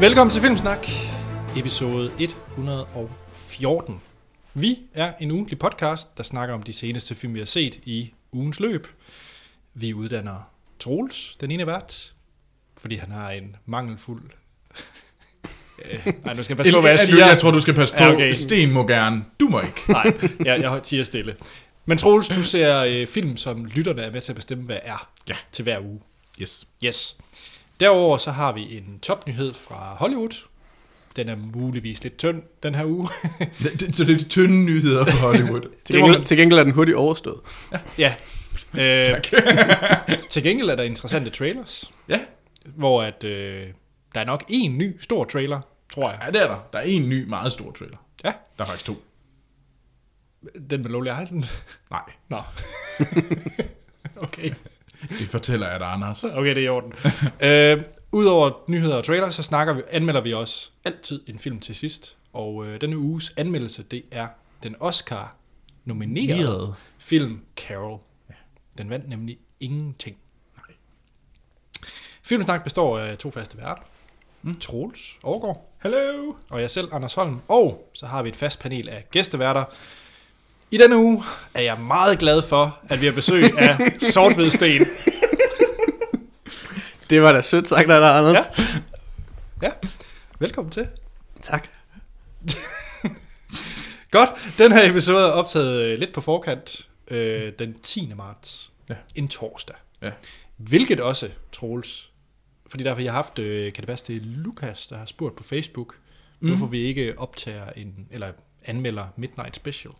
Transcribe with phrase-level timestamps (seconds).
[0.00, 0.86] Velkommen til Filmsnak,
[1.58, 4.00] episode 114.
[4.54, 8.12] Vi er en ugentlig podcast, der snakker om de seneste film, vi har set i
[8.32, 8.86] ugens løb.
[9.74, 10.50] Vi uddanner
[10.80, 12.12] Troels, den ene vært,
[12.76, 14.22] fordi han har en mangelfuld...
[15.90, 17.26] Øh, Nej, nu skal jeg passe på, hvad jeg siger.
[17.26, 18.02] Jeg tror, du skal passe på.
[18.02, 18.32] Ja, okay.
[18.32, 19.24] Sten må gerne.
[19.40, 19.82] Du må ikke.
[19.92, 20.12] Nej,
[20.44, 21.36] jeg, jeg siger stille.
[21.86, 25.10] Men Troels, du ser øh, film, som lytterne er med til at bestemme, hvad er
[25.28, 25.34] Ja.
[25.52, 26.00] til hver uge.
[26.40, 26.66] Yes.
[26.84, 27.16] Yes.
[27.80, 30.44] Derover så har vi en topnyhed fra Hollywood.
[31.16, 33.08] Den er muligvis lidt tynd den her uge.
[33.92, 35.60] Så det er de tynde nyheder fra Hollywood.
[35.84, 37.40] Til gengæld, til gengæld er den hurtigt overstået.
[37.98, 38.14] ja.
[38.78, 39.26] Øh, tak.
[40.30, 42.20] til gengæld er der interessante trailers, ja.
[42.64, 43.66] hvor at, øh,
[44.14, 45.60] der er nok en ny stor trailer,
[45.94, 46.20] tror jeg.
[46.24, 46.56] ja, det er der.
[46.72, 47.96] Der er en ny, meget stor trailer.
[48.24, 49.02] Ja, Der er faktisk to.
[50.70, 51.44] den med lovlig Halden.
[51.90, 52.40] Nej, Nå.
[54.16, 54.50] okay.
[55.20, 56.24] det fortæller jeg dig, Anders.
[56.24, 56.92] Okay, det er i orden.
[57.48, 61.74] øh, Udover nyheder og trailer, så snakker vi, anmelder vi også altid en film til
[61.74, 62.16] sidst.
[62.32, 64.28] Og øh, denne uges anmeldelse, det er
[64.62, 67.98] den Oscar-nominerede film Carol.
[68.78, 70.16] Den vandt nemlig ingenting.
[72.22, 73.82] Filmsnak består af to faste værter.
[74.42, 74.58] Mm.
[74.58, 76.34] Troels Overgaard Hello.
[76.48, 77.40] og jeg selv, Anders Holm.
[77.48, 79.64] Og så har vi et fast panel af gæsteværter.
[80.70, 84.86] I denne uge er jeg meget glad for, at vi har besøg af Sortved Sten.
[87.10, 88.46] Det var da sødt sagt af dig, Anders.
[89.62, 89.66] Ja.
[89.66, 89.70] Ja,
[90.38, 90.88] velkommen til.
[91.42, 91.68] Tak.
[94.10, 98.12] Godt, den her episode er optaget øh, lidt på forkant øh, den 10.
[98.16, 98.70] marts.
[98.88, 98.94] Ja.
[99.14, 99.76] En torsdag.
[100.02, 100.10] Ja.
[100.56, 102.10] Hvilket også, Troels,
[102.70, 105.42] fordi derfor jeg har haft, øh, kan det passe, det Lukas, der har spurgt på
[105.42, 105.96] Facebook,
[106.40, 106.48] mm.
[106.48, 108.32] hvorfor vi ikke optager en, eller
[108.64, 109.94] anmelder Midnight Special.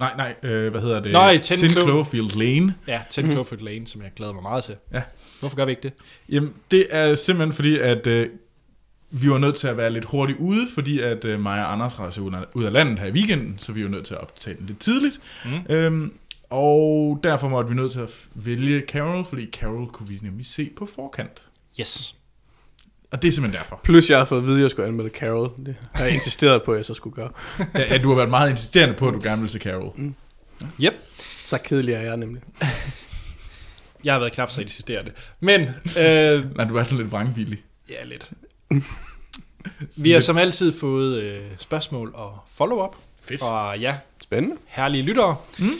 [0.00, 1.12] Nej, nej, øh, hvad hedder det?
[1.12, 2.74] Nej, 10 10 Clo- Cloverfield Lane.
[2.86, 3.30] Ja, 10 mm.
[3.30, 4.74] Cloverfield Lane, som jeg glæder mig meget til.
[4.92, 5.02] Ja.
[5.40, 5.92] Hvorfor gør vi ikke det?
[6.28, 8.28] Jamen, det er simpelthen fordi, at øh,
[9.10, 11.98] vi var nødt til at være lidt hurtigt ude, fordi at øh, mig og Anders
[11.98, 14.20] rejser ud af, ud af landet her i weekenden, så vi var nødt til at
[14.20, 15.20] optage den lidt tidligt.
[15.44, 15.74] Mm.
[15.74, 16.12] Øhm,
[16.50, 20.70] og derfor måtte vi nødt til at vælge Carol, fordi Carol kunne vi nemlig se
[20.76, 21.42] på forkant.
[21.80, 22.14] Yes.
[23.10, 23.80] Og det er simpelthen derfor.
[23.84, 25.52] Plus jeg har fået at vide, at jeg skulle anmelde Carol.
[25.66, 27.30] Det har jeg insisteret på, at jeg så skulle gøre.
[27.74, 29.92] Ja, ja, du har været meget insisterende på, at du gerne vil se Carol.
[30.80, 30.94] Yep.
[31.44, 32.42] Så kedelig er jeg nemlig.
[34.04, 35.12] Jeg har været knap så insisterende.
[35.40, 35.60] Men,
[35.98, 37.62] øh, Nej, du er sådan lidt vrangvillig.
[37.90, 38.30] ja, lidt.
[40.02, 43.40] Vi har som altid fået øh, spørgsmål og follow-up Fedt.
[43.40, 44.56] fra ja, Spændende.
[44.66, 45.36] herlige lyttere.
[45.58, 45.70] Mm.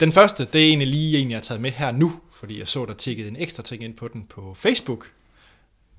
[0.00, 2.68] Den første, det er egentlig lige en, jeg har taget med her nu, fordi jeg
[2.68, 5.10] så, der tikkede en ekstra ting ind på den på Facebook.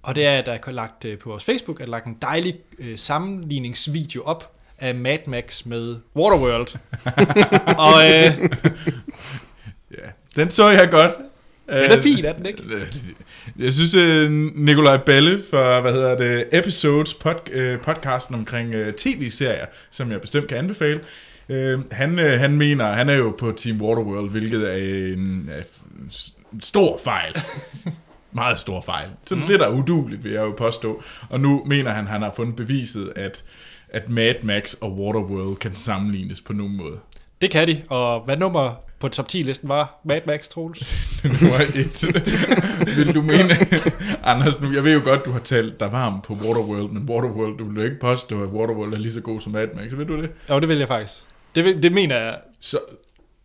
[0.01, 2.55] Og det er, at der er lagt øh, på vores Facebook, er lagt en dejlig
[2.79, 6.77] øh, sammenligningsvideo op af Mad Max med Waterworld.
[7.85, 8.49] og øh,
[9.91, 11.11] Ja, den så jeg godt.
[11.69, 12.63] den er fin, er den ikke?
[12.63, 12.93] Øh,
[13.65, 18.93] Jeg synes, øh, Nikolaj Balle fra, hvad hedder det, Episodes pod, øh, podcasten omkring øh,
[18.93, 20.99] tv-serier, som jeg bestemt kan anbefale,
[21.49, 24.75] øh, han, øh, han mener, han er jo på Team Waterworld, hvilket er
[25.13, 25.63] en øh,
[26.61, 27.35] stor fejl.
[28.37, 29.09] Meget stor fejl.
[29.25, 29.49] Sådan mm.
[29.49, 31.03] lidt af uduligt, vil jeg jo påstå.
[31.29, 33.43] Og nu mener han, han har fundet beviset, at,
[33.89, 36.97] at Mad Max og Waterworld kan sammenlignes på nogen måde.
[37.41, 37.81] Det kan de.
[37.89, 40.79] Og hvad nummer på top 10-listen var Mad Max, Troels?
[41.23, 42.03] Nummer et.
[42.97, 43.53] vil du mene,
[44.31, 47.57] Anders, nu, jeg ved jo godt, du har talt dig varm på Waterworld, men Waterworld,
[47.57, 50.05] du vil jo ikke påstå, at Waterworld er lige så god som Mad Max, ved
[50.05, 50.31] du det?
[50.49, 51.23] Jo, det vil jeg faktisk.
[51.55, 52.37] Det, vil, det mener jeg.
[52.59, 52.79] Så,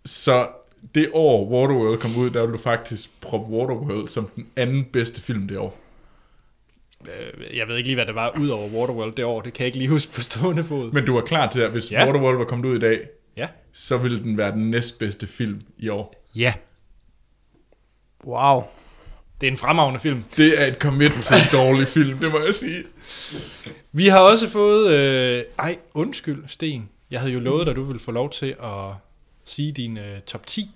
[0.05, 0.47] så
[0.95, 5.21] det år Waterworld kom ud, der vil du faktisk proppe Waterworld som den anden bedste
[5.23, 5.79] film det år.
[7.07, 9.41] Øh, jeg ved ikke lige, hvad det var ud over Waterworld det år.
[9.41, 10.93] Det kan jeg ikke lige huske på stående fod.
[10.93, 12.07] Men du er klar til, at hvis ja.
[12.07, 13.01] Waterworld var kommet ud i dag,
[13.37, 13.49] Ja.
[13.73, 16.29] så ville den være den næstbedste film i år.
[16.37, 16.55] Ja.
[18.25, 18.63] Wow.
[19.41, 20.25] Det er en fremragende film.
[20.37, 22.85] Det er et commit til en dårlig film, det må jeg sige.
[23.93, 24.91] Vi har også fået...
[24.95, 26.89] Øh, ej, undskyld, Sten.
[27.11, 28.95] Jeg havde jo lovet dig, at du ville få lov til at
[29.45, 30.67] sige din øh, top 10.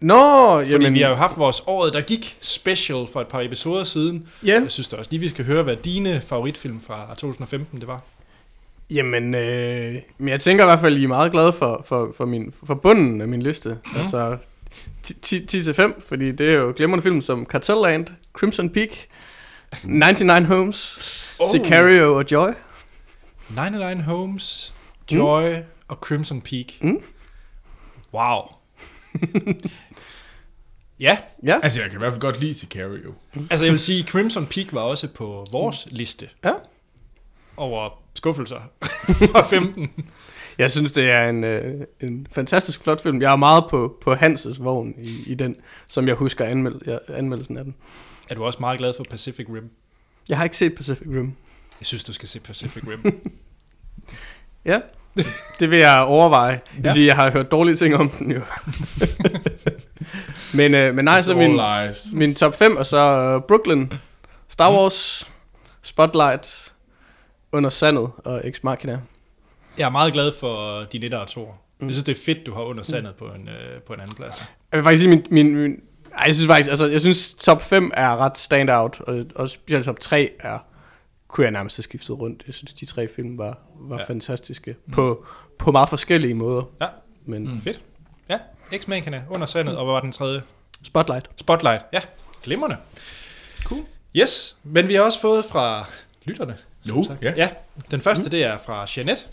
[0.00, 0.14] Nå,
[0.58, 3.84] Fordi jamen, vi har jo haft vores året, der gik special for et par episoder
[3.84, 4.28] siden.
[4.46, 7.88] ja, Jeg synes da også lige, vi skal høre, hvad dine favoritfilm fra 2015 det
[7.88, 8.02] var.
[8.90, 12.24] jamen, øh, men jeg tænker i hvert fald, I er meget glade for, for, for,
[12.24, 13.68] min, for bunden af min liste.
[13.68, 14.00] Mm.
[14.00, 14.36] Altså
[15.06, 18.88] 10-5, fordi det er jo glimrende film som Cartelland, Crimson Peak,
[19.84, 20.98] 99 Homes,
[21.40, 21.46] oh.
[21.50, 22.50] Sicario og Joy.
[23.48, 24.74] 99 Homes,
[25.12, 25.62] Joy mm.
[25.88, 26.66] og Crimson Peak.
[26.80, 27.00] Mm.
[28.14, 28.40] Wow.
[31.00, 33.14] ja, Ja, Altså, jeg kan i hvert fald godt lide Sicario.
[33.50, 36.52] altså jeg vil sige, Crimson Peak var også på vores liste ja.
[37.56, 38.60] over skuffelser
[39.32, 39.90] fra 15.
[40.58, 43.22] Jeg synes, det er en, øh, en fantastisk flot film.
[43.22, 45.56] Jeg er meget på, på Hanses vogn i, i den,
[45.86, 47.74] som jeg husker anmeld, ja, anmeldelsen af den.
[48.28, 49.70] Er du også meget glad for Pacific Rim?
[50.28, 51.32] Jeg har ikke set Pacific Rim.
[51.80, 53.22] Jeg synes, du skal se Pacific Rim.
[54.64, 54.80] Ja,
[55.60, 56.52] det vil jeg overveje.
[56.52, 56.92] Det vil Ja.
[56.94, 58.40] sige, jeg har hørt dårlige ting om den jo.
[60.58, 62.06] men, øh, men nej, så min, lies.
[62.12, 63.86] min top 5 er så øh, Brooklyn,
[64.48, 65.28] Star Wars,
[65.82, 66.72] Spotlight,
[67.52, 68.98] Under Sandet og Ex Machina.
[69.78, 71.52] Jeg er meget glad for din etter og toer.
[71.80, 74.14] Jeg synes, det er fedt, du har under sandet på en, øh, på en anden
[74.16, 74.44] plads.
[74.72, 75.72] Jeg vil faktisk sige, min, min, min
[76.18, 79.84] ej, jeg synes faktisk, altså, jeg synes top 5 er ret standout, og, og specielt
[79.84, 80.58] top 3 er,
[81.34, 82.42] kunne jeg nærmest have skiftet rundt.
[82.46, 84.04] Jeg synes, de tre film var, var Ja.
[84.04, 85.26] fantastiske på,
[85.58, 86.62] på meget forskellige måder.
[86.80, 86.86] Ja.
[87.26, 87.50] Men Mm.
[87.50, 87.60] mm.
[87.60, 87.80] Fedt.
[88.28, 88.38] Ja,
[88.74, 90.42] X-Machina, under sandet, og hvad var den tredje?
[90.82, 91.26] Spotlight.
[91.36, 91.84] Spotlight.
[91.92, 92.00] Ja,
[92.42, 92.76] glimrende.
[93.64, 93.84] Cool.
[94.16, 95.86] Yes, men vi har også fået fra
[96.24, 96.56] lytterne.
[96.88, 97.22] Jo, sagt.
[97.22, 97.32] ja.
[97.36, 97.48] ja.
[97.90, 99.24] Den første, det er fra Jeanette.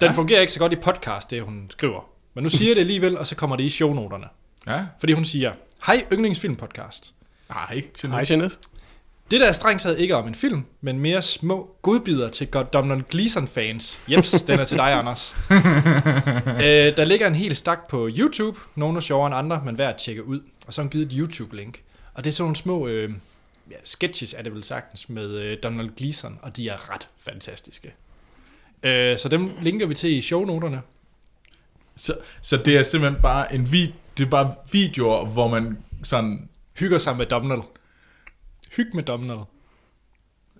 [0.00, 0.12] Den Ja.
[0.12, 2.08] fungerer ikke så godt i podcast, det hun skriver.
[2.34, 4.26] Men nu siger jeg det alligevel, og så kommer det i shownoterne.
[4.66, 4.86] Ja.
[4.98, 5.52] Fordi hun siger,
[5.86, 7.14] hej yndlingsfilmpodcast.
[7.50, 8.56] Ej, Hej, Jeanette.
[9.32, 12.72] Det der er strengt taget ikke om en film, men mere små godbidder til godt
[12.72, 14.00] Donald Gleeson-fans.
[14.08, 15.34] Jeps, den er til dig, Anders.
[16.64, 18.58] øh, der ligger en hel stak på YouTube.
[18.74, 20.40] Nogle er sjovere end andre, men værd at tjekke ud.
[20.66, 21.82] Og så har hun givet et YouTube-link.
[22.14, 23.10] Og det er sådan nogle små øh,
[23.70, 27.94] ja, sketches, er det vel sagtens, med øh, Donald Gleeson, og de er ret fantastiske.
[28.82, 30.80] Øh, så dem linker vi til i shownoterne.
[31.96, 33.88] Så, så det er simpelthen bare en vid,
[34.18, 36.48] det er bare videoer, hvor man sådan...
[36.78, 37.62] Hygger sig med Donald.
[38.76, 39.38] Hyg med Donald.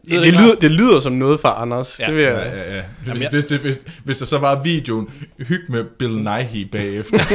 [0.04, 2.00] Det, det, lyder, det lyder som noget fra Anders.
[2.00, 2.04] Ja.
[2.04, 2.10] Ja.
[2.10, 2.82] Det vil Ja, jeg, ja, ja.
[3.06, 7.18] Jamen, Hvis, jeg- hvis, hvis, hvis der så var videoen, hyg med Bill Nighy bagefter.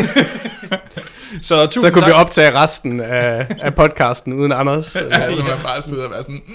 [1.41, 2.07] Så så kunne tak.
[2.07, 4.95] vi optage resten af, af podcasten uden Anders.
[5.11, 6.41] ja, så man bare sidder og være sådan...
[6.47, 6.53] Mm.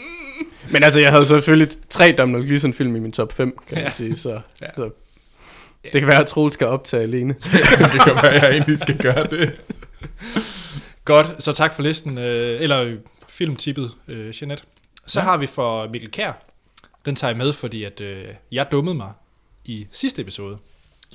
[0.71, 3.85] Men altså, jeg havde selvfølgelig tre Donald Gleeson film i min top 5, kan man
[3.85, 3.91] Ja.
[3.91, 4.19] sige.
[4.19, 4.37] Så, Ja.
[4.63, 4.69] ja.
[4.77, 4.91] så
[5.93, 7.35] det kan være, at Troel skal optage alene.
[7.93, 9.53] det kan være, at jeg egentlig skal gøre det.
[11.05, 12.97] Godt, så tak for listen, øh, eller
[13.47, 14.65] filmtippet, øh, Jeanette.
[15.07, 15.25] Så Ja.
[15.25, 16.33] har vi for Mikkel Kær.
[17.05, 19.13] Den tager jeg med, fordi at, øh, jeg dummede mig
[19.65, 20.59] i sidste episode.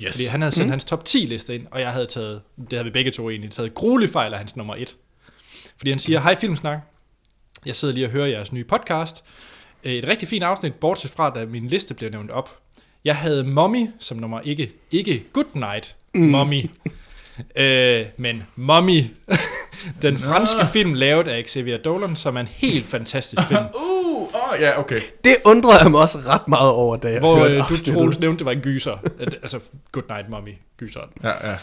[0.02, 0.14] Yes.
[0.14, 0.70] Fordi han havde sendt mm.
[0.70, 3.50] hans top 10 liste ind, og jeg havde taget, det havde vi begge to egentlig,
[3.50, 4.96] taget gruelig fejl af hans nummer 1.
[5.76, 6.78] Fordi han siger, hej Filmsnak,
[7.66, 9.24] jeg sidder lige og hører jeres nye podcast.
[9.84, 12.58] Øh, Et rigtig fint afsnit, bortset fra, da min liste blev nævnt op.
[13.04, 16.20] Jeg havde Mommy som nummer ikke, ikke Good Night mm.
[17.56, 19.00] Øh, men Mommy,
[20.02, 20.18] den Nå.
[20.20, 23.60] franske film lavet af Xavier Dolan, som er en helt fantastisk film.
[24.20, 25.00] Uh, oh, ja, okay.
[25.24, 27.92] Det undrede jeg mig også ret meget over, da jeg hvor hørte øh, du.
[27.92, 28.96] Troels nævnte, det var en gyser.
[29.20, 29.60] At- altså,
[29.92, 31.10] Good Night Mommy, gyseren.
[31.22, 31.56] Ja, ja.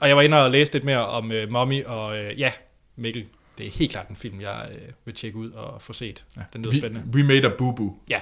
[0.00, 2.52] Og jeg var inde og læste lidt mere om øh, Mommy, og øh, ja,
[2.96, 3.26] Mikkel,
[3.58, 6.24] det er helt klart en film, jeg øh, vil tjekke ud og få set.
[6.36, 6.42] ja.
[6.52, 7.06] Den lyder we, spændende.
[7.14, 7.92] we made a boo-boo.
[8.10, 8.20] Ja,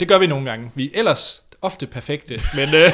[0.00, 0.70] det gør vi nogle gange.
[0.74, 2.92] Vi er ellers ofte perfekte, men øh,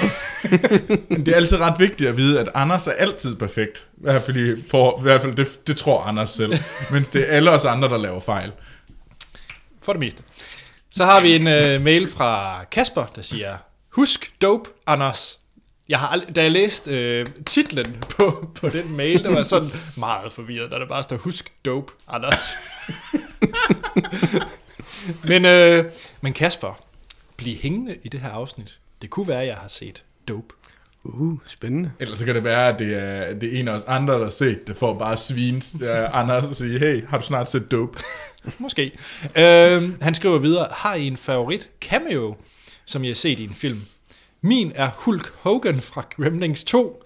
[1.16, 3.88] det er altid ret vigtigt at vide, at Anders er altid perfekt.
[3.96, 6.58] I hvert fald, for, i hvert fald det, det tror Anders selv.
[6.90, 8.52] Mens det er alle os andre, der laver fejl.
[9.82, 10.22] for det meste.
[10.90, 13.56] Så har vi en øh, mail fra Kasper, der siger,
[13.90, 15.38] Husk dope, Anders.
[15.88, 19.46] Jeg har ald- da jeg læste øh, titlen på, på den mail, der var jeg
[19.46, 22.56] sådan meget forvirret, da der bare står, Husk dope, Anders.
[25.28, 25.84] men, øh,
[26.20, 26.83] men Kasper,
[27.36, 28.80] bliv hængende i det her afsnit.
[29.02, 30.54] Det kunne være, at jeg har set dope.
[31.04, 31.90] Uh, spændende.
[32.00, 34.22] Ellers så kan det være, at det er, det er en af os andre, der
[34.22, 37.70] har set det, for bare svins uh, Anders og sige, hey, har du snart set
[37.70, 37.98] dope?
[38.58, 38.92] Måske.
[39.36, 42.36] Øh, han skriver videre, har I en favorit cameo,
[42.84, 43.82] som I har set i en film?
[44.40, 47.04] Min er Hulk Hogan fra Gremlings 2.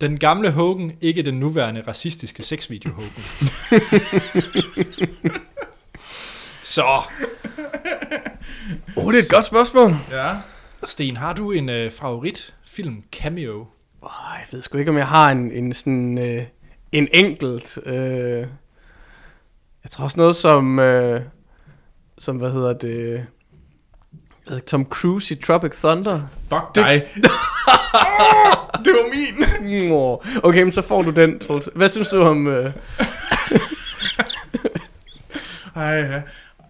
[0.00, 3.10] Den gamle Hogan, ikke den nuværende racistiske sexvideo Hogan.
[6.62, 7.02] Så,
[8.96, 9.96] Oh, det er et godt spørgsmål.
[10.10, 10.36] Ja.
[10.86, 13.66] Sten, har du en øh, favorit film cameo?
[14.02, 16.42] Oh, jeg ved sgu ikke, om jeg har en, en sådan øh,
[16.92, 17.78] en enkelt.
[17.86, 18.46] Øh,
[19.84, 21.20] jeg tror også noget som, øh,
[22.18, 23.26] som hvad hedder det,
[24.66, 26.22] Tom Cruise i Tropic Thunder.
[26.48, 27.08] Fuck dig.
[27.16, 29.92] oh, det var min.
[30.42, 31.68] Okay, men så får du den, Troels.
[31.74, 32.46] Hvad synes du om...
[32.46, 32.72] Øh,
[35.76, 36.20] Ej, ja.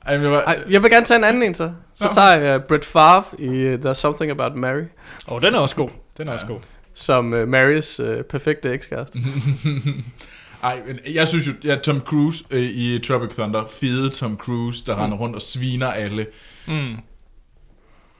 [0.06, 1.72] Ej, jeg var, ej, jeg vil gerne tage en anden en, så.
[1.94, 2.12] Så Nå.
[2.12, 4.82] tager jeg uh, Brett Favre i uh, There's Something About Mary,
[5.28, 5.88] Åh, oh, den er også god.
[6.18, 6.34] Den er ja.
[6.34, 6.60] også god.
[6.94, 9.18] som uh, Marys uh, perfekte ekskæreste.
[10.62, 14.84] Ej, men jeg synes jo, ja, Tom Cruise øh, i Tropic Thunder, fede Tom Cruise,
[14.86, 16.26] der render rundt og sviner alle,
[16.66, 16.96] Mm.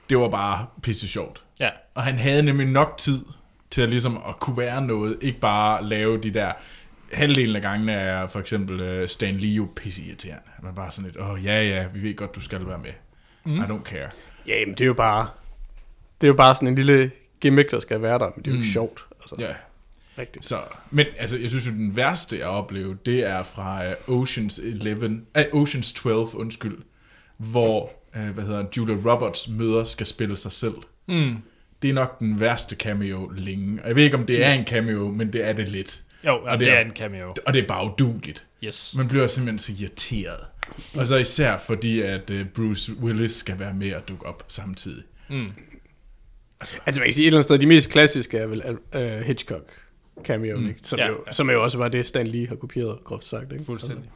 [0.09, 1.43] det var bare pisse sjovt.
[1.59, 1.69] Ja.
[1.95, 3.19] Og han havde nemlig nok tid
[3.71, 6.51] til at ligesom at kunne være noget, ikke bare lave de der,
[7.13, 10.41] halvdelen af gangene er for eksempel uh, Stan Lee jo pisse irriterende.
[10.55, 12.77] Han er bare sådan lidt, åh oh, ja ja, vi ved godt, du skal være
[12.77, 12.91] med.
[13.45, 13.57] Mm.
[13.59, 14.09] I don't care.
[14.47, 15.27] Ja, men det er jo bare...
[16.21, 18.51] Det er jo bare sådan en lille gimmick, der skal være der, men det er
[18.51, 18.71] jo ikke Mm.
[18.73, 19.03] sjovt.
[19.21, 19.53] Altså, Ja,
[20.21, 20.45] rigtigt.
[20.45, 20.59] så,
[20.91, 25.21] men altså, jeg synes jo, den værste, jeg oplevede, det er fra uh, Oceans 11,
[25.53, 26.77] uh, Oceans 12, undskyld,
[27.37, 30.73] hvor øh, hvad hedder Julia Roberts møder skal spille sig selv.
[31.07, 31.37] Mm.
[31.81, 33.81] Det er nok den værste cameo længe.
[33.81, 36.01] Og jeg ved ikke, om det er en cameo, men det er det lidt.
[36.27, 37.33] Jo, Og og det det er- er en cameo.
[37.45, 38.45] Og det er bare uduligt.
[38.63, 38.95] Yes.
[38.97, 40.39] Man bliver simpelthen så irriteret.
[40.97, 45.03] Og så især fordi, at øh, Bruce Willis skal være med at dukke op samtidig.
[45.29, 45.51] Mm.
[46.85, 48.63] Altså man kan sige, et eller andet sted, de mest klassiske er vel
[48.95, 49.69] uh, Hitchcock
[50.23, 50.67] cameo, Mm.
[50.67, 50.79] ikke?
[50.83, 51.05] Som, Ja.
[51.05, 51.11] ja.
[51.11, 53.51] jo, som er jo også bare det, Stan Lee har kopieret, groft sagt.
[53.51, 53.65] Ikke?
[53.65, 54.09] Fuldstændig.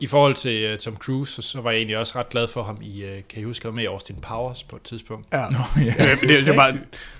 [0.00, 2.62] I forhold til uh, Tom Cruise, så, så var jeg egentlig også ret glad for
[2.62, 5.26] ham i, uh, kan I huske, med i Austin Powers på et tidspunkt.
[5.32, 5.48] Ja.
[5.48, 6.10] Nå, ja.
[6.10, 6.72] Det, det, det er bare,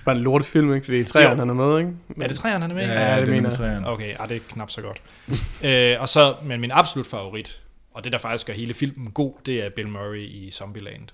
[0.04, 0.84] bare en lortefilm, ikke?
[0.84, 1.92] Fordi træerne han er med, ikke?
[2.08, 2.82] Men, Er det træerne, han er med?
[2.82, 2.86] i?
[2.86, 3.86] Ja, det er mener jeg.
[3.86, 5.02] Okay, ah, det er knap så godt.
[5.64, 7.60] øh, og så, men min absolut favorit,
[7.92, 11.08] og det der faktisk gør hele filmen god, det er Bill Murray i Zombieland.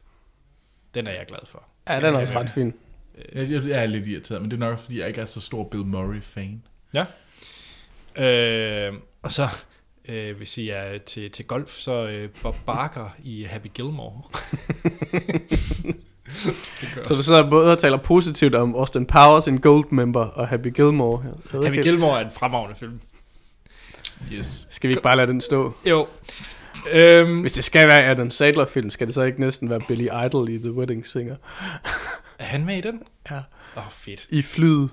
[0.95, 1.63] Den er jeg glad for.
[1.89, 2.75] Ja, den er også ret fin.
[3.35, 5.41] Jeg, jeg, jeg er lidt irriteret, men det er nok fordi, jeg ikke er så
[5.41, 6.63] stor Bill Murray-fan.
[8.17, 8.93] Øh,
[9.23, 9.49] og så,
[10.09, 14.23] øh, hvis I er til, til golf, så øh, Bob Barker i Happy Gilmore.
[17.05, 20.69] Så du sidder både og taler positivt om Austin Powers, en gold member, og Happy
[20.75, 21.23] Gilmore.
[21.53, 21.83] Happy okay.
[21.83, 23.01] Gilmore er en fremragende film.
[24.33, 24.67] Yes.
[24.71, 25.73] Skal vi ikke bare lade den stå?
[25.87, 26.07] Jo.
[26.93, 30.49] Øhm, Hvis det skal være Adam Sandler-film, skal det så ikke næsten være Billy Idol
[30.49, 31.37] i The Wedding Singer?
[32.39, 33.03] er han med i den?
[33.31, 33.37] Ja.
[33.77, 34.27] Åh, oh, fedt.
[34.31, 34.91] I flyet.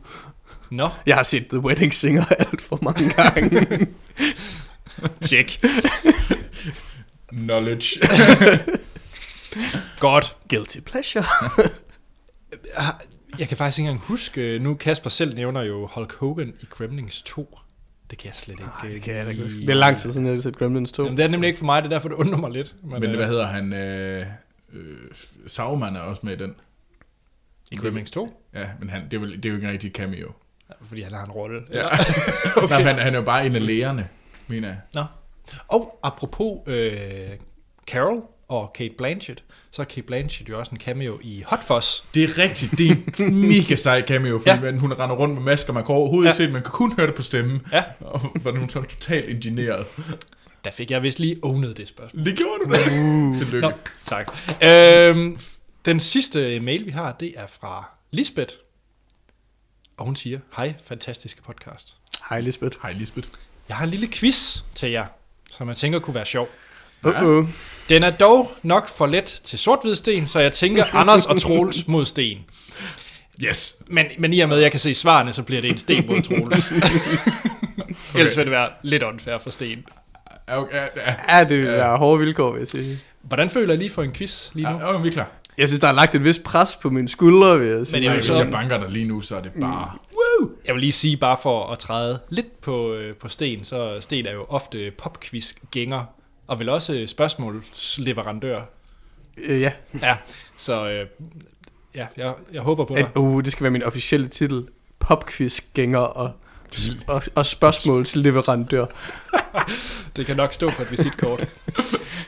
[0.69, 3.87] Nå, Jeg har set The Wedding Singer alt for mange gange.
[5.25, 5.65] Check.
[7.31, 7.99] Knowledge.
[9.99, 10.35] Godt.
[10.49, 11.25] Guilty pleasure.
[13.39, 17.21] Jeg kan faktisk ikke engang huske, nu Kasper selv nævner jo Hulk Hogan i Gremlins
[17.21, 17.59] 2.
[18.09, 18.63] Det kan jeg slet ikke.
[18.63, 19.43] Nej, det kan jeg da ikke.
[19.43, 21.03] Det er lang tid siden, jeg har set Gremlins 2.
[21.03, 22.75] Jamen, det er nemlig ikke for mig, det er derfor, det undrer mig lidt.
[22.83, 23.73] Men øh, hvad hedder han?
[23.73, 24.25] Øh,
[24.73, 24.97] øh,
[25.47, 26.55] Sauron er også med i den.
[27.71, 28.43] I Gremlins 2?
[28.53, 30.31] Ja, men han, det, er vel, det er jo ikke en rigtig cameo.
[30.81, 31.61] Fordi han har en rolle.
[31.73, 31.87] Ja.
[32.63, 32.67] okay.
[32.69, 34.07] Nej, han, han er jo bare en af lægerne,
[34.51, 34.77] mener jeg.
[34.93, 35.03] Nå.
[35.67, 37.29] Og apropos øh,
[37.87, 42.01] Carol og Kate Blanchett, så er Kate Blanchett jo også en cameo i Hot Fuzz.
[42.13, 42.71] Det er rigtigt.
[42.77, 44.71] Det er en mega sej cameo, fordi Ja.
[44.77, 45.73] hun render rundt med masker.
[45.73, 46.33] Man kan overhovedet Ja.
[46.33, 46.47] se.
[46.47, 47.61] Man kan kun høre det på stemmen.
[47.71, 47.83] Ja.
[47.99, 49.85] Og hvordan hun så totalt ingenieret.
[50.63, 52.25] Der fik jeg vist lige ownet det spørgsmål.
[52.25, 52.79] Det gjorde du da.
[53.03, 53.37] Uh.
[53.37, 53.67] Tillykke.
[53.67, 53.73] Nå,
[54.05, 54.31] tak.
[54.63, 55.37] Øhm,
[55.85, 58.53] den sidste mail, vi har, det er fra Lisbeth.
[59.97, 61.95] Og hun siger, hej, fantastiske podcast.
[62.29, 62.77] Hej, Lisbeth.
[62.81, 63.29] Hej Lisbeth.
[63.71, 65.05] Jeg har en lille quiz til jer,
[65.51, 66.49] som jeg tænker kunne være sjov.
[67.07, 67.45] Uh-oh.
[67.89, 71.87] Den er dog nok for let til sort sten, så jeg tænker Anders og Troels
[71.87, 72.37] mod sten.
[73.39, 73.75] Yes.
[73.87, 76.07] Men, men i og med, at jeg kan se svarene, så bliver det en sten
[76.07, 76.71] mod Troels.
[76.71, 77.89] okay.
[78.19, 79.85] Ellers vil det være lidt unfair for sten.
[80.49, 81.37] Ja, okay, ja, ja.
[81.37, 82.99] Ja, det vil være hårde vilkår, vil jeg sige.
[83.21, 84.77] Hvordan føler I lige for en quiz lige nu?
[84.79, 85.27] Ja, okay, vi er klar.
[85.57, 87.95] Jeg synes, der er lagt et vist pres på mine skuldre, vil jeg sige.
[87.95, 89.97] Men jeg hvis så- jeg banker dig lige nu, så er det bare...
[90.65, 94.25] Jeg vil lige sige, bare for at træde lidt på, øh, på Sten, så Sten
[94.25, 96.03] er jo ofte popquiz-gænger,
[96.47, 98.61] og vel også spørgsmålsleverandør.
[99.37, 99.71] Øh, ja,
[100.01, 100.17] Ja,
[100.57, 101.07] så øh,
[101.95, 103.17] ja, jeg, jeg håber på at, dig.
[103.17, 104.67] uh, det skal være min officielle titel.
[104.99, 106.31] Popquiz-gænger og,
[107.07, 108.85] og, og spørgsmålsleverandør.
[110.15, 111.47] Det kan nok stå på et visitkort.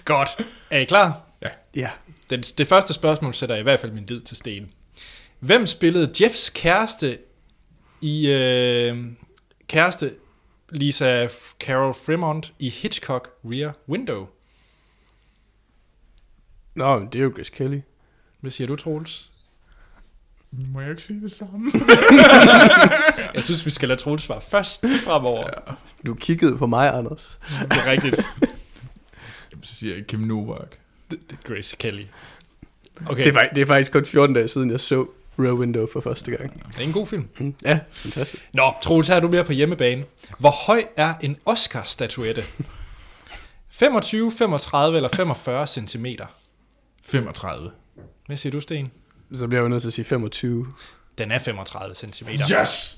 [0.06, 0.30] Godt.
[0.70, 1.22] Er I klar?
[1.76, 1.90] Ja.
[2.30, 4.70] Den, det første spørgsmål sætter jeg i hvert fald min lid til Sten.
[5.40, 7.18] Hvem spillede Jeffs kæreste
[8.04, 9.06] i øh,
[9.68, 10.12] kæreste
[10.70, 11.28] Lisa
[11.60, 14.28] Carol Fremont i Hitchcock Rear Window?
[16.76, 17.80] Nå, men det er jo Grace Kelly.
[18.40, 19.30] Hvad siger du, Troels?
[20.52, 21.72] Må jeg ikke sige det samme?
[23.34, 25.50] Jeg synes, vi skal lade Troels svare først fremover.
[25.68, 25.74] Ja.
[26.06, 27.40] Du kiggede på mig, Anders.
[27.62, 28.16] Det er rigtigt.
[29.64, 30.68] Så siger jeg Kim Novak.
[31.12, 32.04] Det det er Grace Kelly.
[33.06, 35.06] Okay, Det, er, det er faktisk kun 14 dage siden, jeg så
[35.40, 36.68] Rear Window for første gang.
[36.68, 37.30] det er en god film.
[37.40, 37.56] Mm.
[37.66, 38.50] Ja, fantastisk.
[38.54, 40.06] Nå, Troels, her er du mere på hjemmebane.
[40.40, 42.44] Hvor høj er en Oscar-statuette?
[43.70, 46.06] 25, 35 eller 45 cm?
[47.06, 47.72] 35.
[48.26, 48.92] Hvad siger du, Sten?
[49.34, 50.68] Så bliver jeg jo nødt til at sige 25.
[51.18, 52.30] Den er 35 cm.
[52.30, 52.98] Yes!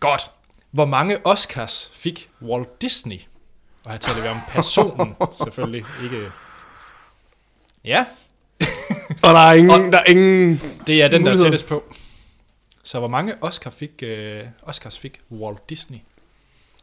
[0.00, 0.30] Godt.
[0.70, 3.18] Hvor mange Oscars fik Walt Disney?
[3.84, 5.84] Og her taler vi om personen, selvfølgelig.
[6.04, 6.30] Ikke...
[7.84, 8.06] Ja,
[9.28, 11.44] Og der er ingen, Og- der er ingen det er den, der er Muligheder.
[11.44, 11.94] tættest på.
[12.82, 15.98] Så hvor mange Oscar fik, øh, Oscars fik Walt Disney?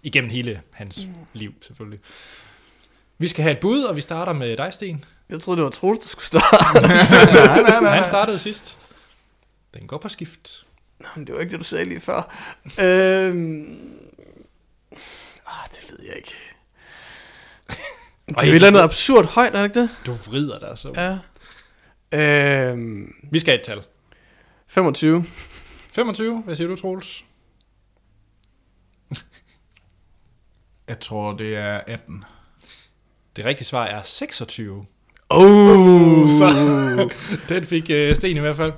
[0.03, 1.13] Igennem hele hans mm.
[1.33, 1.99] liv, selvfølgelig.
[3.17, 5.03] Vi skal have et bud, og vi starter med dig, Sten.
[5.29, 6.81] Jeg troede, det var Troels, der skulle starte.
[6.87, 7.95] nej, nej, nej.
[7.97, 8.77] Han startede sidst.
[9.73, 10.65] Den går på skift.
[10.99, 12.35] Nå, men det var ikke det, du sagde lige før.
[12.79, 13.77] Øhm...
[15.47, 16.35] Ah, det ved jeg ikke.
[18.29, 19.89] Det er jo et eller andet absurd højt, er det ikke det?
[20.05, 20.93] Du vrider dig så.
[20.95, 21.17] Ja.
[22.13, 23.15] Øhm...
[23.31, 23.81] Vi skal have et tal.
[24.67, 25.23] 25.
[25.93, 27.25] 25, hvad siger du, Troels?
[30.87, 32.23] Jeg tror, det er 18.
[33.35, 34.85] Det rigtige svar er 26.
[35.29, 36.29] Oh,
[37.49, 38.73] Den fik øh, Sten i hvert fald.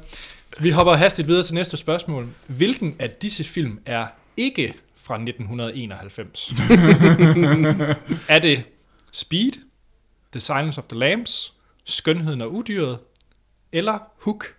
[0.60, 2.28] Vi hopper hastigt videre til næste spørgsmål.
[2.48, 6.54] Hvilken af disse film er ikke fra 1991?
[8.36, 8.66] er det
[9.12, 9.52] Speed,
[10.32, 11.54] The Silence of the Lambs,
[11.86, 13.00] Skønheden og Udyret,
[13.74, 14.54] eller Hook?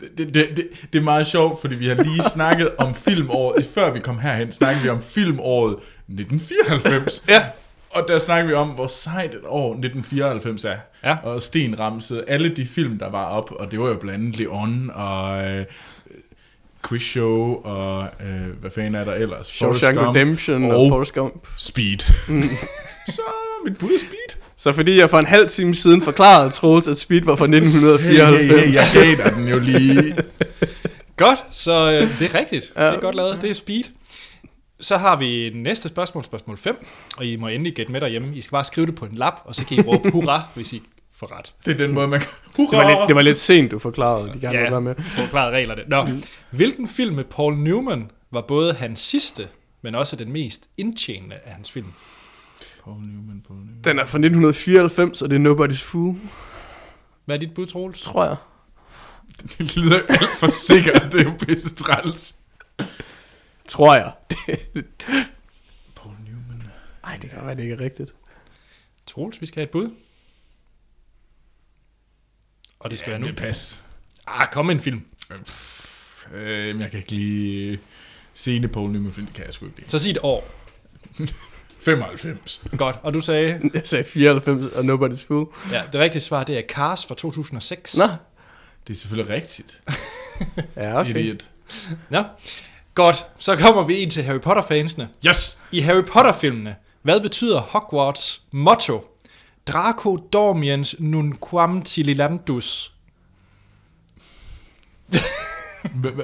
[0.00, 3.92] Det, det, det, det er meget sjovt, fordi vi har lige snakket om filmåret, før
[3.92, 7.22] vi kom herhen, snakkede vi om filmåret 1994.
[7.28, 7.44] Ja.
[7.90, 10.76] Og der snakker vi om, hvor sejt et år 1994 er.
[11.04, 11.16] Ja.
[11.22, 14.38] Og Sten ramsede alle de film, der var op, og det var jo blandt andet
[14.38, 15.64] Leon og øh,
[16.88, 19.46] Quiz Show og øh, hvad fanden er der ellers?
[19.46, 21.46] Shawshank Redemption og, og og Forrest Gump.
[21.56, 21.98] Speed.
[23.16, 23.22] Så
[23.64, 24.45] mit bud er Speed.
[24.58, 27.54] Så fordi jeg for en halv time siden forklarede Troels, at Speed var fra Hey,
[27.54, 28.36] 1994.
[28.36, 30.16] hey, hey, jeg gav den jo lige.
[31.16, 32.72] Godt, så øh, det er rigtigt.
[32.76, 32.86] Ja.
[32.86, 33.38] Det er godt lavet.
[33.42, 33.84] Det er Speed.
[34.80, 36.86] Så har vi næste spørgsmål, spørgsmål 5,
[37.16, 38.36] og I må endelig gætte med derhjemme.
[38.36, 40.72] I skal bare skrive det på en lap, og så kan I råbe hurra, hvis
[40.72, 40.82] I
[41.16, 41.54] får ret.
[41.64, 42.28] Det er den måde, man kan...
[42.70, 44.30] Det var, lidt, det var lidt sent, du forklarede.
[44.34, 44.70] De gerne Ja.
[44.70, 44.94] være med.
[45.02, 45.82] Forklaret reglerne.
[45.88, 46.06] Nå,
[46.50, 49.48] hvilken film med Paul Newman var både hans sidste,
[49.82, 51.86] men også den mest indtjenende af hans film?
[52.86, 53.84] Paul Newman, Paul Newman.
[53.84, 56.16] Den er fra 1994, og det er Nobody's Fool,
[57.24, 58.00] Hvad er dit bud, Troels?
[58.00, 58.36] tror jeg.
[59.58, 62.36] Det lyder alt for sikkert, det er jo pisse træls.
[63.68, 64.12] Tror jeg.
[65.96, 66.62] Paul Newman.
[67.02, 68.14] Nej, det kan være, det ikke er rigtigt.
[69.06, 69.90] Troels, vi skal have et bud.
[72.78, 73.26] Og det skal Ja, være nu.
[73.26, 73.82] det pas.
[74.26, 75.02] Ah, kom med en film.
[76.32, 77.80] Øh, jeg kan ikke lige
[78.34, 79.90] se det Paul Newman film, det kan jeg sgu ikke lide.
[79.90, 80.50] Så sig et år.
[81.86, 82.62] 95.
[82.78, 85.48] Godt, og du sagde, Jeg sagde 94 og Nobody's Fool.
[85.72, 87.96] ja, det rigtige svar, det er Cars fra 2006.
[87.96, 88.04] Nå.
[88.86, 89.82] Det er selvfølgelig rigtigt.
[90.76, 91.16] Ja, okay.
[91.16, 91.50] Idiot.
[92.10, 92.22] Nå.
[92.94, 95.08] Godt, så kommer vi ind til Harry Potter-fansene.
[95.26, 95.58] Yes!
[95.72, 99.04] I Harry Potter-filmene, hvad betyder Hogwarts motto?
[99.66, 102.92] Draco dormiens nunquam tililandus.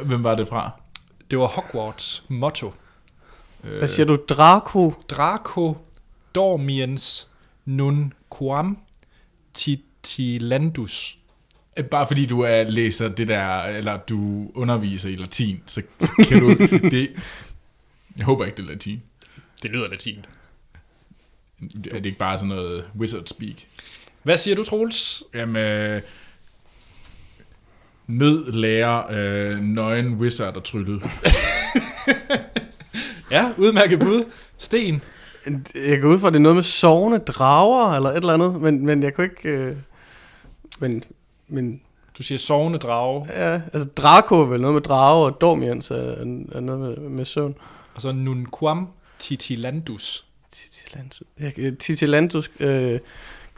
[0.05, 0.71] Hvem var det fra?
[1.31, 2.75] Det var Hogwarts motto.
[3.63, 4.19] Hvad siger du?
[4.29, 4.95] Draco?
[5.09, 5.77] Draco
[6.35, 7.29] dormiens
[7.65, 8.79] nunquam
[9.55, 11.19] titilandus.
[11.77, 16.27] Øh, Bare fordi du er læser det der, eller du underviser i latin, så så
[16.29, 16.51] kan du
[16.97, 17.11] det.
[18.17, 19.03] Jeg håber ikke, det er latin.
[19.63, 20.25] Det lyder latin.
[21.63, 23.57] Er det ikke bare sådan noget wizard speak?
[24.23, 25.25] Hvad siger du, Troels?
[25.35, 26.01] Jamen, øh,
[28.07, 31.01] nød lærer øh, nøgen wizard og trylle.
[33.33, 34.25] Ja, udmærket bud.
[34.59, 35.03] Sten.
[35.75, 38.61] Jeg går ud fra, at det er noget med sovende drager, eller et eller andet,
[38.61, 39.49] men, men jeg kunne ikke...
[39.49, 39.77] Øh,
[40.81, 41.05] men,
[41.49, 41.81] men
[42.19, 45.97] Du siger sovende drage, ja, altså Draco er vel noget med drager, og Dormiens er,
[46.53, 47.55] er noget med, med søvn.
[47.95, 50.25] og så nunquam titilandus.
[50.53, 51.23] Titilantus.
[51.41, 53.01] Jeg, kan- Titilantus, øh,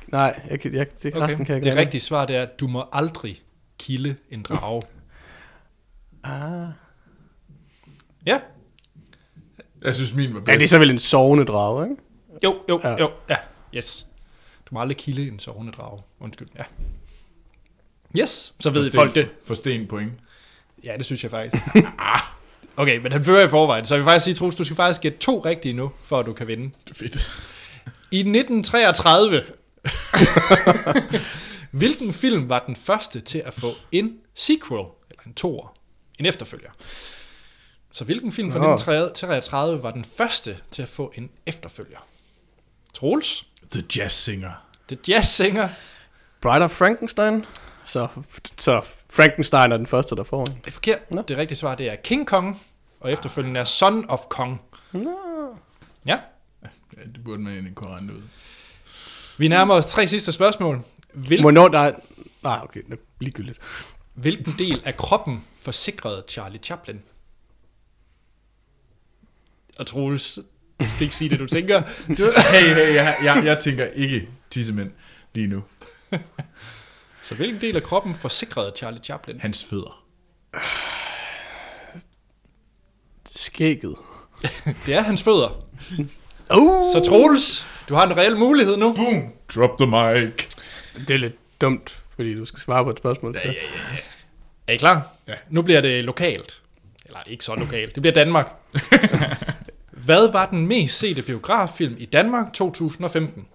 [0.08, 1.24] nej, jeg, jeg, det, okay.
[1.26, 1.80] resten kan jeg det ikke.
[1.80, 3.42] rigtige svar det er, at du må aldrig
[3.78, 4.82] kilde en drage.
[6.24, 6.68] Ah.
[8.26, 8.38] ja,
[9.84, 10.58] Jeg synes, min var Ja, bedst.
[10.58, 12.02] det er så vel en sovende drage, ikke?
[12.44, 12.88] jo, jo, ja.
[12.90, 12.96] Ja.
[13.00, 13.34] jo, ja,
[13.76, 14.06] yes.
[14.70, 16.02] Du må aldrig kilde en sovende drage.
[16.20, 16.64] Undskyld, ja.
[18.18, 19.28] Yes, så ved For folk det.
[19.46, 20.12] For sten point.
[20.84, 21.62] Ja, det synes jeg faktisk.
[22.76, 25.00] okay, men han fører i forvejen, så jeg vil faktisk sige, Troels, du skal faktisk
[25.00, 26.70] gætte to rigtige nu, for at du kan vinde.
[26.92, 27.30] Fedt.
[28.10, 29.42] I 1933,
[31.80, 35.76] hvilken film var den første til at få en sequel, eller en toer,
[36.18, 36.70] en efterfølger?
[37.94, 38.74] Så hvilken film fra Nå.
[38.74, 41.98] 1933 var den første til at få en efterfølger?
[42.94, 44.50] Troels, The Jazz Singer.
[44.88, 45.68] The Jazz Singer,
[46.40, 47.44] Bride of Frankenstein.
[47.86, 48.08] Så,
[48.58, 48.80] så
[49.10, 50.54] Frankenstein er den første, der får en.
[50.54, 51.10] det er forkert.
[51.10, 51.22] Nå.
[51.28, 52.60] Det rigtige svar det er King Kong,
[53.00, 54.62] og efterfølgende er Son of Kong.
[54.94, 56.18] Ja,
[56.96, 58.22] Ja, det burde man egentlig kunne regne ud.
[59.38, 60.82] vi nærmer os tre sidste spørgsmål.
[61.12, 61.92] Hvil, Hvornår der er...
[62.42, 63.58] Nej, okay, det er ligegyldigt.
[64.14, 67.00] hvilken del af kroppen forsikrede Charlie Chaplin?
[69.78, 70.38] Og Troels,
[70.80, 71.82] du skal ikke sige det, du tænker.
[72.18, 74.90] Du, Hey, hey, jeg, jeg, jeg tænker ikke tissemænd
[75.34, 75.62] lige nu.
[77.22, 79.40] så hvilken del af kroppen forsikrede Charlie Chaplin?
[79.40, 80.04] Hans fødder.
[83.26, 83.96] Skægget.
[84.86, 85.64] Det er hans fødder.
[86.54, 86.84] Uh!
[86.92, 88.92] Så Troels, du har en reel mulighed nu.
[88.92, 89.32] Boom!
[89.54, 90.48] Drop the mic.
[91.08, 93.56] Det er lidt dumt, fordi du skal svare på et spørgsmål til.
[94.66, 95.08] Er I klar?
[95.28, 95.34] Ja.
[95.50, 96.62] Nu bliver det lokalt.
[97.06, 97.94] Eller ikke så lokalt.
[97.94, 98.52] Det bliver Danmark.
[100.04, 103.48] Hvad var den mest sete biograffilm i Danmark 2015?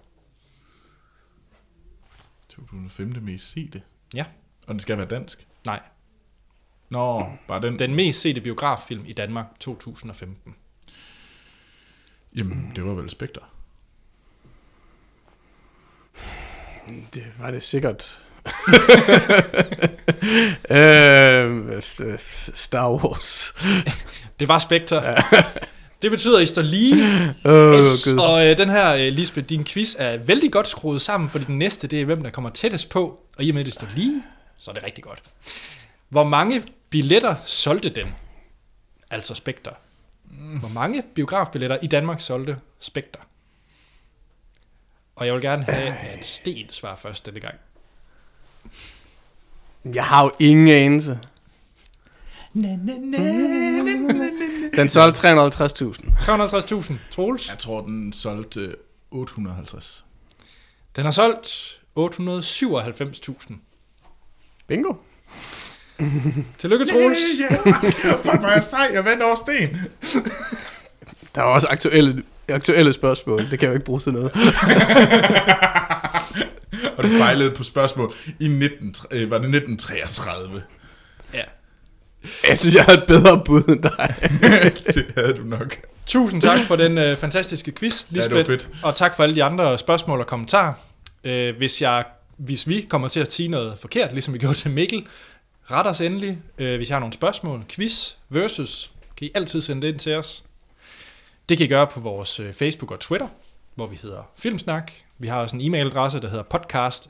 [2.48, 3.14] 2005.
[3.22, 3.82] mest se det.
[4.14, 4.24] Ja.
[4.66, 5.46] Og den skal være dansk.
[5.66, 5.80] Nej.
[6.88, 7.78] Nå, bare den.
[7.78, 10.54] Den mest sete biograffilm i Danmark 2015.
[12.36, 13.42] Jamen, det var vel Spectre.
[17.14, 18.20] Det var det sikkert.
[20.70, 21.82] øh,
[22.54, 23.54] Star Wars.
[24.40, 25.14] Det var Spectre.
[26.02, 26.94] Det betyder, at I står lige.
[27.44, 28.04] Åh, Yes.
[28.08, 28.18] Gud.
[28.18, 31.58] Og øh, den her, øh, Lisbeth, din quiz er vældig godt skruet sammen, fordi den
[31.58, 33.20] næste, det er, hvem der kommer tættest på.
[33.36, 34.22] Og i og med, at det står lige,
[34.58, 35.22] så er det rigtig godt.
[36.08, 38.06] Hvor mange billetter solgte den?
[39.10, 39.72] Altså Spectre.
[40.60, 43.20] Hvor mange biografbilletter i Danmark solgte Spectre?
[45.16, 47.54] Og jeg vil gerne have, at Sten svarer først denne gang.
[49.94, 51.18] Jeg har jo ingen anelse.
[54.76, 55.50] Den solgte 350.000.
[56.20, 56.92] 350.000.
[57.10, 57.50] Troels?
[57.50, 58.74] Jeg tror, den solgte øh,
[59.10, 60.04] 850.
[60.96, 63.54] Den har solgt 897.000.
[64.66, 64.94] Bingo.
[66.58, 67.18] Tillykke, Troels.
[67.40, 67.52] Yeah,
[68.24, 68.90] Fuck, hvor er jeg sej.
[68.92, 69.68] Jeg vandt over sten.
[71.34, 73.38] Der er også aktuelle, aktuelle spørgsmål.
[73.38, 74.32] Det kan jeg jo ikke bruge til noget.
[76.96, 80.62] Og du fejlede på spørgsmål i 19, øh, var det 1933.
[81.34, 81.42] Ja.
[82.48, 84.14] Jeg synes, jeg har et bedre bud end dig.
[84.94, 85.76] det havde du nok.
[86.06, 88.64] Tusind tak for den øh, fantastiske quiz, Ja, det var Lisbeth.
[88.64, 88.84] fedt.
[88.84, 90.72] Og tak for alle de andre spørgsmål og kommentarer.
[91.24, 92.04] Øh, hvis, jeg,
[92.36, 95.06] hvis vi kommer til at sige noget forkert, ligesom vi gjorde til Mikkel,
[95.70, 96.38] ret os endelig.
[96.58, 100.14] Øh, hvis jeg har nogle spørgsmål, quiz versus, kan I altid sende det ind til
[100.16, 100.44] os.
[101.48, 103.28] Det kan I gøre på vores øh, Facebook og Twitter,
[103.74, 104.92] hvor vi hedder Filmsnak.
[105.18, 107.08] Vi har også en e-mailadresse, der hedder podcast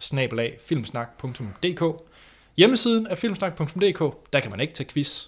[2.61, 5.27] Hjemmesiden er filmsnak.dk, der kan man ikke tage quiz.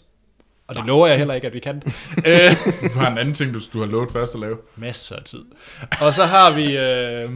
[0.66, 1.76] Og det lover jeg heller ikke, at vi kan.
[2.26, 2.50] øh,
[2.94, 4.58] Du har en anden ting, du, du har lovet først at lave.
[4.76, 5.44] Masser af tid.
[6.00, 7.28] Og så har vi øh,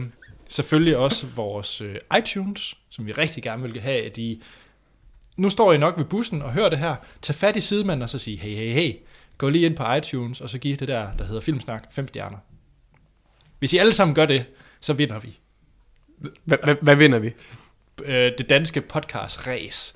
[0.47, 4.41] selvfølgelig også vores øh, iTunes, som vi rigtig gerne vil have, at I...
[5.37, 6.95] Nu står I nok ved bussen og hører det her.
[7.21, 8.93] Tag fat i sidemanden og så sige, hey, hey, hey.
[9.37, 12.37] Gå lige ind på iTunes, og så giv det der, der hedder Filmsnak, 5 stjerner.
[13.59, 14.49] Hvis I alle sammen gør det,
[14.81, 15.39] så vinder vi.
[16.51, 17.31] Hva- hva- Hvad vinder vi?
[18.05, 19.93] Øh, det danske podcast race.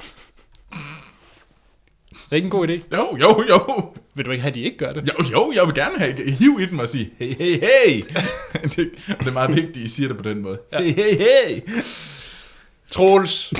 [2.11, 2.97] Det er ikke en god idé.
[2.97, 3.93] Jo, jo, jo.
[4.15, 5.07] Vil du ikke have, at de ikke gør det?
[5.07, 8.03] Jo, jo, jeg vil gerne have hiv i dem og sige, hey, hey, hey.
[8.75, 10.59] det, og det er meget vigtigt, at I siger det på den måde.
[10.71, 10.81] Ja.
[10.81, 11.61] Hey, hey, hey.
[12.91, 13.53] Troels,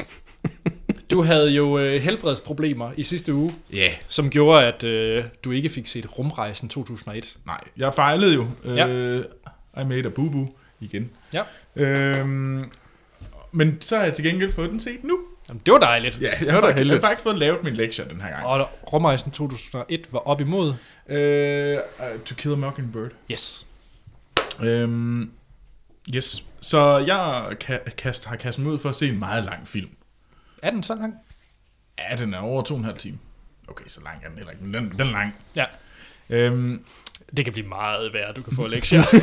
[1.11, 3.53] du havde jo øh, helbredsproblemer i sidste uge.
[3.73, 3.91] Yeah.
[4.07, 7.37] som gjorde, at øh, du ikke fik set Rumrejsen 2001.
[7.45, 8.47] nej, jeg fejlede jo.
[8.65, 8.87] Ja.
[8.87, 9.25] Øh,
[9.81, 10.47] I made a boo-boo
[10.79, 11.09] igen.
[11.33, 11.43] Ja.
[11.75, 12.71] Øhm,
[13.51, 15.19] men så har jeg til gengæld fået den set nu.
[15.49, 16.21] Jamen, det var dejligt.
[16.21, 18.45] Ja, jeg, var har, faktisk, jeg har faktisk fået lavet min lektie den her gang.
[18.45, 20.73] Og Rumrejsen 2001 var op imod.
[21.09, 23.11] Øh, uh, to Kill a Mockingbird.
[23.31, 23.65] Yes.
[24.63, 25.31] Øhm,
[26.15, 29.67] yes, så jeg ka- kast, har kastet mig ud for at se en meget lang
[29.67, 29.89] film.
[30.63, 31.15] Er den så lang?
[31.99, 33.17] Ja, den er over to og en halv time.
[33.67, 35.35] Okay, så lang er den heller ikke, men den, den er lang.
[35.55, 35.65] Ja.
[36.29, 36.85] Øhm,
[37.37, 38.99] Det kan blive meget værd, du kan få lektier.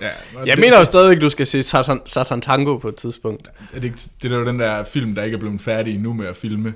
[0.00, 0.08] ja,
[0.46, 3.48] Jeg det, mener jo stadigvæk, du skal se Satan, Satan Tango på et tidspunkt.
[3.48, 6.12] Er det, ikke, det er jo den der film, der ikke er blevet færdig nu
[6.12, 6.74] med at filme.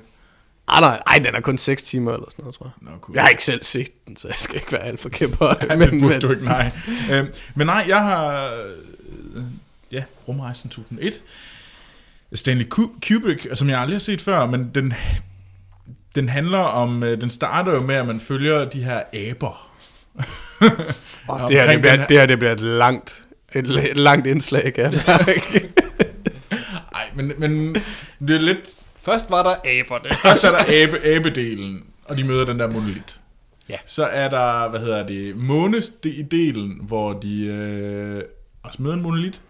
[0.67, 2.91] Ah, nej, ej, den er kun 6 timer eller sådan noget, tror jeg.
[2.91, 3.15] Nå, cool.
[3.15, 5.47] Jeg har ikke selv set den, så jeg skal ikke være alt for kæmper.
[5.69, 6.71] Ja, det burde du ikke, nej.
[7.11, 8.45] øhm, men nej, jeg har...
[8.53, 9.43] Øh,
[9.91, 11.23] ja, Rumrejsen 2001.
[12.33, 14.93] Stanley Ku- Kubrick, som jeg aldrig har set før, men den,
[16.15, 17.03] den handler om...
[17.03, 19.69] øh, Den starter jo med, at man følger de her aber.
[21.27, 24.27] Oh, det, her, det, bliver, her- det her, det bliver et langt, et, et langt
[24.27, 24.91] indslag, kan jeg.
[26.91, 27.75] Nej, men, men
[28.19, 28.87] det er lidt...
[29.01, 30.09] Først var der aberne.
[30.21, 33.19] Først er der abe, abedelen, og de møder den der monolit.
[33.69, 33.77] Ja.
[33.85, 38.23] Så er der, hvad hedder det, månesdelen, hvor de øh,
[38.63, 39.41] også møder en monolit.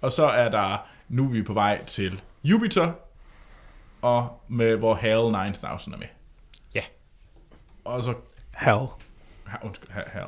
[0.00, 2.90] Og så er der, nu er vi på vej til Jupiter,
[4.02, 6.06] og med, hvor HAL 9000 er med.
[6.74, 6.82] Ja.
[7.84, 8.14] Og så,
[8.56, 8.86] Hell.
[9.46, 10.26] ha, undskyld, ha, HAL.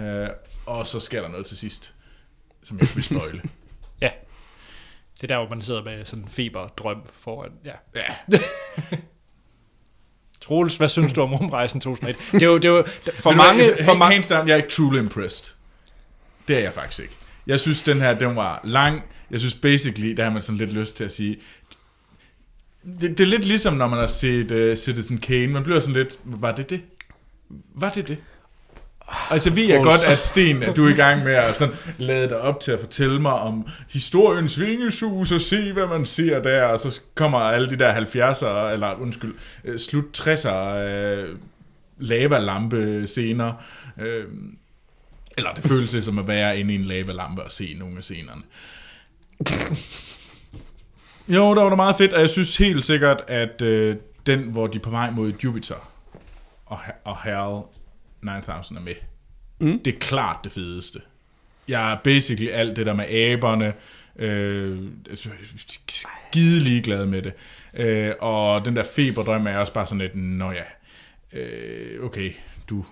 [0.00, 0.28] Øh,
[0.66, 1.94] og så sker der noget til sidst,
[2.62, 3.42] som jeg ikke vil spoile.
[4.00, 4.10] ja.
[5.14, 7.50] Det er der, hvor man sidder med sådan en feberdrøm foran.
[7.64, 7.72] Ja.
[7.94, 8.38] ja,
[10.40, 12.16] Troels, hvad synes du om Rumrejsen 2001?
[12.32, 12.84] Det er jo, det er jo
[13.14, 13.62] for mange...
[13.84, 15.54] For mange hands down, jeg er ikke truly impressed.
[16.48, 17.16] Det er jeg faktisk ikke.
[17.46, 19.02] Jeg synes, den her, den var lang.
[19.30, 21.40] Jeg synes basically, der har man sådan lidt lyst til at sige,
[22.84, 25.46] det, det er lidt ligesom, når man har set uh, Citizen Kane.
[25.46, 26.82] Man bliver sådan lidt, var det det?
[27.74, 28.18] Var det det?
[29.30, 32.28] Altså, ved jeg godt, at Sten, at du er i gang med at sådan, lade
[32.28, 36.62] dig op til at fortælle mig om historiens vingesus og se, hvad man ser der,
[36.62, 41.28] og så kommer alle de der 70'er, eller undskyld, øh, slut 60'er øh,
[41.98, 43.52] lavalampe scener.
[44.00, 44.24] Øh,
[45.36, 48.42] eller det føles som at være inde i en lavalampe og se nogle af scenerne.
[51.28, 53.96] Jo, der var det meget fedt, og jeg synes helt sikkert, at øh,
[54.26, 55.90] den, hvor de er på vej mod Jupiter,
[56.66, 57.62] og, og HAL
[58.22, 58.94] 9000 er med,
[59.60, 59.78] Mm.
[59.84, 61.00] det er klart det fedeste.
[61.68, 63.72] jeg er basically alt det der med aberne,
[64.16, 64.78] øh,
[65.88, 67.32] skide ligeglad med det.
[67.74, 70.62] Øh, og den der feberdrøm er også bare sådan lidt, nå ja,
[71.32, 72.32] øh, okay,
[72.70, 72.84] du,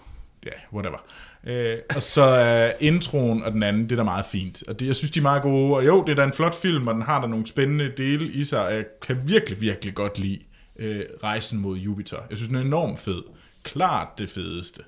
[0.47, 0.99] ja, whatever.
[1.45, 4.63] Øh, og så er introen og den anden, det er da meget fint.
[4.69, 5.75] Og det, jeg synes, de er meget gode.
[5.77, 8.33] Og jo, det er da en flot film, og den har da nogle spændende dele
[8.33, 8.61] i sig.
[8.67, 10.39] Og jeg kan virkelig, virkelig godt lide
[10.79, 12.17] øh, Rejsen mod Jupiter.
[12.31, 13.23] Jeg synes, den er enormt fed.
[13.63, 14.83] Klart det fedeste.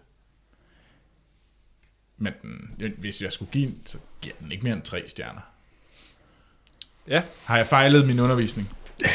[2.21, 2.33] Men
[2.81, 5.41] den, hvis jeg skulle give den, så giver den ikke mere end tre stjerner.
[7.09, 8.69] Ja, Har jeg fejlet min undervisning?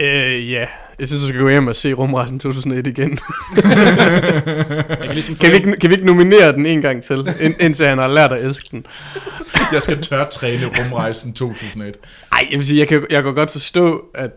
[0.00, 0.66] Øh, ja.
[0.98, 3.18] Jeg synes, du skal gå hjem og se Rumrejsen 2001 igen.
[3.56, 7.54] jeg kan ligesom kan, vi ikke, kan vi ikke nominere den en gang til, ind,
[7.60, 8.86] indtil han har lært at elske den?
[9.72, 11.96] Jeg skal tør træne rumrejsen 2001.
[12.32, 14.30] Ej, jeg vil sige, jeg kan, jeg kan godt forstå, at...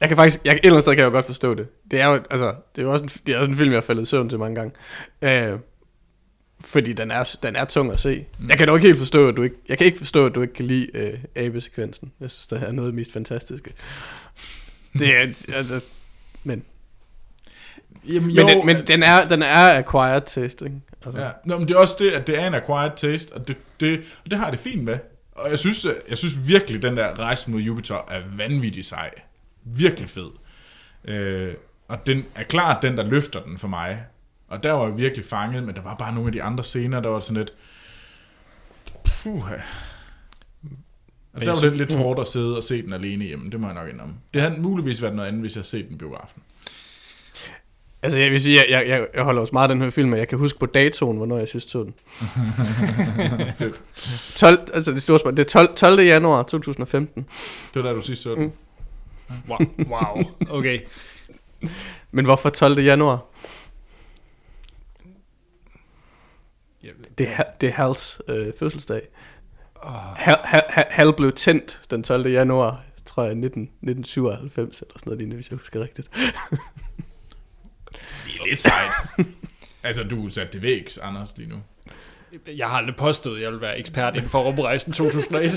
[0.00, 0.44] Jeg kan faktisk...
[0.44, 1.66] Jeg, et eller andet sted kan jeg jo godt forstå det.
[1.90, 3.76] Det er jo, altså, det er jo også en, det er også en film, jeg
[3.76, 4.72] har faldet i søvn til mange gange.
[5.22, 5.58] Øh,
[6.64, 8.26] fordi den er, den er tung at se.
[8.48, 9.56] Jeg kan dog ikke helt forstå, at du ikke...
[9.68, 12.12] Jeg kan ikke forstå, at du ikke kan lide øh, abesekvensen.
[12.20, 13.72] Jeg synes, det er noget af det mest fantastiske.
[14.98, 15.20] Det er...
[15.54, 15.80] Altså,
[16.44, 16.64] men,
[18.08, 20.76] Jamen, men, den, men den, er, den er acquired taste, ikke?
[21.04, 21.30] Altså, Ja.
[21.44, 24.20] Nå, men det er også det, at det er en acquired taste, og det, det,
[24.24, 24.98] og det har det fint med.
[25.32, 29.10] Og jeg synes, jeg synes virkelig, den der rejse mod Jupiter er vanvittig sej.
[29.64, 30.30] Virkelig fed.
[31.04, 31.54] Øh,
[31.88, 34.04] og den er klart den, der løfter den for mig.
[34.48, 37.00] Og der var jeg virkelig fanget, men der var bare nogle af de andre scener,
[37.00, 37.52] der var sådan lidt...
[39.04, 39.56] Puha.
[41.32, 43.60] Og der var jeg det lidt hårdt at sidde og se den alene hjemme, det
[43.60, 44.14] må jeg nok indrømme.
[44.34, 46.42] Det havde muligvis været noget andet, hvis jeg havde set den biografen.
[48.02, 50.18] Altså, jeg vil sige, jeg, jeg, jeg holder også meget af den her film, og
[50.18, 51.94] jeg kan huske på datoen, hvornår jeg sidst så den.
[54.36, 56.00] 12, altså det store spørgsmål, det er 12, 12.
[56.00, 57.26] januar 2015.
[57.74, 58.52] Det var da du sidst så den.
[59.28, 59.34] Mm.
[59.48, 59.58] Wow,
[59.88, 60.24] wow.
[60.58, 60.80] okay.
[62.10, 62.80] Men hvorfor 12.
[62.80, 63.24] januar?
[66.82, 69.08] Ja, Det er, det er Hals øh, fødselsdag.
[70.16, 72.26] Hal, Hal, Hal, Hal blev tændt den 12.
[72.26, 76.08] januar, tror jeg, 19, 1997, eller sådan noget lignende, hvis jeg husker rigtigt.
[78.26, 78.92] Det er lidt sejt.
[79.82, 81.56] altså, du er sat til vægs, Anders, lige nu.
[82.56, 85.52] Jeg har aldrig påstået, at jeg vil være ekspert inden for rumrejsen 2001.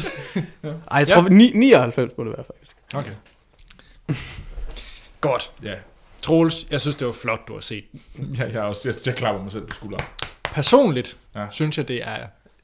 [0.63, 1.29] Ej, jeg tror, ja.
[1.29, 2.75] 99 må det være, faktisk.
[2.93, 3.11] Okay.
[5.21, 5.51] Godt.
[5.63, 5.75] Ja,
[6.21, 7.85] Troels, jeg synes, det var flot, du har set
[8.17, 8.35] den.
[8.37, 10.05] jeg, jeg, også, jeg, jeg klapper mig selv på skulderen.
[10.51, 11.45] Personligt Ja.
[11.51, 12.17] synes jeg, det er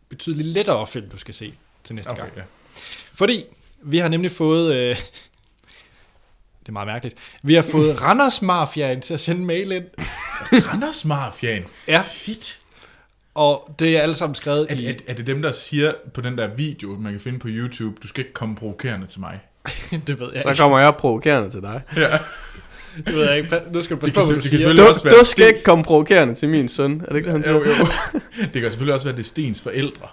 [0.09, 2.21] betydeligt lettere film, du skal se til næste okay.
[2.21, 2.31] gang.
[2.37, 2.41] ja.
[3.13, 3.43] Fordi
[3.81, 4.75] vi har nemlig fået...
[4.75, 4.95] Øh,
[6.61, 7.17] det er meget mærkeligt.
[7.43, 9.85] Vi har fået Randers Mafiaen til at sende mail ind.
[10.51, 11.63] Randers Mafiaen.
[11.87, 12.01] Ja.
[12.05, 12.59] Fedt.
[13.33, 14.85] Og det er alle sammen skrevet Er, i...
[14.85, 17.97] er, er det dem, der siger på den der video, man kan finde på YouTube,
[18.03, 19.39] du skal ikke komme provokerende til mig?
[20.07, 20.59] det ved jeg Så ikke.
[20.59, 21.81] kommer jeg provokerende til dig.
[21.95, 22.17] Ja.
[23.05, 23.61] Det ved jeg ikke.
[23.71, 24.73] Nu skal du passe på, hvad du siger.
[24.73, 27.01] Du, også være du skal Sten- ikke komme provokerende til min søn.
[27.01, 27.55] Er det ikke det, han siger?
[27.55, 27.87] Jo, jo.
[28.39, 30.07] Det kan selvfølgelig også være, det er Stens forældre.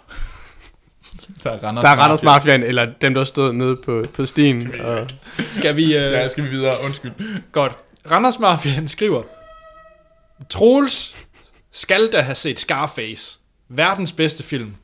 [1.45, 2.39] Der er Randers Der er Randers Mafia.
[2.53, 4.75] Mafiaen, eller dem, der stod nede på, på stien.
[4.81, 5.09] Og,
[5.53, 5.85] Skal vi...
[5.85, 6.75] Øh, Ja, skal vi videre?
[6.85, 7.13] Undskyld.
[7.53, 7.73] Godt.
[8.11, 9.23] Randers Mafiaen skriver,
[10.51, 11.15] Troels
[11.73, 13.39] skal da have set Scarface.
[13.69, 14.75] Verdens bedste film.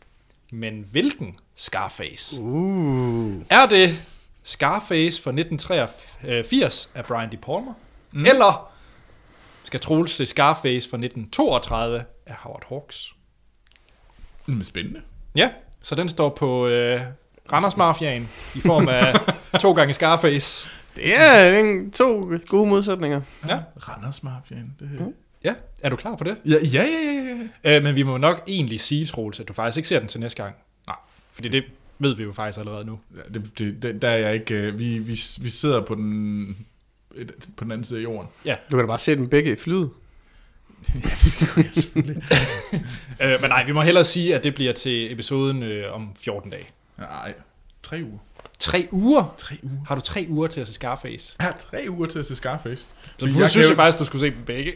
[0.52, 2.40] Men hvilken Scarface?
[2.40, 3.32] uh.
[3.50, 3.96] Er det
[4.44, 7.70] Scarface fra 1983 af Brian De Palma?
[8.12, 8.26] Mm.
[8.26, 8.72] Eller
[9.64, 13.12] skal Troels se Scarface fra 1932 af Howard Hawks?
[14.46, 15.00] Men spændende.
[15.34, 15.50] Ja,
[15.82, 17.00] så den står på øh,
[17.52, 19.14] Randers Mafiaen i form af
[19.60, 20.68] to gange Scarface.
[20.96, 23.20] Det er en, to gode modsætninger.
[23.48, 23.60] Ja.
[23.88, 24.74] Randers Mafiaen.
[24.80, 25.00] Det...
[25.00, 25.14] Mm.
[25.44, 26.36] ja, er du klar på det?
[26.44, 27.76] Ja, ja, ja, ja, ja.
[27.76, 30.20] Øh, men vi må nok egentlig sige, Troels, at du faktisk ikke ser den til
[30.20, 30.56] næste gang.
[30.86, 30.96] Nej.
[31.32, 31.64] Fordi det
[31.98, 32.98] ved vi jo faktisk allerede nu.
[33.16, 34.54] Ja, det, det, det, der er jeg ikke...
[34.54, 36.66] øh, Vi, vi, vi sidder på den,
[37.14, 38.28] et, på den anden side af jorden.
[38.46, 39.90] Du kan da bare se dem begge i flyet.
[43.22, 46.50] Øh, men nej, vi må hellere sige, at det bliver til episoden øh, om 14
[46.50, 46.66] dage.
[46.98, 47.34] Nej,
[47.82, 48.18] tre uger.
[48.58, 49.34] Tre uger?
[49.38, 49.84] Tre uger.
[49.86, 51.36] Har du tre uger til at se Scarface?
[51.40, 52.82] Har tre uger til at se Scarface.
[53.18, 54.72] Så du jeg synes jeg jo- faktisk, du skulle se dem begge.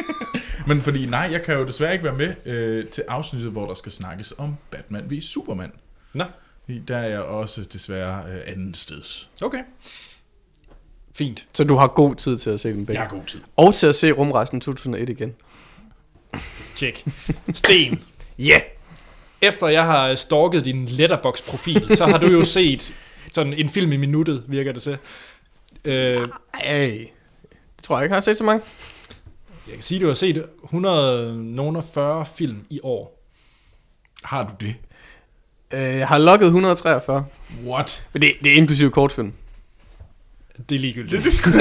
[0.68, 3.74] Men fordi, nej, jeg kan jo desværre ikke være med øh, til afsnittet, hvor der
[3.74, 5.72] skal snakkes om Batman v Superman.
[6.14, 6.24] Nå,
[6.88, 9.30] Der er jeg også desværre øh, anden steds.
[9.42, 9.62] okay.
[11.18, 11.46] Fint.
[11.52, 13.00] Så du har god tid til at se dem begge.
[13.00, 13.40] Jeg har god tid.
[13.56, 15.34] Og til at se Rumrejsen 2001 igen.
[16.76, 17.04] Tjek.
[17.54, 18.02] Sten.
[18.38, 18.44] Ja!
[18.50, 18.60] Yeah.
[19.40, 22.94] Efter jeg har stalket din letterbox-profil, så har du jo set
[23.32, 24.98] sådan en film i minuttet, virker det til.
[25.84, 27.08] Øh, Ej.
[27.76, 28.62] Det tror jeg ikke, jeg har set så mange.
[29.66, 33.22] jeg kan sige, at du har set 140 film i år.
[34.24, 34.74] Har du det?
[35.72, 37.24] Øh, Jeg har logget 143.
[37.66, 38.04] What?
[38.12, 39.32] Men det, det er inklusive kortfilm.
[40.68, 41.24] Det er ligegyldigt.
[41.24, 41.54] Det, det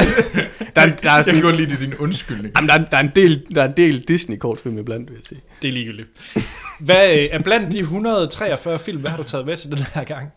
[0.76, 2.54] Der, er- der, er jeg kan sådan, godt lide det, din undskyldning.
[2.58, 5.26] jamen, der, er, der, er en del, der er en del Disney-kortfilm iblandt, vil jeg
[5.28, 5.42] sige.
[5.62, 6.08] Det er ligegyldigt.
[6.80, 10.04] Hvad øh, er blandt de 143 film, hvad har du taget med til den her
[10.04, 10.28] gang?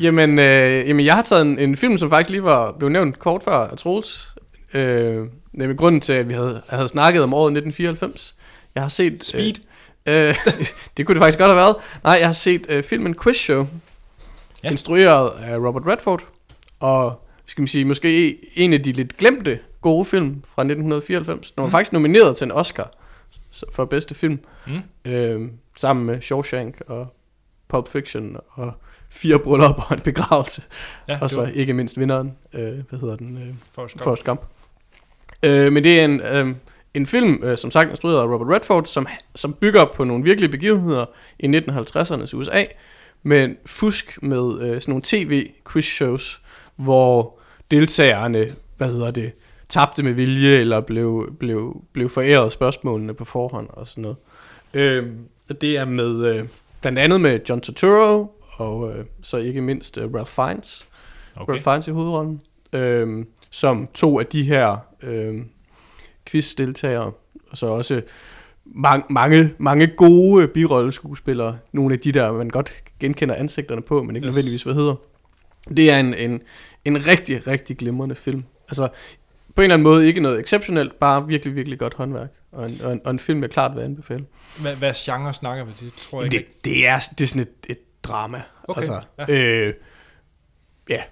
[0.00, 3.18] Jamen, øh, jamen jeg har taget en, en film, som faktisk lige var blevet nævnt
[3.18, 4.28] kort før af Troels.
[4.74, 8.36] Øh, nemlig grunden til, at vi havde, havde snakket om året 1994.
[8.74, 9.24] Jeg har set...
[9.24, 9.54] Speed?
[10.06, 10.34] Øh, øh,
[10.96, 11.76] det kunne det faktisk godt have været.
[12.04, 13.66] Nej, jeg har set øh, filmen Quiz Show.
[14.64, 14.70] Ja.
[14.70, 16.22] Instrueret af Robert Redford.
[16.80, 21.50] Og skal man sige, måske en af de lidt glemte gode film fra 1994.
[21.50, 21.70] Den var Mm.
[21.70, 22.90] faktisk nomineret til en Oscar
[23.72, 24.38] for bedste film.
[24.66, 25.10] Mm.
[25.12, 27.14] Øh, sammen med Shawshank og
[27.68, 28.72] Pulp Fiction og
[29.10, 30.62] Fire bryllupper og en begravelse.
[31.08, 34.04] Ja, Og så var ikke mindst vinderen, øh, hvad hedder den, øh, Forrest Gump.
[34.04, 34.40] Forrest Gump.
[35.42, 36.54] Øh, men det er en, øh,
[36.94, 40.50] en film, øh, som sagt instrueret af Robert Redford, som, som bygger på nogle virkelige
[40.50, 41.06] begivenheder
[41.38, 42.64] i 1950'ernes USA,
[43.22, 46.40] men fusk med øh, sådan nogle tv-quiz-shows,
[46.76, 47.39] hvor
[47.70, 49.32] deltagerne, hvad hedder det,
[49.68, 54.16] tabte med vilje, eller blev, blev, blev foræret spørgsmålene på forhånd og sådan noget.
[54.74, 55.06] Øh,
[55.60, 56.44] det er med, øh,
[56.80, 60.86] blandt andet med John Turturro, og øh, så ikke mindst øh, Ralph Fiennes,
[61.36, 61.52] okay.
[61.52, 62.40] Ralph Fiennes i hovedrollen,
[62.72, 65.34] øh, som to af de her øh,
[66.30, 67.12] quiz-deltagere,
[67.50, 68.02] og så også
[68.64, 74.16] mange, mange, mange gode birolleskuespillere, nogle af de der, man godt genkender ansigterne på, men
[74.16, 74.34] ikke yes.
[74.34, 74.94] nødvendigvis hvad hedder.
[75.76, 76.42] Det er en, en,
[76.84, 78.44] en rigtig, rigtig glimrende film.
[78.68, 78.88] Altså,
[79.54, 82.80] på en eller anden måde ikke noget exceptionelt, bare virkelig, virkelig godt håndværk, og en,
[82.82, 84.26] og en, og en film, jeg klart vil anbefale.
[84.60, 85.92] Hvad, hvad genre snakker vi til?
[86.00, 86.50] Tror jeg Det, ikke.
[86.64, 88.42] det, er, det er sådan et, et drama.
[88.64, 89.32] Okay, Altså, ja.
[89.32, 89.74] øh,
[90.88, 91.02] ja,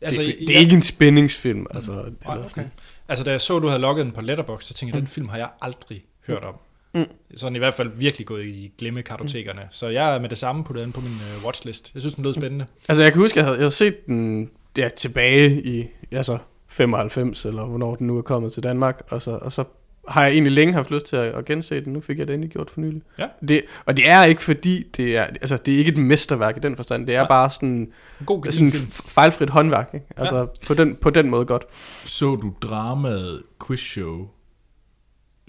[0.00, 1.66] Altså, det, det, er ikke en spændingsfilm.
[1.70, 2.48] Altså, Nej, eller okay.
[2.48, 2.70] sådan.
[3.08, 5.28] Altså, da jeg så, du havde logget den på Letterboxd, så tænkte jeg, den film
[5.28, 6.58] har jeg aldrig hørt om.
[6.94, 7.04] Mm.
[7.36, 9.62] Sådan i hvert fald virkelig gået i glemmekartotekerne.
[9.70, 11.90] Så jeg er med det samme puttet den på min uh, watchlist.
[11.94, 12.66] Jeg synes, den lød spændende.
[12.88, 17.44] Altså, jeg kan huske, jeg havde, jeg havde set den ja, tilbage i altså 95,
[17.44, 19.64] eller hvornår den nu er kommet til Danmark, og så, og så
[20.08, 21.92] har jeg egentlig længe haft lyst til at, at gense den.
[21.92, 23.02] Nu fik jeg det endelig gjort for nylig.
[23.18, 23.28] Ja.
[23.48, 26.60] Det, og det er ikke fordi, det er, altså, det er ikke et mesterværk i
[26.60, 27.06] den forstand.
[27.06, 27.28] Det er Nej.
[27.28, 29.90] bare sådan, En god sådan fejlfrit håndværk.
[29.94, 30.06] Ikke?
[30.16, 30.44] Altså, ja.
[30.66, 31.64] på, den, på den måde godt.
[32.04, 34.28] Så du dramaet Quiz Show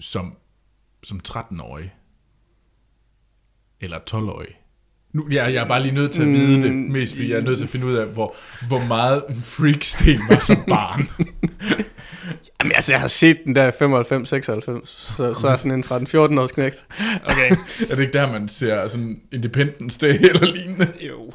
[0.00, 0.36] som,
[1.02, 1.94] som 13-årig?
[3.80, 4.48] Eller 12-årig?
[5.16, 6.78] Nu, jeg, jeg er bare lige nødt til at vide det, Mm.
[6.78, 8.34] mest fordi jeg er nødt til at finde ud af, hvor,
[8.68, 11.08] hvor meget en freaksten var som barn.
[12.60, 13.76] Jamen, altså, jeg har set den der 95-96,
[15.16, 16.84] så, så er sådan en 13-14 års knægt.
[17.24, 17.50] Okay.
[17.90, 20.88] er det ikke der, man ser sådan Independence Day eller lignende?
[21.08, 21.32] jo.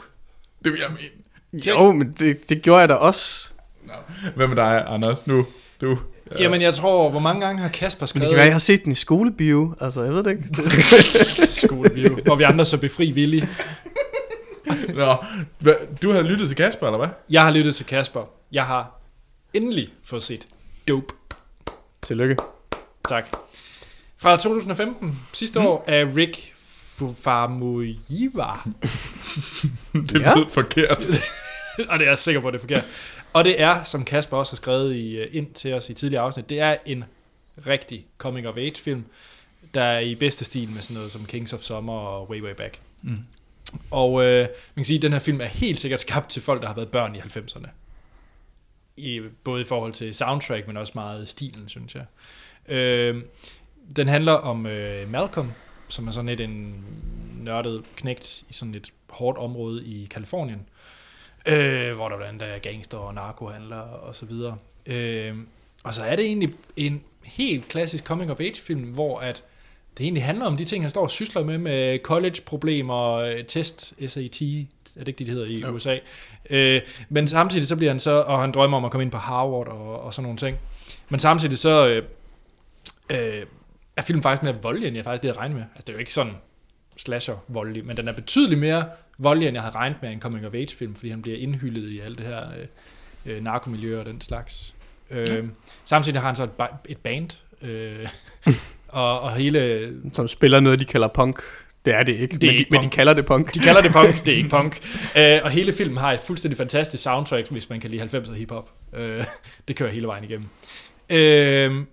[0.63, 1.63] Det vil jeg mene.
[1.67, 3.49] Jo, men det, det gjorde jeg da også.
[3.87, 3.93] Nå.
[4.35, 5.27] Hvad med dig, Anders?
[5.27, 5.45] Nu,
[5.81, 5.97] du.
[6.31, 6.43] Ja.
[6.43, 8.59] Jamen, jeg tror, hvor mange gange har Kasper Men det skrevet kan være, jeg har
[8.59, 9.75] set den i skolebio.
[9.81, 11.47] Altså, jeg ved det ikke.
[11.67, 13.49] skoleview, hvor vi andre så befri villige.
[14.95, 15.15] Nå,
[16.01, 17.09] du havde lyttet til Kasper, eller hvad?
[17.29, 18.23] Jeg har lyttet til Kasper.
[18.51, 18.99] Jeg har
[19.53, 20.47] endelig fået set
[20.87, 21.13] Dope.
[22.01, 22.35] Tillykke.
[23.09, 23.23] Tak.
[24.17, 25.65] Fra 2015, sidste mm.
[25.65, 26.53] år, af Rick
[27.21, 28.45] Famuyiwa.
[29.93, 30.35] Det Ja.
[30.35, 31.07] lød forkert.
[31.89, 32.85] og det er jeg sikker på, at det er forkert.
[33.33, 36.23] Og det er, som Kasper også har skrevet i, øh, ind til os i tidligere
[36.23, 37.03] afsnit, det er en
[37.67, 39.05] rigtig coming of age film,
[39.73, 42.53] der er i bedste stil med sådan noget som Kings of Summer og Way Way
[42.53, 42.81] Back.
[43.01, 43.19] Mm.
[43.91, 46.61] Og øh, man kan sige, at den her film er helt sikkert skabt til folk,
[46.61, 47.67] der har været børn i 90'erne.
[48.97, 52.05] I, både i forhold til soundtrack, men også meget stilen, synes jeg.
[52.67, 53.23] Øh,
[53.95, 55.51] den handler om øh, Malcolm,
[55.87, 56.85] som er sådan lidt en
[57.39, 60.80] nørdet knægt i sådan et hårdt område i Kalifornien, øh,
[61.95, 64.57] hvor der blandt andet er gangster og narkohandler og så videre.
[64.85, 65.35] Øh,
[65.83, 69.43] og så er det egentlig en helt klassisk coming of age film, hvor at
[69.97, 73.93] det egentlig handler om de ting, han står og sysler med, med college-problemer, øh, test,
[74.07, 74.65] SAT, er
[74.99, 75.69] det ikke det, de hedder i Jo.
[75.69, 75.97] USA?
[76.49, 79.17] Øh, men samtidig så bliver han så, og han drømmer om at komme ind på
[79.17, 80.57] Harvard og, og sådan nogle ting.
[81.09, 82.03] Men samtidig så øh,
[83.09, 83.45] øh,
[83.95, 85.63] er filmen faktisk mere voldelig, end jeg faktisk havde regnet med.
[85.63, 86.33] Altså det er jo ikke sådan
[86.97, 88.85] slasher voldelig, men den er betydeligt mere
[89.17, 91.89] voldelig, end jeg havde regnet med en coming of age film, fordi han bliver indhyllet
[91.89, 92.41] i alt det her
[93.25, 94.73] øh, øh, narkomiljø og den slags.
[95.11, 95.43] Øh,
[95.85, 97.29] samtidig har han så et, ba- et band,
[97.61, 98.09] øh,
[98.87, 101.39] og, og hele Som spiller noget, de kalder punk.
[101.85, 102.91] Det er det ikke, Det er men, ikke de, men de punk.
[102.93, 103.53] kalder det punk.
[103.53, 104.79] De kalder det punk, det er ikke punk.
[105.17, 108.69] Øh, og hele filmen har et fuldstændig fantastisk soundtrack, hvis man kan lide 90'er hiphop.
[108.93, 109.23] Øh,
[109.67, 110.47] det kører hele vejen igennem.
[111.09, 111.85] Øh,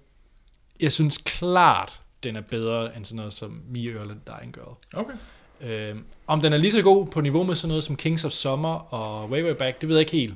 [0.81, 4.77] jeg synes klart, den er bedre end sådan noget som Me Earl and Dying Girl.
[4.95, 5.13] Okay.
[5.91, 5.97] Øh,
[6.27, 8.95] om den er lige så god på niveau med sådan noget som Kings of Summer
[8.95, 10.35] og Way Way Back, det ved jeg ikke helt.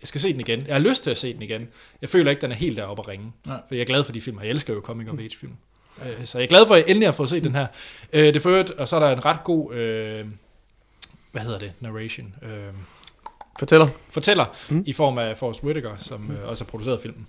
[0.00, 0.66] Jeg skal se den igen.
[0.66, 1.68] Jeg har lyst til at se den igen.
[2.00, 3.32] Jeg føler ikke, den er helt deroppe at ringe.
[3.46, 3.60] Nej.
[3.68, 4.38] For jeg er glad for de film.
[4.40, 5.52] Jeg elsker jo coming of age film.
[6.06, 7.66] Øh, Så jeg er glad for, at jeg endelig har fået set den her.
[8.12, 10.26] Øh, Det er for øvrigt, og så er der en ret god, øh,
[11.32, 12.34] hvad hedder det, narration.
[12.42, 12.72] Øh,
[13.58, 13.88] Fortæller.
[14.10, 14.84] fortæller, mm.
[14.86, 17.26] i form af Forrest Whitaker, som øh, også har produceret filmen.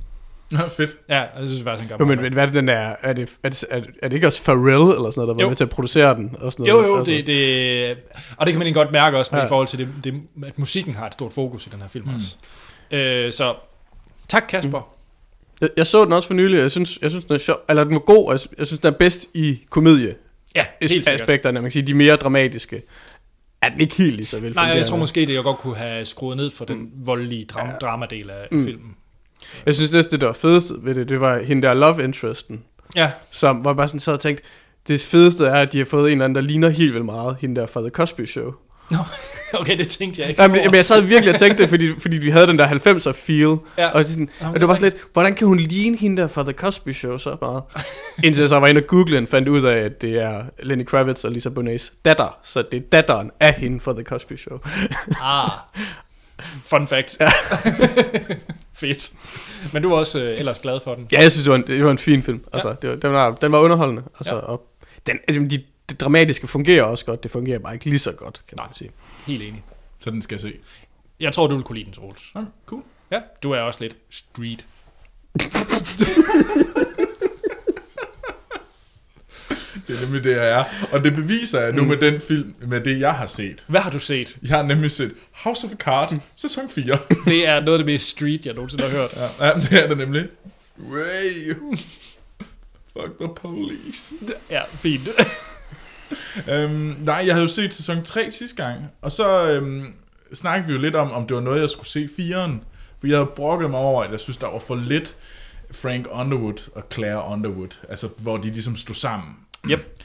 [0.54, 0.91] Nå, fedt.
[1.10, 2.95] Ja, og det synes jeg faktisk, han gør Jo, men, hvad er det, den er?
[3.04, 5.34] Er det, er det, er det, er det ikke også Pharrell eller sådan noget, der
[5.34, 5.47] var Jo.
[5.49, 6.36] med til at producere den?
[6.39, 6.88] Og sådan Jo, noget?
[6.88, 7.89] jo, Altså, det, det,
[8.38, 9.45] og det kan man egentlig godt mærke også med Ja.
[9.45, 10.14] i forhold til, det, det,
[10.45, 12.12] at musikken har et stort fokus i den her film Mm.
[12.12, 12.16] mm.
[12.16, 12.36] også.
[12.91, 13.56] Øh, så
[14.30, 14.80] tak Kasper.
[14.80, 14.86] Mm.
[15.62, 17.58] Jeg, jeg så den også for nylig, og jeg synes, jeg synes den er sjov,
[17.70, 20.16] eller den var god, og jeg, jeg synes, den er bedst i komedie
[20.56, 21.22] Ja, helt sikkert.
[21.22, 22.82] aspekterne, man kan sige, de mere dramatiske,
[23.62, 24.78] er den ikke helt lige så Nej, velfungerende.
[24.78, 27.74] jeg tror måske, det jeg godt kunne have skruet ned for den voldelige dram- Ja.
[27.82, 28.58] dramadel af Mm.
[28.58, 28.64] mm.
[28.66, 28.95] filmen.
[29.66, 32.64] Jeg synes næsten, det der var fedeste ved det, det var hende der love interesten,
[32.95, 34.43] Ja, som jeg bare sådan sad og tænkte,
[34.88, 37.38] det fedeste er, at de har fået en eller anden, der ligner helt vildt meget
[37.39, 38.54] hende der fra The Cosby Show.
[39.60, 41.99] okay, det tænkte jeg ikke Nej, men, men jeg sad virkelig og tænkte det, fordi,
[41.99, 43.58] fordi vi havde den der 90'er feel.
[43.78, 43.89] Ja.
[43.89, 46.43] Og, sådan, Jamen, og det var sådan lidt, hvordan kan hun ligne hende der fra
[46.43, 47.64] The Cosby Show så meget?
[48.24, 50.86] Indtil jeg så var inde og google og fandt ud af, at det er Lenny
[50.86, 52.38] Kravitz og Lisa Bonet's datter.
[52.43, 54.58] Så det er datteren af hende fra The Cosby Show.
[55.22, 55.49] Ah,
[56.70, 57.18] fun fact.
[58.74, 59.13] Fedt.
[59.74, 61.07] Men du var også øh, ellers glad for den.
[61.11, 62.43] Ja, jeg synes, det var en, det var en fin film.
[62.53, 64.03] Altså, det var, den, var, den var underholdende.
[64.19, 64.39] Altså, Ja.
[64.41, 64.67] og
[65.07, 67.24] den, altså, de, det dramatiske fungerer også godt.
[67.24, 68.74] Det fungerer bare ikke lige så godt, kan man Nej.
[68.74, 68.91] sige.
[69.28, 69.63] Helt enig.
[70.01, 70.53] Så den skal jeg se.
[71.19, 72.32] Jeg tror, du vil kunne lide den, Troels.
[72.36, 72.84] Nå, cool.
[73.11, 74.65] Ja, du er også lidt street.
[79.88, 80.63] Det er nemlig det, jeg er.
[80.91, 81.88] Og det beviser jeg nu Mm.
[81.88, 83.65] med den film, med det, jeg har set.
[83.67, 84.38] Hvad har du set?
[84.41, 86.97] Jeg har nemlig set House of a Card, sæson 4.
[87.27, 89.13] Det er noget af det mest street, jeg nogensinde har hørt.
[89.15, 90.27] Ja, ja det er det nemlig.
[90.91, 91.55] Way.
[92.93, 94.13] Fuck the police.
[94.49, 95.09] Ja, fint.
[96.49, 99.93] Øhm, nej, jeg havde jo set sæson 3 sidste gang, og så øhm,
[100.34, 102.51] snakkede vi jo lidt om, om det var noget, jeg skulle se 4'eren.
[102.99, 105.15] For jeg havde brokket mig over, at jeg synes, der var for lidt
[105.71, 109.36] Frank Underwood og Claire Underwood, altså hvor de ligesom stod sammen.
[109.70, 110.03] Yep.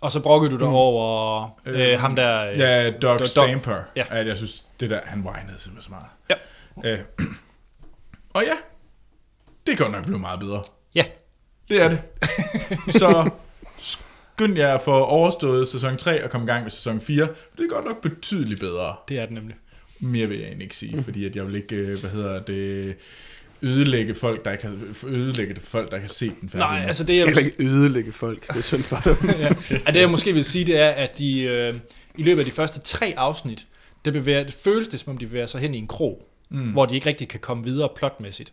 [0.00, 2.44] Og så brokkede du dig over øh, Øh, ham der...
[2.50, 3.82] Øh, Ja, Doug Doug- Stamper.
[3.96, 4.04] Ja.
[4.10, 6.06] At jeg synes, det der, han whinede simpelthen så meget.
[6.84, 6.92] Ja.
[6.92, 6.98] Øh,
[8.34, 8.54] og ja,
[9.66, 10.62] det kan nok blive meget bedre.
[10.94, 11.04] Ja.
[11.68, 12.00] Det er det.
[13.00, 13.30] så
[13.78, 17.26] skynd jer at få overstået sæson 3 og komme i gang med sæson 4.
[17.26, 18.96] For det er godt nok betydeligt bedre.
[19.08, 19.56] Det er det nemlig.
[20.00, 22.96] Mere vil jeg egentlig ikke sige, fordi at jeg vil ikke, øh, hvad hedder det,
[23.62, 26.66] ødelægge folk, der ikke har, ødelægge det for folk, der ikke har set den færdig.
[26.68, 28.46] Nej, altså det jeg, Jeg vil, ikke ødelægge folk.
[28.48, 29.16] Det er synd for dem.
[29.40, 29.48] ja,
[29.86, 31.74] at det jeg måske vil sige, det er, at de øh,
[32.18, 33.66] i løbet af de første tre afsnit,
[34.04, 36.72] det, bevæger, det føles det, som om de bevæger sig hen i en krog, Mm.
[36.72, 38.52] hvor de ikke rigtig kan komme videre plotmæssigt.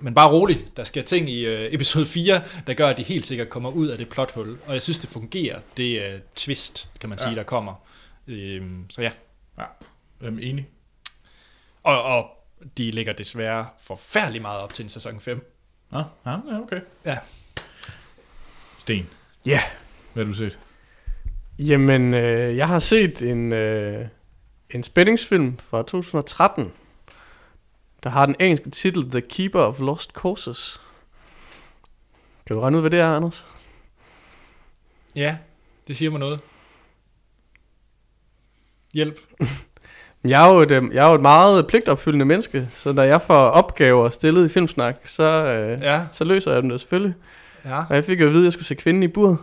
[0.00, 3.26] Men bare rolig, der sker ting i øh, episode 4, der gør, at de helt
[3.26, 4.56] sikkert kommer ud af det plothul.
[4.66, 7.34] Og jeg synes, det fungerer, det øh, twist, kan man sige, Ja.
[7.34, 7.74] der kommer.
[8.28, 9.10] Øhm, så ja.
[10.20, 10.68] Øhm, enig.
[11.82, 12.26] Og, og
[12.78, 15.54] de ligger desværre forfærdelig meget op til en sæson 5.
[15.90, 16.80] Nå, ja, ja, okay.
[17.04, 17.18] Ja.
[18.78, 19.06] Sten,
[19.46, 19.60] Ja.
[20.12, 20.58] hvad har du set?
[21.58, 24.08] Jamen, øh, jeg har set en, øh,
[24.70, 26.72] en spændingsfilm fra 2013,
[28.02, 30.80] der har den engelske titel The Keeper of Lost Causes.
[32.46, 33.46] Kan du regne ud, hvad det er, Anders?
[35.14, 35.38] Ja,
[35.88, 36.40] det siger mig noget.
[38.92, 39.18] Hjælp.
[40.24, 43.22] Jeg er, jo et, øh, jeg er jo et meget pligtopfyldende menneske, så når jeg
[43.22, 47.14] får opgaver stillet i Filmsnak, så, øh, Ja, så løser jeg dem da selvfølgelig.
[47.64, 47.78] ja.
[47.78, 49.36] Og jeg fik jo at vide, at jeg skulle se kvinden i buret.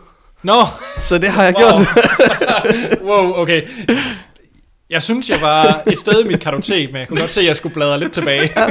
[0.43, 0.53] Nå,
[1.09, 1.63] Så det har jeg wow.
[1.63, 1.87] gjort.
[3.09, 3.61] wow, okay.
[4.89, 7.45] Jeg synes, jeg var et sted i mit kartotek, men jeg kunne godt se, at
[7.45, 8.49] jeg skulle bladre lidt tilbage.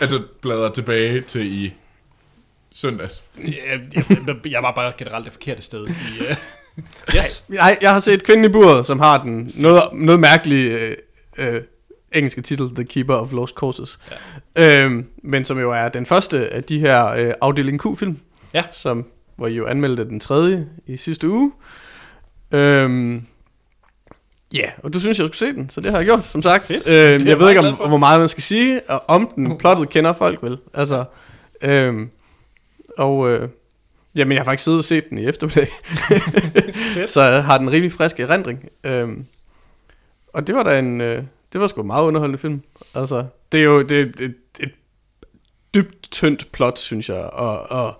[0.00, 1.74] Altså, bladrer tilbage til i
[2.74, 3.24] søndags.
[3.38, 4.04] Jeg, jeg,
[4.44, 5.86] jeg var bare generelt det forkerte sted.
[5.86, 6.36] I, uh...
[7.16, 7.44] Yes.
[7.48, 10.96] Nej, jeg har set kvinden i buret, som har den noget, noget mærkelige øh,
[11.38, 11.60] øh,
[12.12, 13.98] engelske titel, The Keeper of Lost Causes.
[14.56, 14.82] Ja.
[14.84, 18.18] Øhm, men som jo er den første af de her øh, afdeling Q-film,
[18.54, 18.62] Ja.
[18.72, 19.06] som,
[19.36, 21.52] hvor I jo anmeldte den tredje i sidste uge.
[22.52, 23.22] Øhm,
[24.54, 26.42] Ja, yeah, og du synes, jeg skulle se den, så det har jeg gjort, som
[26.42, 26.64] sagt.
[26.66, 26.88] Fedt.
[26.88, 29.58] Øhm, jeg ved ikke, om, hvor meget man skal sige og om den.
[29.58, 30.58] Plottet kender folk vel.
[30.74, 31.04] Altså,
[31.62, 32.10] øhm,
[32.98, 33.48] og øh,
[34.14, 35.68] jamen, jeg har faktisk siddet og set den i eftermiddag.
[37.14, 38.68] så jeg har den rimelig frisk erindring.
[38.84, 39.26] Øhm,
[40.32, 42.62] og det var da en, øh, det var sgu en meget underholdende film.
[42.94, 44.70] Altså, det er jo det er et, et,
[45.74, 47.94] dybt tyndt plot, synes jeg, og, og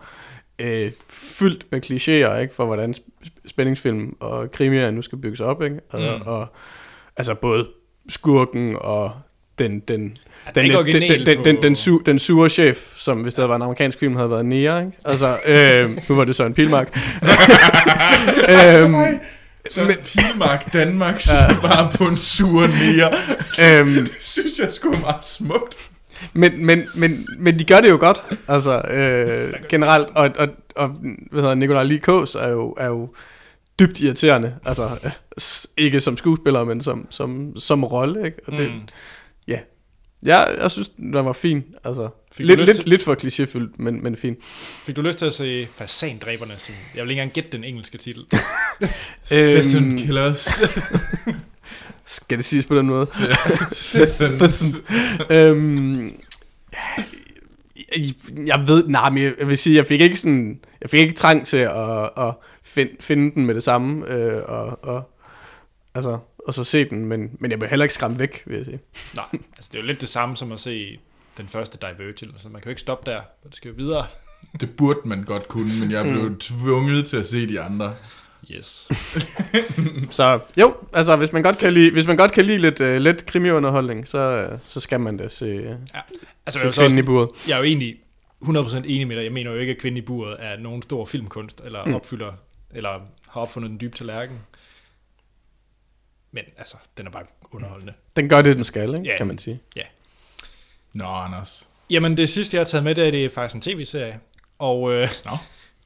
[0.58, 5.62] øh, fyldt med klichéer, ikke, for hvordan sp- spændingsfilm og krimier nu skal bygges op,
[5.62, 5.80] ikke?
[5.90, 6.26] Og, mm.
[6.26, 6.46] og
[7.16, 7.68] altså både
[8.08, 9.12] skurken og
[9.58, 10.16] den, den,
[10.54, 13.34] Den, den, ikke den, den, den, den, på- den, su, den sure chef, som hvis
[13.34, 14.92] det havde været en amerikansk film, havde været Nia, ikke?
[15.04, 16.88] Altså, øh, nu var det så en pilmark.
[18.48, 18.94] øhm,
[19.70, 21.32] Så men, Pilmark Danmark så
[21.62, 23.10] bare på en sur nære.
[23.80, 25.76] øhm, Det synes jeg sgu er meget smukt.
[26.32, 30.88] men, men, men, men de gør det jo godt, altså øh, generelt, og, og, og
[31.30, 33.08] hvad hedder Nikolaj Likås er jo, er jo
[33.78, 34.54] dybt irriterende.
[34.66, 38.38] Altså, øh, s- ikke som skuespiller, men som, som, som rolle, ikke?
[38.46, 38.80] Og det, Mm.
[40.24, 41.64] Jeg, jeg synes, den var fin.
[41.84, 44.36] Altså, Fik lidt, lidt, til- lidt for klichéfyldt, men, men fin.
[44.84, 46.54] Fik du lyst til at se Fasandræberne?
[46.58, 48.24] Som, jeg vil ikke engang gætte den engelske titel.
[49.32, 50.48] Øhm, Killers.
[52.06, 53.06] skal det siges på den måde?
[53.06, 54.76] Pheasant.
[55.30, 56.12] øhm,
[57.96, 58.14] jeg,
[58.46, 61.14] jeg ved, nej, men jeg, jeg vil sige, jeg fik ikke sådan, jeg fik ikke
[61.14, 65.10] trang til at, at find, finde den med det samme, øh, og, og,
[65.94, 66.18] altså,
[66.48, 68.80] og så se den, men, men jeg blev heller ikke skræmt væk, vil jeg sige.
[69.16, 70.98] Nej, altså det er jo lidt det samme som at se
[71.38, 72.32] den første Divergent.
[72.32, 74.06] Altså man kan jo ikke stoppe der, det skal jo videre.
[74.60, 77.94] Det burde man godt kunne, men jeg blev tvunget til at se de andre.
[78.50, 78.88] Yes.
[80.10, 82.94] Så jo, altså hvis man godt kan lide, hvis man godt kan lide lidt, uh,
[82.96, 85.76] lidt krimiunderholdning, så, øh, så skal man da se, uh,
[86.46, 87.28] Altså, se jeg, kvinden i også, buret.
[87.48, 87.96] jeg er jo egentlig
[88.44, 89.22] 100% enig med dig.
[89.24, 91.94] Jeg mener jo ikke, at Kvinde i buret er nogen stor filmkunst, eller Mm.
[91.94, 92.32] opfylder,
[92.74, 92.88] eller
[93.28, 94.36] har opfundet den dybe tallerken.
[96.34, 97.92] Men altså, den er bare underholdende.
[98.16, 99.06] Den gør det, den skal, ikke?
[99.10, 99.16] Ja.
[99.16, 99.60] kan man sige.
[100.92, 101.68] Nå, Anders.
[101.90, 104.20] Jamen, det sidste, jeg har taget med, det er, det er faktisk en tv-serie.
[104.58, 105.30] Og øh, Nå.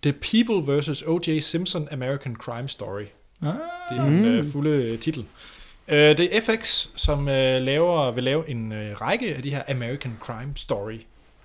[0.02, 1.02] The People vs.
[1.02, 1.38] O.J.
[1.40, 3.02] Simpson American Crime Story.
[3.42, 3.48] Ah.
[3.90, 4.24] Det er den Mm.
[4.24, 5.26] øh, fulde øh, titel.
[5.88, 9.62] Øh, det er FX, som øh, laver, vil lave en øh, række af de her
[9.68, 11.00] American Crime Story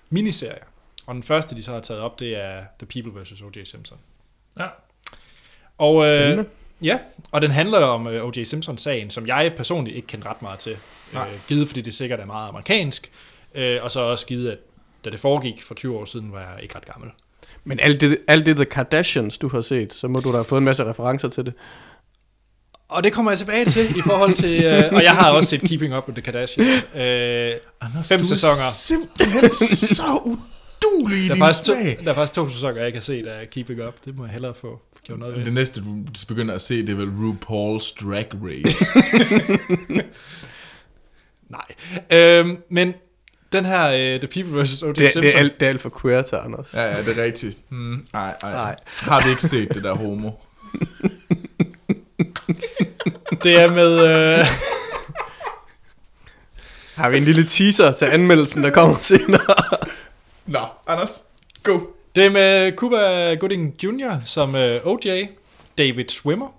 [0.10, 0.64] miniserier.
[1.06, 3.42] Og den første, de så har taget op, det er The People vs.
[3.42, 3.64] O.J.
[3.66, 3.98] Simpson.
[4.60, 4.68] Ja.
[5.78, 6.50] Og, øh, Spændende.
[6.84, 6.98] Ja,
[7.32, 8.44] og den handler om øh, O.J.
[8.44, 10.78] Simpson-sagen, som jeg personligt ikke kender ret meget til.
[11.14, 11.28] Nej.
[11.28, 13.12] Øh, givet, fordi det sikkert er meget amerikansk.
[13.56, 14.58] Øh, og så også givet, at
[15.06, 17.10] da det foregik for 20 år siden, var jeg ikke ret gammel.
[17.64, 20.46] Men alt det, alt det The Kardashians, du har set, så må du da have
[20.46, 21.54] fået en masse referencer til det.
[22.90, 24.64] Og det kommer jeg tilbage til i forhold til...
[24.64, 26.88] Øh, og jeg har også set Keeping Up with the Kardashians.
[26.96, 28.54] Øh, Anders, Fem du sæsoner.
[28.54, 29.50] er simpelthen
[29.96, 33.02] så udulig i der, er faktisk to, der er faktisk to sæsoner, jeg ikke har
[33.02, 33.94] set af Keeping Up.
[34.06, 35.46] Det må jeg hellere få gjort noget ved.
[35.46, 35.98] Det næste, du
[36.28, 38.86] begynder at se, det er vel RuPaul's Drag Race.
[41.54, 41.66] Nej.
[42.12, 42.94] Øhm, men
[43.52, 44.84] den her uh, The People vs.
[44.84, 44.90] O.J.
[44.90, 45.22] Det, Simpson...
[45.22, 46.74] det, er, alt, det er alt for queer til, Anders.
[46.74, 47.58] ja, ja, det er rigtigt.
[47.70, 48.52] Mm, nej, nej.
[48.52, 48.76] Nej.
[49.00, 50.32] Har vi ikke set det der homo?
[53.44, 54.00] det er med...
[54.40, 54.46] Øh,
[56.96, 59.56] Har vi en lille teaser til anmeldelsen, der kommer senere?
[60.46, 61.24] Nå, Anders,
[61.64, 61.80] go.
[62.16, 64.20] Det er med Cuba Gooding Jr.
[64.26, 65.26] som øh, O.J.,
[65.78, 66.50] David Swimmer,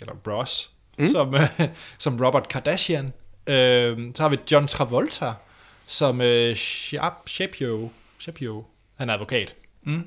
[0.00, 1.06] eller Bros, mm.
[1.06, 1.48] som, øh,
[1.98, 3.12] som Robert Kardashian.
[3.46, 5.32] Øh, så har vi John Travolta
[5.86, 7.90] som øh, Shap, Shapiro.
[8.18, 8.64] Shapiro.
[8.96, 9.54] Han er advokat.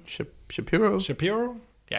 [0.07, 0.99] Shap- Shapiro?
[0.99, 1.55] Shapiro?
[1.91, 1.97] Ja.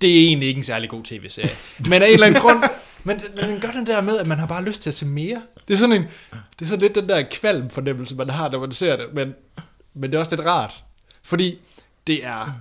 [0.00, 1.50] Det er egentlig ikke en særlig god tv-serie.
[1.90, 2.62] Men af en eller anden grund...
[3.06, 5.06] Men, men den gør den der med, at man har bare lyst til at se
[5.06, 5.42] mere.
[5.68, 6.02] Det er sådan en,
[6.32, 9.06] det er sådan lidt den der kvalm fornemmelse, man har, når man ser det.
[9.12, 9.34] Men,
[9.94, 10.84] men det er også lidt rart.
[11.22, 11.60] Fordi
[12.06, 12.60] det er...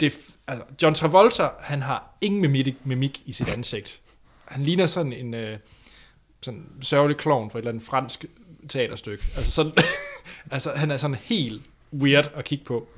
[0.00, 0.12] Det,
[0.46, 4.00] altså, John Travolta, han har ingen mimik, mimik i sit ansigt.
[4.44, 5.58] Han ligner sådan en øh,
[6.42, 8.24] sådan sørgelig klovn for et eller andet fransk
[8.68, 9.24] teaterstykke.
[9.36, 9.72] Altså, sådan,
[10.50, 12.88] altså han er sådan helt weird at kigge på.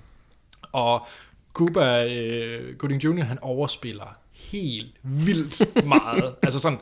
[0.72, 1.06] Og
[1.52, 6.34] Cuba øh, Gooding Jr., han overspiller helt vildt meget.
[6.42, 6.78] altså sådan,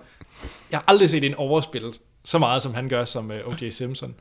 [0.71, 3.71] jeg har aldrig set en overspillet så meget, som han gør som øh, O.J.
[3.71, 4.15] Simpson.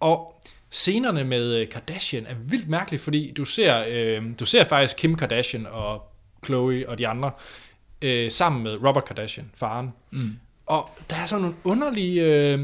[0.00, 0.40] Og
[0.72, 5.16] scenerne med øh, Kardashian er vildt mærkelige, fordi du ser, øh, du ser faktisk Kim
[5.16, 6.12] Kardashian og
[6.44, 7.30] Chloe og de andre
[8.02, 9.92] øh, sammen med Robert Kardashian, faren.
[10.10, 10.38] Mm.
[10.66, 12.52] Og der er sådan nogle underlige...
[12.52, 12.60] Øh,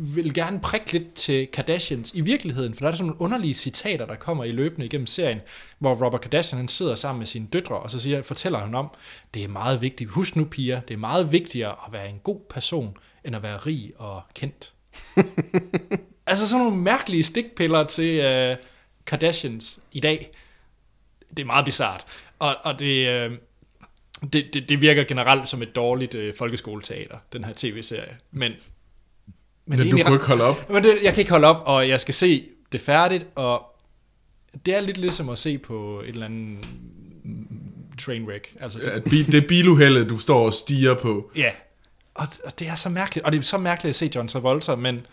[0.00, 4.06] vil gerne prikke lidt til Kardashians i virkeligheden, for der er sådan nogle underlige citater,
[4.06, 5.40] der kommer i løbende igennem serien,
[5.78, 8.90] hvor Robert Kardashian han sidder sammen med sine døtre, og så siger, fortæller han om,
[9.34, 12.40] det er meget vigtigt, husk nu piger, det er meget vigtigere at være en god
[12.50, 14.72] person, end at være rig og kendt.
[16.28, 18.18] altså sådan nogle mærkelige stikpiller til
[18.50, 18.56] uh,
[19.06, 20.30] Kardashians i dag.
[21.36, 22.04] Det er meget bizart.
[22.38, 23.36] Og, og det, uh,
[24.32, 28.16] det, det, det virker generelt som et dårligt uh, folkeskoleteater, den her tv-serie.
[28.30, 28.52] Men,
[29.66, 30.70] Men, men du ret- ikke holde op.
[30.70, 33.62] men det, jeg kan ikke holde op, og jeg skal se det færdigt, og
[34.66, 36.68] det er lidt ligesom at se på et eller andet
[38.00, 38.54] trainwreck.
[38.60, 41.30] Altså, Ja, det, bi- det er biluheldet, du står og stiger på.
[41.36, 41.50] ja.
[42.14, 44.74] Og, og det er så mærkeligt, og det er så mærkeligt at se John Travolta,
[44.74, 45.06] men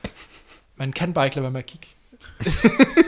[0.78, 1.88] man kan bare ikke lade være med at kigge.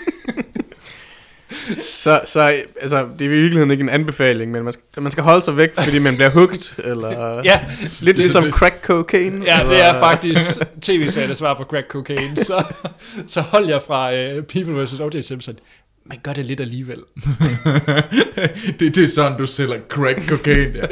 [1.78, 5.24] Så, så altså, det er i virkeligheden ikke en anbefaling, men man skal, man skal
[5.24, 9.46] holde sig væk, fordi man bliver hugt, eller Ja, lidt det- ligesom det- crack cocaine.
[9.46, 10.40] ja det eller, er faktisk
[10.82, 12.64] tv-serien, der svarer på crack cocaine, så,
[13.28, 14.94] så hold jer fra uh, People vs.
[15.00, 15.22] O.J.
[15.22, 15.56] Simpson.
[16.06, 16.98] Man gør det lidt alligevel.
[18.80, 20.74] det, det er sådan, du sælger crack cocaine.
[20.74, 20.88] Der.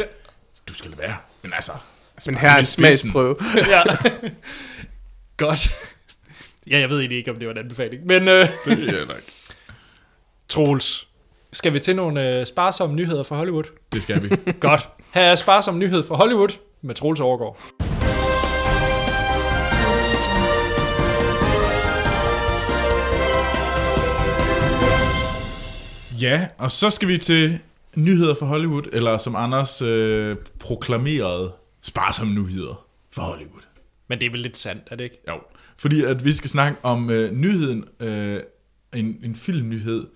[0.69, 1.15] Du skal lade være.
[1.43, 1.71] Men altså...
[2.15, 3.35] altså Men her er en smagsprøve.
[3.55, 3.81] ja.
[5.37, 5.73] Godt.
[6.71, 8.21] Ja, jeg ved egentlig ikke, om det var en anbefaling, men...
[8.21, 9.21] Uh, Det er nok.
[10.49, 11.07] Troels,
[11.53, 13.63] Skal vi til nogle øh, sparsomme nyheder fra Hollywood?
[13.93, 14.29] Det skal vi.
[14.59, 14.89] Godt.
[15.13, 16.49] Her er sparsom nyhed fra Hollywood
[16.81, 17.57] med Troels Overgaard.
[26.21, 27.59] Ja, og så skal vi til
[27.95, 31.51] nyheder fra Hollywood, eller som Anders øh, proklamerede,
[31.81, 33.61] sparsomme nyheder fra Hollywood.
[34.07, 35.17] Men det er vel lidt sandt, er det ikke?
[35.27, 35.33] Jo,
[35.77, 38.39] fordi at vi skal snakke om øh, nyheden, øh,
[38.93, 40.07] en, en filmnyhed,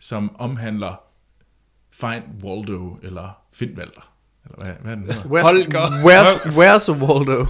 [0.00, 1.00] som omhandler
[1.92, 4.12] Find Waldo, eller Find Walter.
[4.44, 5.22] Eller hvad, hvad er den hedder?
[5.22, 5.86] Where's, Holger.
[5.86, 7.46] Where's, where's Waldo?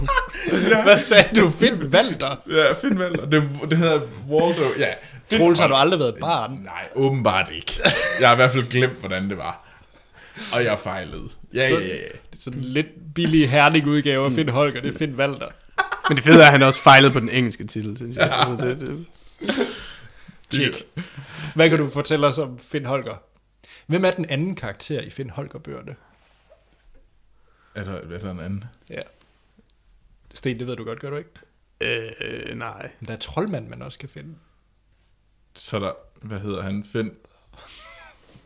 [0.83, 1.49] Hvad sagde du?
[1.49, 2.35] Find Valter?
[2.49, 3.25] Ja, Find Walter.
[3.25, 4.63] Det, det hedder Waldo.
[4.77, 4.87] Ja,
[5.25, 5.81] Finn Troels, har du Walter.
[5.81, 6.51] aldrig været et barn?
[6.51, 7.73] Nej, åbenbart ikke.
[8.19, 9.67] Jeg har i hvert fald glemt, hvordan det var.
[10.55, 11.29] Og jeg fejlede.
[11.53, 11.79] Ja, ja, ja.
[11.79, 11.85] ja.
[12.31, 15.47] Det er sådan en lidt billig herning udgave af Finn Holger, det er Finn Valter.
[16.09, 18.31] Men det fede er, at han også fejlede på den engelske titel, synes jeg.
[18.31, 19.07] Altså, det, det,
[20.49, 20.83] Tjek.
[21.55, 23.15] Hvad kan du fortælle os om Finn Holger?
[23.87, 25.95] Hvem er den anden karakter i Finn Holger-bøgerne?
[27.75, 28.63] Er der, er der en anden?
[28.89, 29.01] Ja.
[30.33, 31.29] Sten, det ved du godt, gør du ikke?
[31.81, 32.91] øh, nej.
[32.99, 34.35] Men der er troldmand, man også kan finde.
[35.55, 36.85] Så er der, hvad hedder han?
[36.91, 37.11] Finn.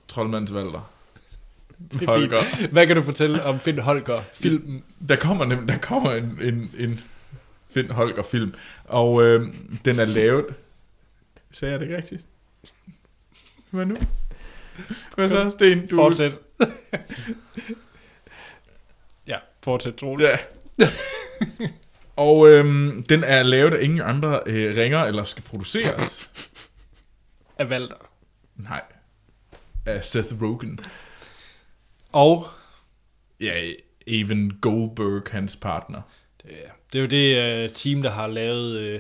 [0.08, 0.92] Troldmands Valter.
[1.92, 2.68] Det er Holger.
[2.72, 4.84] Hvad kan du fortælle om Finn Holger filmen?
[5.10, 7.04] Der kommer, nem, der kommer en, en, en
[7.70, 8.54] Finn Holger film,
[8.84, 9.54] og øh,
[9.86, 10.46] den er lavet...
[11.52, 12.26] Sagde jeg det ikke rigtigt?
[13.70, 13.98] Hvad nu?
[15.16, 15.88] Hvad så, Sten?
[15.88, 16.32] Du, Fortsæt.
[19.28, 20.22] ja, fortsæt, Troels.
[20.24, 20.38] Ja.
[22.26, 26.30] og øhm, den er lavet af ingen andre øh, ringer, eller skal produceres.
[27.58, 28.12] Af Valter.
[28.56, 28.82] Nej.
[29.86, 30.80] Af Seth Rogen.
[32.12, 32.48] Og
[33.40, 33.72] Ja,
[34.08, 36.02] Evan Goldberg, hans partner.
[36.44, 36.52] det,
[36.94, 38.80] det er jo det uh, team, der har lavet...
[38.82, 39.00] Øh,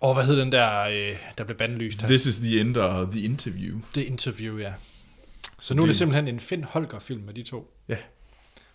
[0.00, 2.08] åh, hvad hed den der, øh, der blev bandlyst her?
[2.08, 3.80] This is the end of the interview.
[3.94, 4.72] Det interview, ja.
[5.60, 7.74] Så nu er det Det- simpelthen en Finn Holger-film med de to.
[7.88, 7.96] Ja.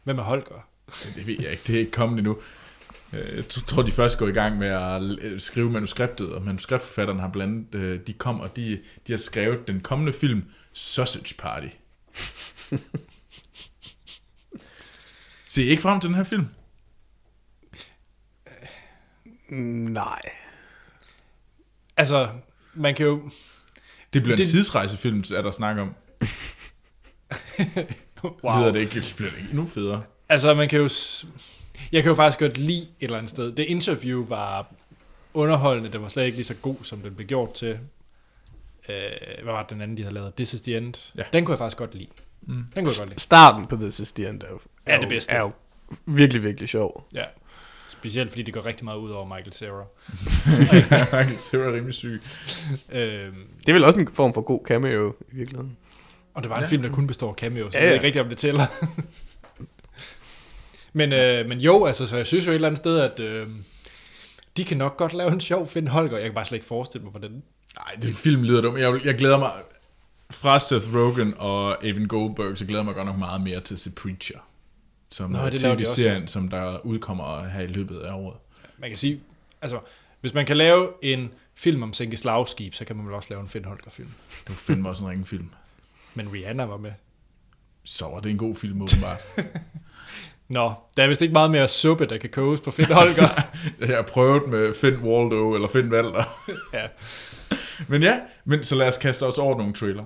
[0.03, 0.67] Hvem er Holger?
[1.15, 2.37] Det ved jeg ikke, det er ikke kommet endnu.
[3.13, 5.01] Øh, Jeg tror, de først går i gang med at
[5.41, 7.73] skrive manuskriptet, og manuskriptforfatterne har blandt
[8.07, 11.67] de kom, og de, de har skrevet den kommende film Sausage Party.
[15.49, 16.45] Se I ikke frem til den her film?
[19.49, 19.57] Mm,
[19.91, 20.21] Nej.
[21.97, 22.29] Altså,
[22.73, 23.29] man kan jo...
[24.13, 25.95] Det bliver en Det- tidsrejsefilm, er der snak om.
[28.43, 28.59] Wow.
[28.59, 30.03] Lyder det ikke, det bliver det ikke endnu federe.
[30.29, 30.89] Altså, man kan jo...
[31.91, 33.51] Jeg kan jo faktisk godt lide et eller andet sted.
[33.51, 34.73] Det interview var
[35.33, 35.91] underholdende.
[35.91, 37.79] Det var slet ikke lige så god, som den blev gjort til.
[38.89, 38.95] Øh,
[39.43, 40.33] hvad var det, den anden, de havde lavet?
[40.33, 40.93] This is the End.
[41.17, 41.23] Ja.
[41.33, 42.09] Den kunne jeg faktisk godt lide.
[42.41, 42.53] Mm.
[42.55, 43.19] Den kunne jeg godt lide.
[43.19, 45.31] Starten på This is the End er jo, Er det jo- bedste.
[45.31, 45.51] Er jo
[46.05, 47.07] virkelig, virkelig sjov.
[47.15, 47.25] Ja.
[47.89, 49.83] Specielt fordi det går rigtig meget ud over Michael Cera.
[51.51, 52.21] det var rimelig syg.
[52.91, 55.77] Øhm, Det er vel også en form for god cameo i virkeligheden.
[56.33, 56.67] og det var en Ja.
[56.67, 57.95] film, der kun består af cameos, så Ja, ja, ja.
[57.95, 58.01] ja.
[58.01, 58.65] jeg ved ikke rigtig, om det tæller.
[60.99, 63.47] men, øh, men jo, altså, så jeg synes jo et eller andet sted, at øh,
[64.57, 66.17] de kan nok godt lave en sjov Finn Holger.
[66.17, 67.31] Jeg kan bare slet ikke forestille mig, hvordan...
[67.31, 68.77] Nej, den film lyder dum.
[68.77, 69.49] Jeg, jeg glæder mig
[70.31, 73.73] fra Seth Rogen og Evan Goldberg, så glæder jeg mig godt nok meget mere til
[73.73, 74.39] at se Preacher.
[75.11, 78.37] Som Nå, det laver de tv-serien, som der udkommer her i løbet af året.
[78.77, 79.21] Man kan sige,
[79.61, 79.79] altså,
[80.21, 83.41] hvis man kan lave en film om Sænke Slagskib, så kan man vel også lave
[83.41, 84.09] en Finn Holger-film.
[84.29, 85.49] Det var fandme også en ringen film.
[86.13, 86.91] Men Rihanna var med.
[87.83, 89.17] Så var det en god film, åbenbart.
[90.49, 93.29] Nå, der er vist ikke meget mere suppe, der kan koges på Finn Holger.
[93.79, 96.23] jeg har prøvet med Finn Waldo eller Finn Walter.
[96.73, 96.87] ja.
[97.87, 100.05] men ja, men så lad os kaste os over nogle trailer.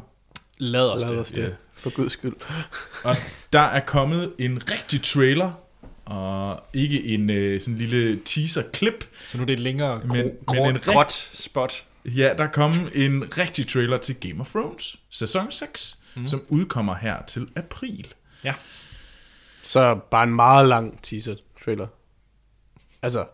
[0.58, 1.20] Lad os Lad det.
[1.20, 1.41] os det.
[1.43, 1.49] ja.
[1.82, 2.34] For guds skyld.
[3.04, 3.16] Og
[3.54, 5.52] der er kommet en rigtig trailer,
[6.06, 9.10] og ikke en øh, sådan lille teaser-klip.
[9.26, 11.86] Så nu er det et længere Men- gro, men en en rigt- gråt spot.
[12.06, 16.22] Ja, der er kommet en rigtig trailer til Game of Thrones, sæson 6, Mhm.
[16.22, 16.28] mm.
[16.28, 18.14] som udkommer her til april.
[18.44, 18.54] Ja.
[19.64, 21.88] Så bare en meget lang teaser-trailer.
[23.02, 23.26] Altså...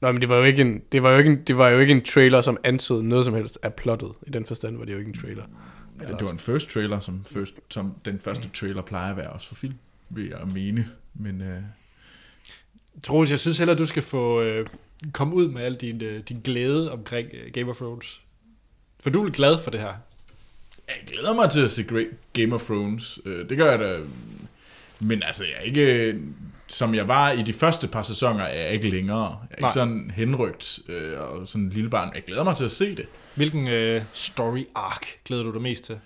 [0.00, 1.78] Nå, men det var jo ikke en, det var jo ikke en, det var jo
[1.78, 4.12] ikke en trailer, som antydede noget som helst af plottet.
[4.26, 5.42] I den forstand var det jo ikke en trailer.
[6.02, 9.30] Ja, det var en first trailer, som, first, som den første trailer plejer at være
[9.30, 9.74] også for film,
[10.08, 10.88] vil jeg mene.
[11.14, 11.62] Men øh,
[13.02, 14.66] Troels, jeg synes heller, du skal få øh,
[15.12, 18.20] komme ud med al din, øh, din glæde omkring øh, Game of Thrones.
[19.00, 19.94] For du er glad for det her.
[20.88, 21.84] jeg glæder mig til at se
[22.32, 23.20] Game of Thrones.
[23.24, 24.00] Øh, det gør jeg da.
[25.00, 26.14] Men altså, jeg er ikke...
[26.70, 29.38] Som jeg var i de første par sæsoner, er jeg ikke længere.
[29.50, 32.12] Jeg er ikke sådan henrygt øh, og sådan en lille barn.
[32.14, 33.06] Jeg glæder mig til at se det.
[33.34, 35.98] Hvilken øh, story arc glæder du dig mest til?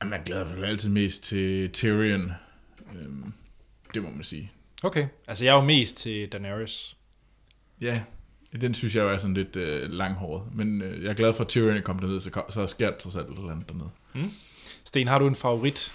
[0.00, 2.32] Jamen, man glæder sig altid mest til Tyrion.
[3.00, 3.32] Øhm,
[3.94, 4.52] det må man sige.
[4.82, 6.96] Okay, altså jeg er jo mest til Daenerys.
[7.80, 8.00] Ja,
[8.60, 10.42] den synes jeg jo er sådan lidt øh, langhåret.
[10.52, 13.16] Men øh, jeg er glad for, at Tyrion kom derned, så, så sker der trods
[13.16, 13.90] alt et eller andet dernede.
[14.84, 15.92] Sten, har du en favorit?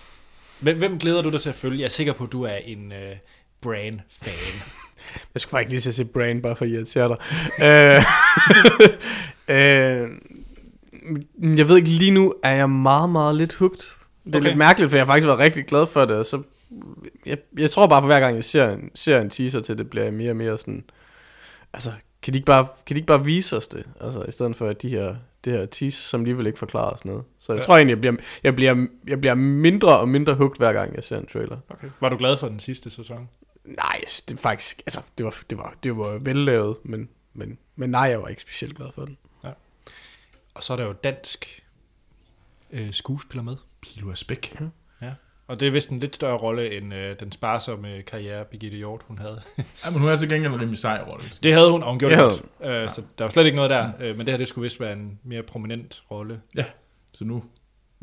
[0.59, 1.80] Hvem, hvem glæder du dig til at følge?
[1.80, 3.17] Jeg er sikker på, at du er en uh,
[3.64, 4.61] Bran-fan.
[5.34, 7.18] Jeg skulle faktisk lige til at se Brain, bare for at irritere dig.
[7.64, 8.03] Øh,
[9.55, 10.09] øh,
[11.57, 13.78] jeg ved ikke, lige nu er jeg meget, meget lidt hooked.
[14.26, 14.47] Det er Okay.
[14.47, 16.16] lidt mærkeligt, for jeg har faktisk været rigtig glad for det.
[16.16, 16.41] og Så
[17.26, 19.89] jeg, jeg tror bare, for hver gang jeg ser en, ser en teaser til det,
[19.89, 20.84] bliver jeg mere og mere sådan...
[21.74, 21.91] Altså,
[22.22, 23.84] kan de ikke bare, kan de ikke bare vise os det?
[24.01, 27.05] Altså, i stedet for at de her, det her tease, som alligevel ikke forklarer os
[27.05, 27.24] noget.
[27.39, 27.61] Så jeg Ja.
[27.61, 27.66] ja.
[27.66, 31.03] tror egentlig, jeg bliver, jeg, bliver, jeg bliver mindre og mindre hooked, hver gang jeg
[31.03, 31.57] ser en trailer.
[31.70, 31.88] Okay.
[32.01, 33.30] Var du glad for den sidste sæson?
[33.66, 38.01] Nej, det faktisk, altså, det var, det var, det var vellavet, men, men, men nej,
[38.01, 39.18] jeg var ikke specielt glad for den.
[40.55, 41.64] Og så er der jo dansk
[42.72, 43.55] øh, skuespiller med.
[43.82, 44.61] Pilo Asbæk.
[45.01, 45.14] Ja.
[45.47, 49.01] Og det er vist en lidt større rolle, end øh, den sparsomme karriere, Birgitte Hjort,
[49.07, 49.41] hun havde.
[49.86, 51.26] Ja, men hun er til gengæld en rimelig sej rolle.
[51.43, 52.84] Det havde hun, og hun gjorde Det det.
[52.84, 53.91] Øh, Så der var slet ikke noget der.
[53.99, 56.41] Øh, men det her, det skulle vist være en mere prominent rolle.
[57.14, 57.43] Så nu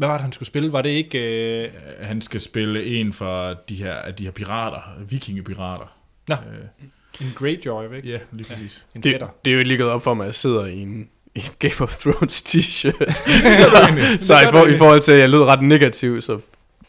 [0.00, 0.72] Hvad var det, han skulle spille?
[0.72, 1.18] Var det ikke...
[1.64, 1.70] Øh...
[2.00, 5.96] han skal spille en fra de her, de her pirater, vikingepirater.
[6.28, 6.34] Nå.
[6.34, 8.08] Øh, En Greyjoy, ikke?
[8.08, 8.84] ja, lige præcis.
[8.94, 9.28] En Det, fætter.
[9.44, 11.44] det er jo lige gået op for mig, at jeg sidder i en, i en
[11.58, 13.12] Game of Thrones t-shirt.
[13.56, 14.02] Så er enig.
[14.24, 16.40] så i, for, i forhold til, at jeg lød ret negativ, så,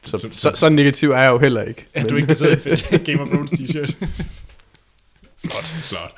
[0.01, 1.85] så, Så- så, så, negativ er jeg jo heller ikke.
[1.93, 2.59] At du ikke kan sidde
[2.91, 3.95] i en Game of Thrones t-shirt.
[5.45, 6.17] Flot, flot.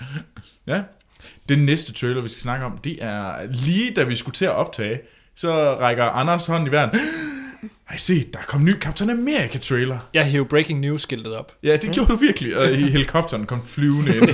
[0.67, 0.83] Ja.
[1.49, 3.35] Den næste trailer, vi skal snakke om, det er
[3.65, 4.99] lige da vi skulle til at optage,
[5.35, 6.91] så rækker Anders hånden i vejret.
[7.89, 9.99] Ej, se, der er kommet en ny Captain America trailer.
[10.13, 11.55] Jeg hævde breaking news skiltet op.
[11.63, 14.29] Ja, det gjorde du virkelig, og i helikopteren kom flyvende ind.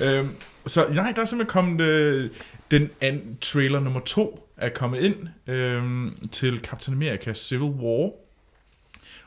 [0.00, 0.18] Ja.
[0.18, 0.28] øhm,
[0.66, 2.30] så nej, der er simpelthen kommet øh,
[2.70, 5.16] den anden trailer nummer to er kommet ind
[5.54, 8.10] øhm, til Captain America Civil War.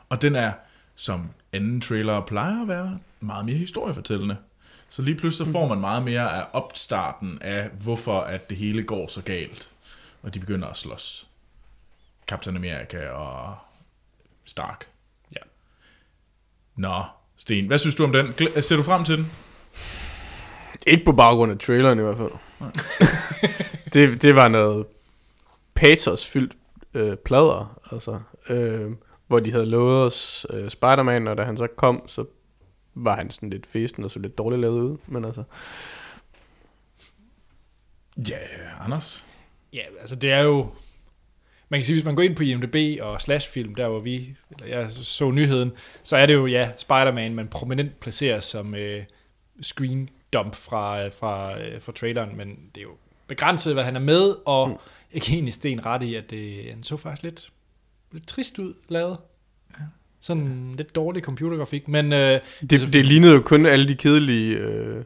[0.08, 0.52] Og den er,
[0.96, 4.36] som anden trailer plejer at være, meget mere historiefortællende.
[4.88, 8.82] Så lige pludselig så får man meget mere af opstarten af, hvorfor at det hele
[8.82, 9.70] går så galt.
[10.22, 11.28] Og de begynder at slås.
[12.26, 13.56] Captain America og
[14.44, 14.88] Stark.
[15.32, 15.40] Ja.
[16.76, 17.02] Nå,
[17.36, 18.26] Sten, hvad synes du om den?
[18.26, 19.32] Gl- Ser du frem til den?
[20.86, 22.30] Ikke på baggrund af traileren i hvert fald.
[23.92, 24.86] det, det var noget
[25.74, 26.56] patos-fyldt
[26.94, 28.90] øh, plader, altså, øh,
[29.26, 32.24] hvor de havde lovet os øh, Spider-Man, og da han så kom, så
[32.94, 35.42] var han sådan lidt festen og så lidt dårligt lavet ud, men altså,
[38.28, 38.36] Ja,
[38.80, 39.24] Anders.
[39.72, 40.70] Ja, altså det er jo...
[41.68, 44.66] Man kan sige, hvis man går ind på IMDb og Slashfilm, der hvor vi, eller
[44.66, 49.02] jeg så nyheden, så er det jo, ja, Spider-Man, man prominent placeres som øh,
[49.62, 52.96] screen dump fra, øh, fra, øh, fra traileren, men det er jo
[53.26, 54.74] begrænset, hvad han er med, og Mm.
[55.14, 57.50] jeg kan egentlig sten ret i, at det, han så faktisk lidt,
[58.12, 59.16] lidt trist ud lavet.
[60.20, 65.04] Sådan lidt dårlig computergrafik, men øh, det, det lignede jo kun alle de kedelige, øh,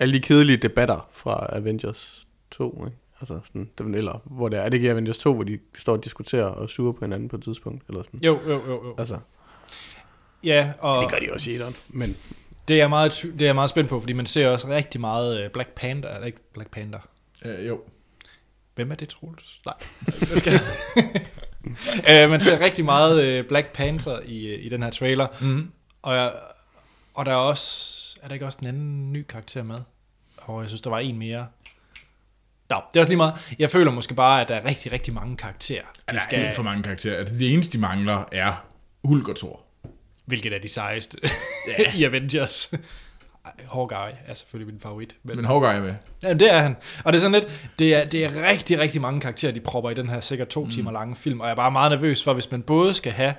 [0.00, 2.96] alle de kedelige debatter fra Avengers 2, ikke?
[3.20, 5.92] Altså sådan, det, eller hvor det er, er det ikke Avengers 2, hvor de står
[5.92, 8.20] og diskuterer og suger på hinanden på et tidspunkt, eller sådan.
[8.24, 8.94] jo, jo, jo, jo.
[8.98, 9.18] Altså,
[10.44, 12.16] Ja, og det gør de også i etteren, men
[12.68, 15.00] det er, jeg meget, det er jeg meget spændt på, fordi man ser også rigtig
[15.00, 17.00] meget øh, Black Panther, eller ikke Black Panther,
[17.44, 17.80] Øh, jo.
[18.74, 19.60] Hvem er det, Troels?
[19.66, 19.74] Nej.
[22.24, 25.26] uh, man ser rigtig meget uh, Black Panther i, uh, i den her trailer.
[25.40, 25.72] Mm.
[26.02, 26.32] Og, jeg,
[27.14, 28.00] og der er også...
[28.22, 29.78] Er der ikke også en anden ny karakter med?
[30.36, 31.46] Og jeg synes, der var en mere.
[32.70, 33.54] Nå, det er også lige meget.
[33.58, 35.82] Jeg føler måske bare, at der er rigtig, rigtig mange karakterer.
[36.06, 37.18] Der De er skal, helt for mange karakterer.
[37.18, 38.66] Altså, Det eneste, de mangler, er
[39.04, 39.60] Hulk og Thor.
[40.26, 41.18] hvilket er de sejeste
[41.78, 41.92] ja.
[41.98, 42.70] i Avengers.
[43.72, 45.16] Hawkeye er selvfølgelig min favorit.
[45.22, 45.94] Men, Men Hawkeye er med.
[46.22, 46.76] Ja, det er han.
[47.04, 49.90] Og det er sådan lidt, det er, det er rigtig, rigtig mange karakterer, de propper
[49.90, 50.70] i den her sikkert to mm.
[50.70, 53.34] timer lange film, og jeg er bare meget nervøs for, hvis man både skal have,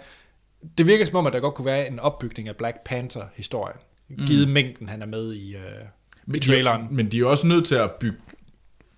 [0.77, 3.77] det virker som om, at der godt kunne være en opbygning af Black Panther-historien,
[4.09, 4.25] mm.
[4.25, 6.87] givet mængden, han er med i, øh, i traileren.
[6.89, 8.17] De, men de er også nødt til at bygge,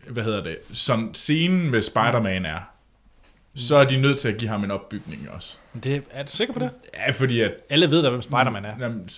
[0.10, 2.60] hvad hedder det, som scenen med Spider-Man er,
[3.56, 5.58] så er de nødt til at give ham en opbygning også.
[5.84, 6.72] Det, er du sikker på det?
[6.94, 8.74] Ja, fordi at Alle ved da, hvem Spider-Man er.
[8.80, 9.10] Jamen,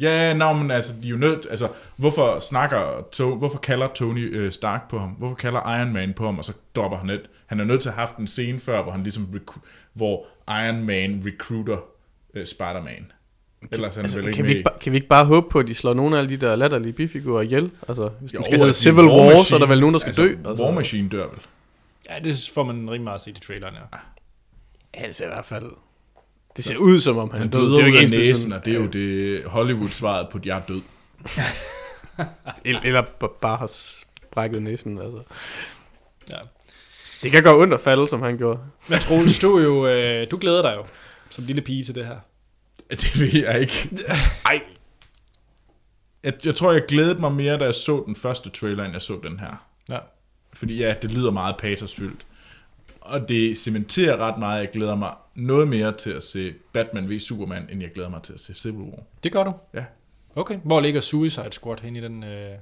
[0.00, 4.36] ja, no, men altså, de er jo nødt, altså, hvorfor snakker, to, hvorfor kalder Tony
[4.36, 5.10] øh, Stark på ham?
[5.10, 7.22] Hvorfor kalder Iron Man på ham, og så dropper han et?
[7.46, 9.40] Han er nødt til at have haft en scene før, hvor han ligesom,
[9.92, 11.78] hvor Iron Man recruiter
[12.34, 13.12] øh, Spider-Man.
[13.72, 15.58] Ellers er altså, vel ikke kan, vi ikke, bare- kan vi ikke bare håbe på,
[15.58, 17.70] at de slår nogle af de der latterlige bifigurer ihjel?
[17.88, 19.66] Altså, hvis Jo, den skal hedde at de- Civil War War, så er Machine- der
[19.66, 20.36] vel nogen, der skal altså, dø.
[20.48, 21.38] Altså, War Machine dør vel.
[22.10, 23.74] Ja, det får man rimelig meget set i traileren,
[24.94, 25.12] ja.
[25.12, 25.70] Ser i hvert fald...
[26.56, 27.60] Det ser ud som om han, Han er død.
[27.60, 30.46] bløder Det er jo ikke ens næsen, og det er jo det Hollywood-svaret på, at
[30.46, 30.80] jeg er død.
[32.84, 33.02] Eller,
[33.40, 33.70] bare har
[34.32, 34.98] brækket næsen.
[34.98, 35.20] Altså.
[36.30, 36.36] ja.
[37.22, 38.58] Det kan gå ondt at falde, som han gjorde.
[38.88, 40.84] Men Troels, du, jo, øh, du glæder dig jo
[41.30, 42.16] som lille pige til det her.
[43.00, 43.88] Det ved jeg ikke.
[44.44, 44.62] Ej.
[46.22, 49.02] Jeg, jeg tror, jeg glædede mig mere, da jeg så den første trailer, end jeg
[49.02, 49.66] så den her.
[49.88, 49.98] Ja.
[50.52, 52.26] Fordi ja, det lyder meget patosfyldt.
[53.00, 54.60] og det cementerer ret meget.
[54.60, 58.22] Jeg glæder mig noget mere til at se Batman v Superman, end jeg glæder mig
[58.22, 59.02] til at se Civil War.
[59.24, 59.52] Det gør du?
[59.74, 59.84] Ja.
[60.36, 60.58] Okay.
[60.64, 62.24] Hvor ligger Suicide Squad hen i den...
[62.24, 62.54] Øh...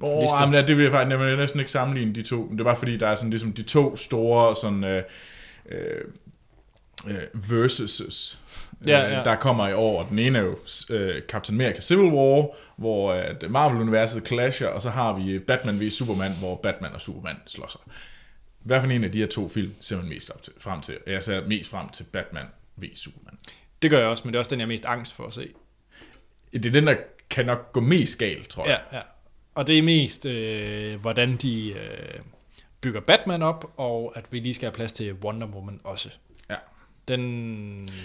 [0.00, 0.36] Oh, Liste.
[0.36, 2.46] jamen, ja, det vil jeg faktisk jeg vil næsten ikke sammenligne de to.
[2.48, 5.02] Men det var fordi, der er sådan ligesom de to store sådan, øh,
[5.68, 6.04] øh,
[7.08, 8.38] øh, versuses,
[8.86, 9.24] Ja, øh, ja.
[9.24, 10.04] der kommer i år.
[10.04, 10.58] Den ene er jo
[10.90, 15.90] øh, Captain America Civil War, hvor øh, Marvel-universet clasher, og så har vi Batman v
[15.90, 17.80] Superman, hvor Batman og Superman slår sig.
[18.60, 20.98] Hvad for en af de her to film ser man mest op til, frem til?
[21.06, 22.46] Jeg ser mest frem til Batman
[22.76, 23.38] v Superman.
[23.82, 25.34] Det gør jeg også, men det er også den, jeg er mest angst for at
[25.34, 25.48] se.
[26.52, 26.94] Det er den, der
[27.30, 28.80] kan nok gå mest galt, tror jeg.
[28.92, 29.02] Ja, ja.
[29.54, 32.20] Og det er mest, øh, hvordan de øh,
[32.80, 36.10] bygger Batman op, og at vi lige skal have plads til Wonder Woman også.
[37.08, 37.20] Den...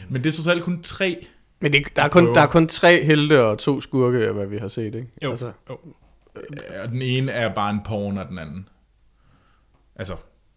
[0.09, 1.27] Men det er så selv kun tre.
[1.59, 4.45] Men det, der, er kun, der er kun tre helte og to skurke, af hvad
[4.45, 5.07] vi har set, ikke?
[5.23, 5.79] Jo, Altså, jo.
[6.83, 8.69] Og den ene er bare en porn af den anden.
[9.95, 10.15] Altså,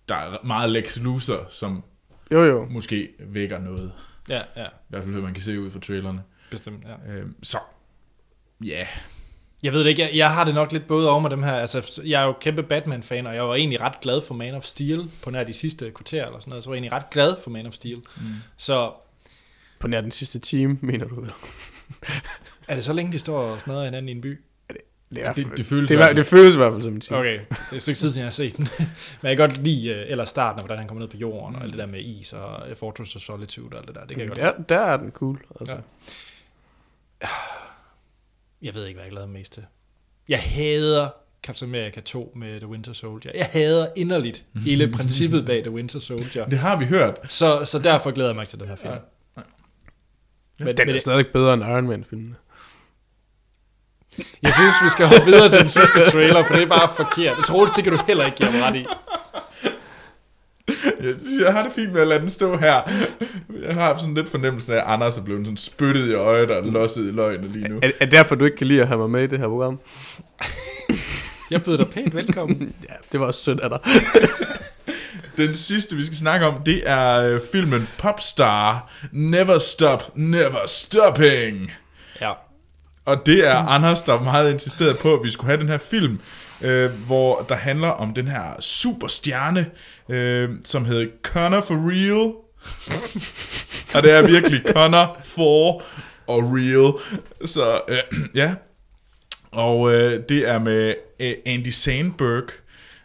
[0.08, 1.84] der er meget Lex Luthor, som
[2.30, 2.66] jo, jo.
[2.70, 3.92] måske vækker noget.
[4.28, 6.22] Ja, ja, I hvert fald, man kan se ud fra trailerne.
[6.50, 7.12] bestemt, ja.
[7.12, 7.58] Øhm, så,
[8.64, 8.86] ja.
[9.64, 11.52] Jeg ved det ikke, jeg, jeg har det nok lidt både over med dem her.
[11.52, 14.64] Altså, jeg er jo kæmpe Batman-fan, og jeg var egentlig ret glad for Man of
[14.64, 16.64] Steel på nær de sidste kvarter eller sådan noget.
[16.64, 17.96] Så var jeg egentlig ret glad for Man of Steel.
[17.96, 18.22] Mm.
[18.56, 18.92] Så
[19.78, 21.30] På nær den sidste time, mener du vel?
[22.68, 24.40] er det så længe, de står og smadrer hinanden i en by?
[25.14, 27.18] Det, er, Det, det føles det, det føles i hvert fald som en time.
[27.18, 28.68] Okay, det er et stykke tid, siden jeg har set den.
[29.22, 31.56] Men jeg kan godt lide, øh, eller starten, og hvordan han kommer ned på jorden,
[31.56, 34.00] og alt det der med is, og øh, Fortress of Solitude og alt det der.
[34.00, 34.52] Det kan jeg godt lide.
[34.68, 35.38] Der, der er den cool.
[35.60, 35.74] Altså.
[37.22, 37.28] Ja.
[38.64, 39.64] Jeg ved ikke, hvad jeg glæder mig mest til.
[40.28, 41.08] Jeg hader
[41.42, 43.32] Captain America 2 med The Winter Soldier.
[43.34, 46.48] Jeg hader inderligt hele princippet bag The Winter Soldier.
[46.48, 47.18] Det har vi hørt.
[47.32, 48.92] Så, så derfor glæder jeg mig til den her film.
[48.92, 48.98] Ja.
[50.58, 52.36] Men, Den men er stadig bedre end Iron Man-filmen.
[54.42, 57.36] jeg synes, vi skal hoppe videre til den sidste trailer, for det er bare forkert.
[57.36, 58.86] Jeg tror, det kan du heller ikke give mig ret i.
[60.68, 62.82] Jeg, jeg har det fint med at lade den stå her.
[63.62, 66.64] Jeg har sådan lidt fornemmelse af, at Anders er blevet sådan spyttet i øjet og
[66.64, 67.78] losset i løgene lige nu.
[67.82, 69.80] Er, er derfor, du ikke kan lide at have mig med i det her program?
[71.50, 72.74] Jeg byder dig pænt velkommen.
[72.88, 73.78] Ja, det var også sødt af dig.
[75.46, 78.90] Den sidste, vi skal snakke om, det er øh, filmen Popstar.
[79.12, 81.72] Never Stop, Never Stopping.
[82.20, 82.30] Ja.
[83.04, 86.20] Og det er Anders, der meget insisteret på, at vi skulle have den her film,
[86.64, 89.66] øh, hvor der handler om den her superstjerne,
[90.08, 92.32] øh, som hedder Connor for Real.
[93.94, 95.82] og det er virkelig Connor for
[96.26, 96.92] og real.
[97.44, 97.98] Så øh,
[98.42, 98.54] ja.
[99.50, 102.48] Og øh, det er med øh, Andy Sandberg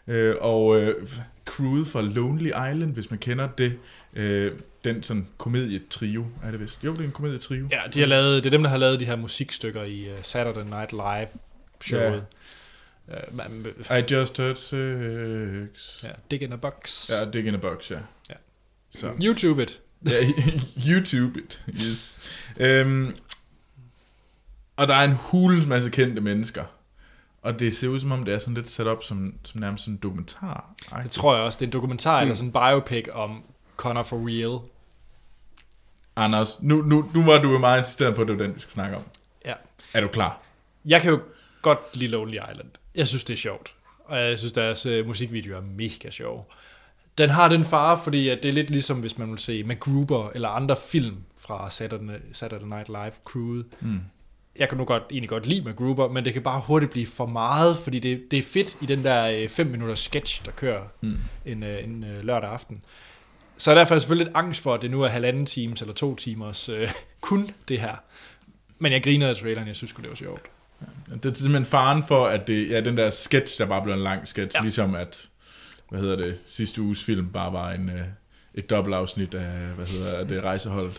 [0.07, 1.07] øh, og øh,
[1.45, 3.73] crewet fra Lonely Island, hvis man kender det.
[4.13, 4.51] Øh,
[4.83, 6.83] den sådan komedietrio, er det vist?
[6.83, 7.67] Jo, det er en komedietrio.
[7.71, 10.15] Ja, de har lavet, det er dem, der har lavet de her musikstykker i uh,
[10.21, 11.27] Saturday Night Live
[11.81, 12.25] showet.
[13.09, 16.03] Uh, man, I just heard six.
[16.03, 17.09] ja, Dig in a Box.
[17.09, 17.99] Ja, Dig in a Box, ja.
[18.29, 18.35] Ja.
[18.89, 19.13] Så.
[19.23, 19.81] YouTube it.
[20.05, 20.23] Ja,
[20.89, 21.61] YouTube it.
[21.69, 22.17] Yes.
[22.57, 23.15] Øhm,
[24.75, 26.63] og der er en hulens masse kendte mennesker.
[27.41, 29.83] Og det ser ud som om, det er sådan lidt sat op som, som nærmest
[29.83, 30.73] sådan en dokumentar.
[31.03, 31.57] Det tror jeg også.
[31.57, 32.21] Det er en dokumentar mm.
[32.21, 33.43] eller sådan en biopic om
[33.77, 34.59] Connor for real.
[36.15, 38.59] Anders, nu, nu, nu var du jo meget insisteret på, at det var den, vi
[38.59, 39.03] skulle snakke om.
[39.45, 39.53] Ja.
[39.93, 40.41] Er du klar?
[40.85, 41.21] Jeg kan jo
[41.61, 42.69] godt lide Lonely Island.
[42.99, 43.73] Jeg synes, det er sjovt.
[44.05, 46.43] Og jeg synes, deres uh, musikvideoer er mega sjove.
[47.17, 50.29] Den har den fare, fordi at det er lidt ligesom, hvis man vil se MacGruber
[50.35, 53.65] eller andre film fra Saturday, Saturday Night Live crewet.
[53.81, 53.99] Mm.
[54.59, 57.25] Jeg kan nu godt, egentlig godt lide MacGruber, men det kan bare hurtigt blive for
[57.25, 61.17] meget, fordi det, det er fedt i den der 5 minutters sketch, der kører Mm.
[61.45, 62.81] en, øh, en øh, lørdag aften.
[63.57, 65.93] Så er derfor er selvfølgelig lidt angst for, at det nu er halvanden times eller
[65.93, 66.91] to timers øh,
[67.21, 67.95] kun det her.
[68.79, 70.41] Men jeg griner af traileren, jeg synes det var sjovt.
[71.13, 74.01] Det er simpelthen faren for, at det, ja, den der sketch, der bare blev en
[74.01, 74.61] lang sketch, Ja.
[74.61, 75.27] ligesom at,
[75.89, 78.01] hvad hedder det, sidste uges film bare var en, øh,
[78.55, 80.93] et dobbeltafsnit af, hvad hedder det, rejseholdet.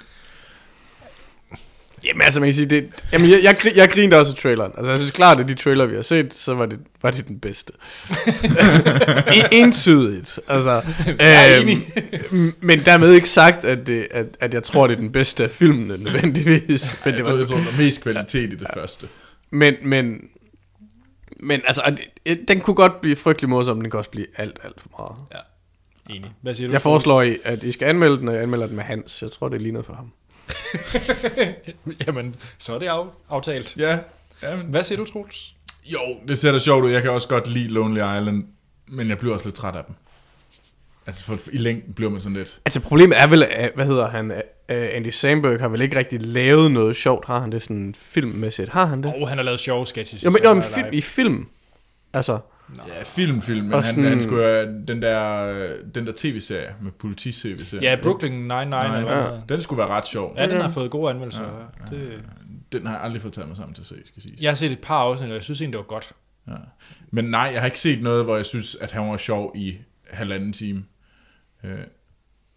[2.04, 4.72] Jamen altså, man kan sige, det, jamen, jeg, jeg, jeg grinede også af traileren.
[4.76, 7.28] Altså, jeg synes klart, at de trailer, vi har set, så var det, var det
[7.28, 7.72] den bedste.
[9.52, 10.38] Entydigt.
[10.48, 10.70] Altså,
[11.18, 11.60] Jeg er
[12.30, 15.44] øhm, men dermed ikke sagt, at, det, at, at jeg tror, det er den bedste
[15.44, 16.94] af filmene, nødvendigvis.
[17.04, 18.80] Men, Jeg det tror, var, jeg tror, der var mest kvalitet i det ja.
[18.80, 19.06] første.
[19.50, 20.28] Men, men,
[21.40, 21.96] men altså,
[22.26, 25.42] det- den kunne godt blive frygtelig morsom, den kan også blive alt, alt for meget.
[26.10, 26.32] Enig.
[26.40, 26.72] Hvad siger du?
[26.72, 29.22] Jeg foreslår, I, at I skal anmelde den, og jeg anmelder den med Hans.
[29.22, 30.12] Jeg tror, det er lige noget for ham.
[32.06, 33.76] Jamen, så er det af, aftalt.
[33.78, 33.98] Ja,
[34.42, 35.54] ja men, Hvad siger du, Troels?
[35.86, 35.98] jo,
[36.28, 36.90] det ser da sjovt ud.
[36.90, 38.44] Jeg kan også godt lide Lonely Island,
[38.88, 39.94] men jeg bliver også lidt træt af dem.
[41.06, 42.60] Altså, for, i længden bliver man sådan lidt...
[42.64, 44.32] Altså problemet er vel, at, hvad hedder han,
[44.70, 48.68] uh, Andy Samberg har vel ikke rigtig lavet noget sjovt, har han det sådan filmmæssigt?
[48.68, 49.14] Har han det?
[49.14, 50.24] Og han har lavet sjove sketches.
[50.24, 50.94] Jo, men jo, en er film, live.
[50.98, 51.46] i film.
[52.12, 52.38] Altså,
[52.88, 56.12] Ja, film, film, men Og han, sådan- han skulle have den der, øh, den der
[56.16, 57.90] tv-serie med politi-tv-serie.
[57.90, 59.12] Ja, Brooklyn Nine-Nine.
[59.12, 59.26] Ja.
[59.48, 60.34] Den skulle være ret sjov.
[60.38, 61.42] Ja, den har fået gode anmeldelser.
[61.42, 62.22] Ja, Ja, det,
[62.72, 64.40] Den har jeg aldrig fået taget mig sammen til at se, skal siges.
[64.42, 66.12] jeg har set et par afsnit, og jeg synes egentlig, det var godt.
[66.48, 66.52] Ja.
[67.10, 69.76] Men nej, jeg har ikke set noget, hvor jeg synes, at han var sjov i
[70.10, 70.84] halvanden time.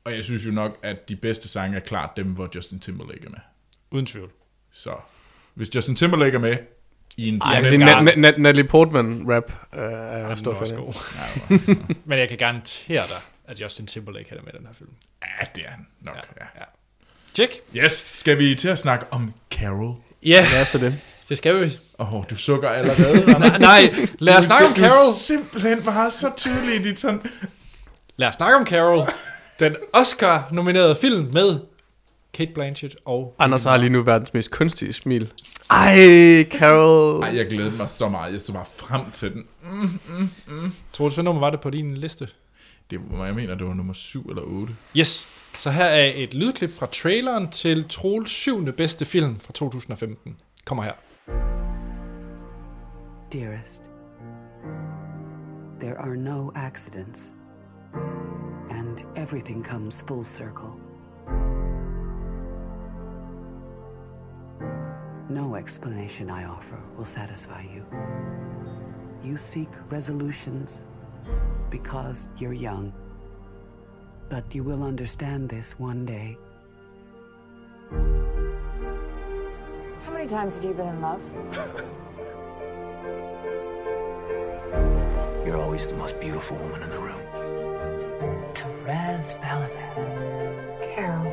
[0.07, 2.79] Øh, og jeg synes jo nok, at de bedste sange er klart dem, hvor Justin
[2.79, 3.39] Timberlake er med.
[3.91, 4.29] Uden tvivl.
[4.71, 4.91] Så
[5.53, 6.57] hvis Justin Timberlake er med
[7.17, 7.41] i en...
[7.41, 10.65] Ej, jeg vil vil sige, gerne- Na- Na- Natalie Portman rap øh, er jeg stor
[10.65, 10.77] fan af.
[10.77, 10.93] god.
[12.05, 14.89] Men jeg kan garantere dig, at Justin Timberlake er med i den her film.
[15.41, 16.15] ja, det er han nok.
[16.39, 16.45] Ja.
[16.59, 16.63] ja.
[17.35, 17.53] Check.
[17.75, 19.95] Yes, skal vi til at snakke om Carol?
[20.25, 20.99] Ja, Lad os det.
[21.29, 21.77] det skal vi.
[21.99, 23.39] Åh, oh, du sukker allerede.
[23.39, 25.13] Nej, nej, lad os snakke om Du er Carol.
[25.15, 27.21] simpelthen bare så tydelig i dit sådan...
[28.15, 29.07] Lad os snakke om Carol.
[29.59, 31.59] Den Oscar-nominerede film med
[32.33, 33.35] Kate Blanchett og...
[33.39, 35.33] Anders har lige nu verdens mest kunstige smil.
[35.69, 37.23] Ej, Carol.
[37.23, 38.33] Ej, jeg glædede mig så meget.
[38.33, 39.47] Jeg så bare frem til den.
[40.93, 42.27] Troels, hvad nummer var det på din liste?
[42.89, 44.75] Det var, jeg mener, det var nummer 7 eller 8.
[44.97, 45.27] Yes.
[45.57, 50.37] Så her er et lydklip fra traileren til Troels syvende bedste film fra 2015.
[50.65, 50.93] Kommer her.
[53.33, 53.81] Dearest,
[55.81, 57.19] there are no accidents,
[58.69, 60.79] and everything comes full circle.
[65.29, 67.85] No explanation I offer will satisfy you.
[69.23, 70.81] You seek resolutions
[71.69, 72.93] because you're young,
[74.29, 76.37] but you will understand this one day.
[80.05, 81.23] How many times have you been in love?
[85.45, 87.12] You're always the most beautiful woman in the room.
[89.33, 89.95] Therese Balabat.
[90.95, 91.25] Carol.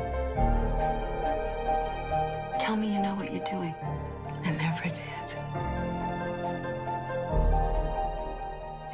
[2.59, 3.75] Tell me you know what you're doing.
[4.43, 5.07] I never did.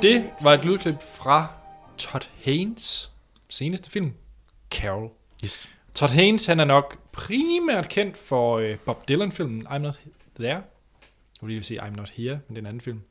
[0.02, 1.48] Det var et lydklip fra
[1.98, 3.12] Todd Haynes
[3.50, 4.14] seneste film,
[4.72, 5.12] Carol.
[5.44, 5.70] Yes.
[5.94, 10.00] Todd Haynes, han er nok primært kendt for øh, Bob Dylan-filmen I'm Not
[10.40, 10.50] There.
[10.52, 10.62] Jeg
[11.42, 13.02] vil lige sige I'm Not Here, men det er en anden film.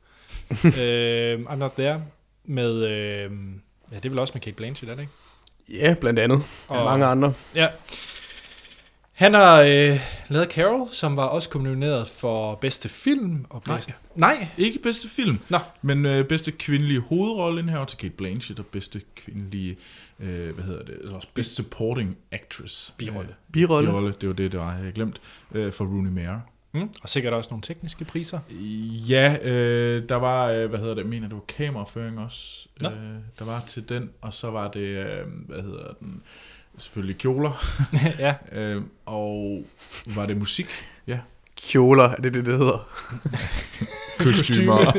[0.81, 2.03] øh, I'm Not There
[2.43, 3.31] med, øh,
[3.91, 5.13] ja, det er vel også med Kate Blanchett, er det ikke?
[5.69, 6.41] Ja, blandt andet.
[6.67, 7.33] Og Og- mange andre.
[7.55, 7.67] Ja.
[9.13, 9.99] Han har øh,
[10.29, 13.45] lavet Carol, som var også nomineret for bedste film.
[13.49, 13.75] Og Nej.
[13.75, 13.93] bedste...
[14.15, 14.47] Nej.
[14.57, 15.57] Ikke bedste film, Nå.
[15.81, 19.77] men øh, bedste kvindelige hovedrolle indhaver til Kate Blanchett, og bedste kvindelige,
[20.19, 22.93] øh, hvad hedder det, også best supporting actress.
[22.97, 23.29] Birolle.
[23.29, 23.87] Øh, Birolle.
[23.87, 26.39] birolle, det var det, det var, jeg havde glemt, øh, for Rooney Mara.
[26.71, 26.89] Mm.
[27.03, 28.39] Og sikkert også nogle tekniske priser.
[29.09, 32.89] Ja, øh, der var, øh, hvad hedder det, jeg mener, det var kameraføring også, Nå.
[32.89, 32.95] øh,
[33.39, 36.21] der var til den, og så var det, øh, hvad hedder den,
[36.77, 37.65] selvfølgelig kjoler,
[38.19, 38.33] ja.
[38.61, 39.63] øh, og
[40.05, 40.67] var det musik?
[41.07, 41.19] Ja.
[41.61, 42.89] Kjoler, er det det, det hedder?
[44.23, 44.93] Kostymer.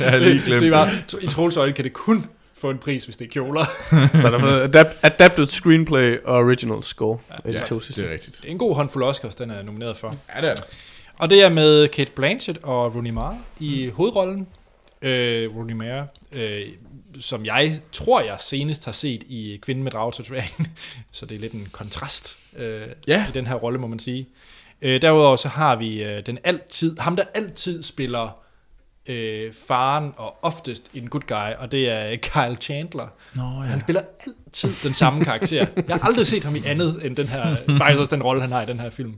[0.00, 0.92] jeg har lige glemt det var,
[1.22, 3.64] I Troels øjne kan det kun få en pris, hvis det er kjoler.
[3.90, 7.18] Så der var adap- adapted screenplay og original score.
[7.44, 8.04] Ja, Ja, to det sidste.
[8.06, 8.36] er rigtigt.
[8.36, 10.14] Det er en god håndfuld Oscars, den er nomineret for.
[10.36, 10.64] Ja, det er det.
[11.18, 13.94] Og det er med Kate Blanchett og Rooney Mara i mm.
[13.96, 14.46] hovedrollen.
[15.02, 16.60] Øh, Rooney Mara, øh,
[17.20, 20.50] som jeg tror, jeg senest har set i Kvinden med dragetatovering.
[21.12, 23.26] Så det er lidt en kontrast øh, Ja.
[23.28, 24.28] i den her rolle, må man sige.
[24.82, 28.36] Øh, derudover så har vi øh, den altid, ham der altid spiller
[29.08, 33.08] øh, faren og oftest en good guy, og det er Kyle Chandler.
[33.34, 35.66] Nå, Han spiller altid den samme karakter.
[35.88, 38.52] Jeg har aldrig set ham i andet end den her, faktisk også den rolle, han
[38.52, 39.16] har i den her film.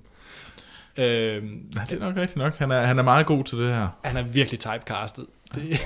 [0.97, 1.43] Øh,
[1.74, 2.57] Nej, det er nok rigtigt nok.
[2.59, 3.88] Han er, han er meget god til det her.
[4.05, 5.26] han er virkelig typecastet.
[5.55, 5.78] Det...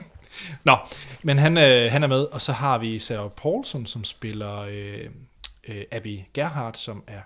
[0.64, 0.76] Nå,
[1.22, 5.04] men han, øh, han er med, og så har vi Sarah Paulson, som spiller øh,
[5.68, 7.20] øh, Abby Gerhardt, som er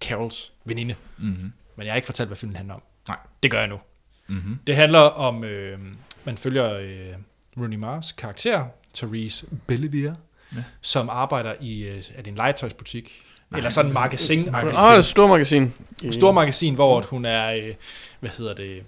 [0.00, 0.94] Carols veninde.
[1.18, 1.52] Mm-hmm.
[1.76, 2.82] Men jeg har ikke fortalt, hvad filmen handler om.
[3.08, 3.16] Nej.
[3.42, 3.78] Det gør jeg nu.
[4.26, 4.58] Mm-hmm.
[4.66, 5.78] Det handler om, øh,
[6.24, 7.14] man følger øh,
[7.58, 10.14] Rooney Mars karakter, Therese Bellevier,
[10.56, 10.64] Ja.
[10.80, 13.24] som arbejder i øh, er det en legetøjsbutik,
[13.56, 15.72] eller sådan en magasin, Ah, magasin det er et stort magasin.
[16.04, 17.74] et stort magasin, hvor hun er, øh,
[18.20, 18.82] hvad hedder det,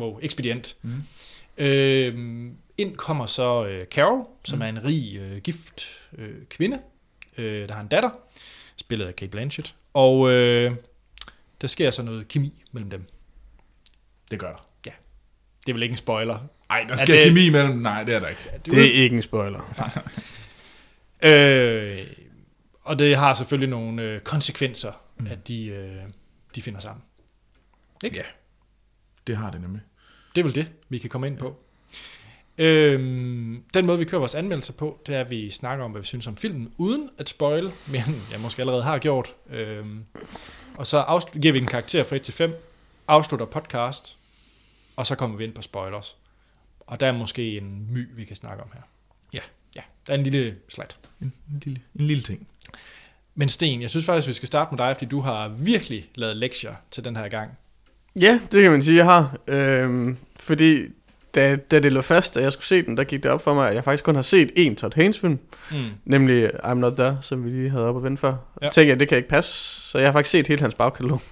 [0.00, 0.76] wow, ekspedient.
[0.82, 1.02] Mhm.
[1.58, 2.14] Øh,
[2.78, 5.82] ind kommer så øh, Carol, som er en rig, øh, gift
[6.18, 6.78] øh, kvinde,
[7.38, 8.10] øh, der har en datter,
[8.76, 10.72] spillet af Kate Blanchett, og øh,
[11.60, 13.04] der sker så noget kemi mellem dem.
[14.30, 14.62] Det gør der.
[15.66, 16.38] Det er vel ikke en spoiler.
[16.70, 17.30] Ej, der Er skal det- det...
[17.30, 17.76] kemi imellem.
[17.78, 18.40] Nej, det er der ikke.
[18.66, 19.74] Det er ikke en spoiler.
[21.22, 22.06] Øh,
[22.86, 25.26] og det har selvfølgelig nogle øh, konsekvenser, mm.
[25.26, 26.02] at de, øh,
[26.54, 27.04] de finder sammen.
[28.04, 28.16] Ikke?
[28.16, 28.22] Ja,
[29.26, 29.82] det har det nemlig.
[30.34, 31.62] Det er vel det, vi kan komme ind på.
[32.58, 36.00] Øhm, den måde, vi kører vores anmeldelser på, det er, at vi snakker om, hvad
[36.00, 39.34] vi synes om filmen, uden at spoil, men jeg måske allerede har gjort.
[39.50, 40.04] Øhm,
[40.74, 42.62] og så giver vi en karakter fra 1 til 5,
[43.08, 44.18] afslutter podcast,
[44.96, 46.16] og så kommer vi ind på spoilers.
[46.80, 48.82] Og der er måske en my, vi kan snakke om her.
[49.32, 49.40] Ja.
[49.76, 50.96] Ja, der er en lille slat.
[51.20, 52.48] En, en, lille, en lille ting.
[53.34, 56.36] Men Sten, jeg synes faktisk, vi skal starte med dig, fordi du har virkelig lavet
[56.36, 57.50] lektier til den her gang.
[58.20, 59.36] Ja, det kan man sige, jeg har.
[59.48, 60.78] Øhm, fordi
[61.34, 63.54] da, da det lå fast, at jeg skulle se den, der gik det op for
[63.54, 65.38] mig, at jeg faktisk kun har set én Todd Haynes film,
[65.70, 65.76] Mm.
[66.04, 68.44] nemlig I'm Not There, som vi lige havde op at vende for.
[68.62, 68.68] Ja.
[68.70, 69.52] Tænkte jeg, det kan ikke passe,
[69.90, 71.22] så jeg har faktisk set hele hans bagkatalog.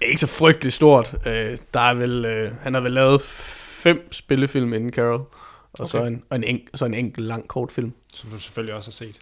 [0.00, 1.14] er ikke så frygteligt stort.
[1.26, 5.28] Øh, der er vel, øh, han har vel lavet fem spillefilm inden Carol, og
[5.78, 5.90] okay.
[5.90, 7.92] så, en, og en, en, så en enkelt lang kortfilm.
[8.14, 9.18] Som du selvfølgelig også har set.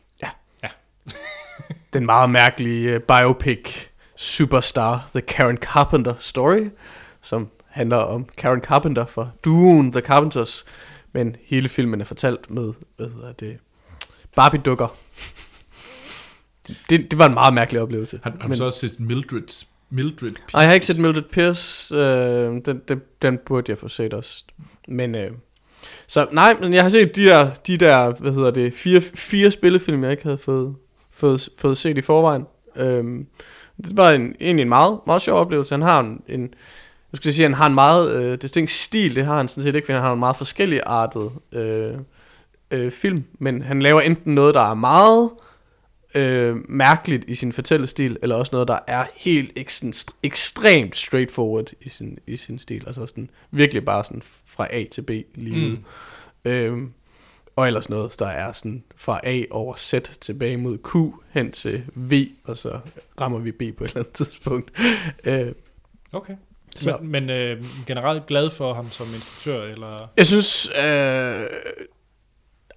[1.92, 6.70] Den meget mærkelige uh, biopic Superstar, The Karen Carpenter Story,
[7.22, 10.64] som handler om Karen Carpenter fra duoen The Carpenters,
[11.12, 13.58] men hele filmen er fortalt med, hvad hedder det,
[14.36, 14.96] Barbie-dukker.
[16.90, 18.20] Det, det var en meget mærkelig oplevelse.
[18.22, 20.54] Har, har du men, så også set Mildred, Mildred Pierce?
[20.54, 21.96] Nej, jeg har ikke set Mildred Pierce.
[21.96, 24.44] Øh, den, den, den burde jeg få set også.
[24.88, 25.30] Men, øh,
[26.06, 29.50] så nej, men jeg har set de der, de der hvad hedder det, fire, fire
[29.50, 30.74] spillefilm, jeg ikke havde fået,
[31.20, 32.46] fået, fået set i forvejen.
[32.76, 33.26] Øhm,
[33.84, 35.74] det var en, egentlig en meget, meget sjov oplevelse.
[35.74, 36.42] Han har en, en
[37.12, 39.74] jeg skulle sige, han har en meget øh, distinkt stil, det har han sådan set
[39.74, 41.94] ikke, fordi han har en meget forskellig artet øh,
[42.70, 45.30] øh, film, men han laver enten noget, der er meget
[46.14, 51.88] øh, mærkeligt i sin fortællestil, eller også noget, der er helt ekst- ekstremt straightforward i
[51.88, 55.78] sin, i sin stil, altså sådan virkelig bare sådan fra A til B lige
[56.44, 56.52] Mm.
[56.52, 56.92] mm.
[57.56, 61.82] Og ellers noget, der er sådan fra A over Z tilbage mod Q hen til
[61.94, 62.12] V,
[62.44, 62.80] og så
[63.20, 64.70] rammer vi B på et eller andet tidspunkt.
[65.24, 65.52] Øh,
[66.12, 66.34] Okay.
[66.76, 66.98] Så.
[67.00, 70.10] Men, men øh, generelt glad for ham som instruktør, eller...
[70.16, 70.84] Jeg synes, øh,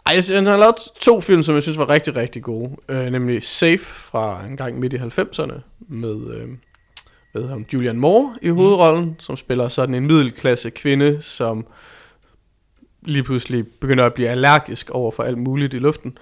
[0.06, 2.76] ej, jeg, han har lavet to film, som jeg synes var rigtig, rigtig gode.
[2.90, 6.50] Øh, nemlig Safe fra en gang midt i 90'erne med øh,
[7.34, 9.20] hedder hun, Julian Moore i hovedrollen, mm.
[9.20, 11.66] som spiller sådan en middelklasse kvinde, som
[13.06, 16.18] lige pludselig begynder at blive allergisk over for alt muligt i luften.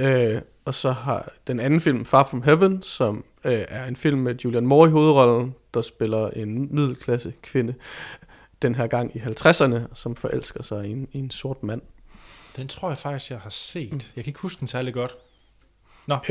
[0.00, 4.18] Øh, og så har den anden film, Far From Heaven, som øh, er en film
[4.18, 7.74] med Julian Moore i hovedrollen, der spiller en middelklasse kvinde,
[8.62, 11.82] den her gang i 50'erne, som forelsker sig i en, i en sort mand.
[12.56, 13.92] Den tror jeg faktisk, jeg har set.
[13.92, 14.00] Mm.
[14.16, 15.16] Jeg kan ikke huske den særlig godt.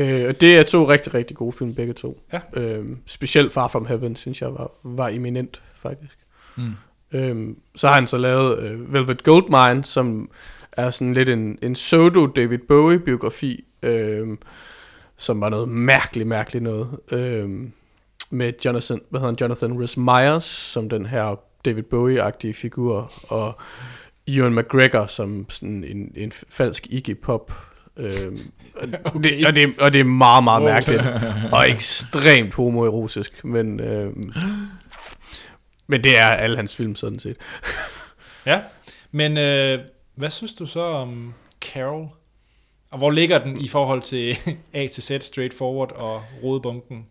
[0.00, 2.22] Øh, og det er to rigtig, rigtig gode film, begge to.
[2.32, 2.40] Ja.
[2.52, 6.18] Øh, specielt Far From Heaven, synes jeg var, var eminent, faktisk.
[6.56, 6.72] Mm.
[7.12, 10.30] Øhm, så har han så lavet øh, Velvet Goldmine, som
[10.72, 14.38] er sådan lidt en, en pseudo-David Bowie-biografi, øhm,
[15.16, 16.88] som var noget mærkeligt, mærkeligt noget.
[17.12, 17.72] Øhm,
[18.30, 23.58] med Jonathan, hvad hedder han, Jonathan Rhys Meyers, som den her David Bowie-agtige figur, og
[24.28, 27.52] Ewan McGregor som sådan en, en falsk Iggy Pop.
[27.96, 28.38] Øhm,
[28.74, 31.02] og, det, og, det, og det er meget, meget mærkeligt,
[31.52, 33.80] og ekstremt homoerotisk, men...
[33.80, 34.32] Øhm,
[35.86, 37.36] men det er alle hans film sådan set.
[38.46, 38.60] Ja,
[39.10, 39.78] men øh,
[40.14, 42.08] hvad synes du så om Carol?
[42.90, 44.36] Og hvor ligger den i forhold til
[44.72, 47.06] A til Z, straightforward og rodebunken?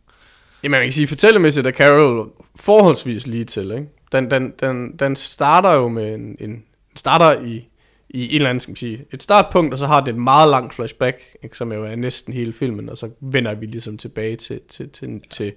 [0.63, 3.87] Jamen man kan sige, fortællemæssigt er Carol forholdsvis lige til, ikke?
[4.11, 6.63] Den, den, den, den starter jo med en, en
[6.95, 7.67] starter i,
[8.09, 10.49] i en eller anden, skal man sige, et startpunkt, og så har det et meget
[10.49, 14.35] langt flashback, ikke, som jo er næsten hele filmen, og så vender vi ligesom tilbage
[14.35, 15.53] til, til, til, til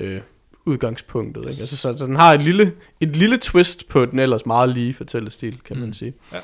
[0.00, 0.20] øh,
[0.66, 1.40] udgangspunktet.
[1.40, 1.48] Ikke?
[1.48, 4.94] Altså, så, så den har et lille, et lille twist på den ellers meget lige
[4.94, 5.92] fortællestil, kan man Mm.
[5.92, 6.14] sige.
[6.32, 6.40] Ja.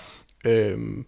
[0.50, 1.06] Øhm,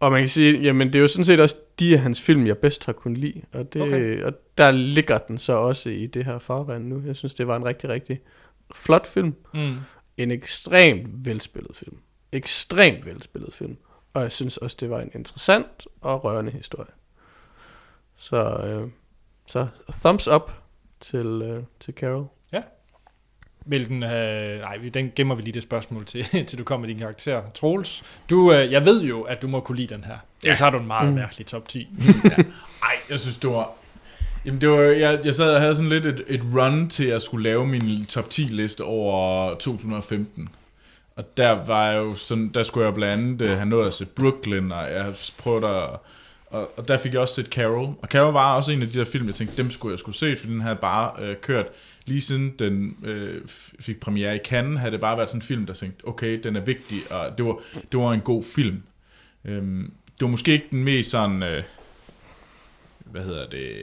[0.00, 2.46] og man kan sige, jamen det er jo sådan set også de af hans film,
[2.46, 3.42] jeg bedst har kunnet lide.
[3.52, 4.22] Og, det, okay.
[4.22, 7.02] og der ligger den så også i det her farvand nu.
[7.06, 8.20] Jeg synes, det var en rigtig, rigtig
[8.74, 9.34] flot film.
[9.54, 9.76] Mm.
[10.16, 11.96] En ekstremt velspillet film.
[12.32, 13.76] Ekstremt velspillet film.
[14.14, 16.90] Og jeg synes også, det var en interessant og rørende historie.
[18.16, 18.88] Så, øh,
[19.46, 19.66] så
[20.00, 20.52] thumbs up
[21.02, 22.26] til, øh, til Carol.
[23.66, 24.58] Vil den have...
[24.58, 27.42] Nej, den gemmer vi lige det spørgsmål til, til du kommer med din karakter.
[27.54, 30.12] Troels, du, øh, jeg ved jo, at du må kunne lide den her.
[30.12, 30.48] Ja.
[30.48, 31.14] Ellers har du en meget Mm.
[31.14, 31.88] mærkelig top 10.
[32.82, 33.70] Ej, jeg synes, det var...
[34.44, 37.22] Jamen, det var, jeg, jeg sad og havde sådan lidt et, et run til at
[37.22, 40.48] skulle lave min top 10 liste over 2015.
[41.16, 43.94] Og der var jeg jo sådan, der skulle jeg blandt andet uh, have nået at
[43.94, 45.88] se Brooklyn, og jeg prøvede at,
[46.52, 47.94] og, og der fik jeg også set Carol.
[48.02, 50.16] Og Carol var også en af de der film, jeg tænkte, dem skulle jeg skulle
[50.16, 51.66] se, for den havde bare øh, kørt
[52.04, 53.42] lige siden den øh,
[53.80, 56.56] fik premiere i Cannes, havde det bare været sådan en film, der tænkte, okay, den
[56.56, 57.58] er vigtig, og det var,
[57.92, 58.82] det var en god film.
[59.44, 61.62] Øhm, det var måske ikke den mest sådan, øh,
[63.04, 63.74] hvad hedder det,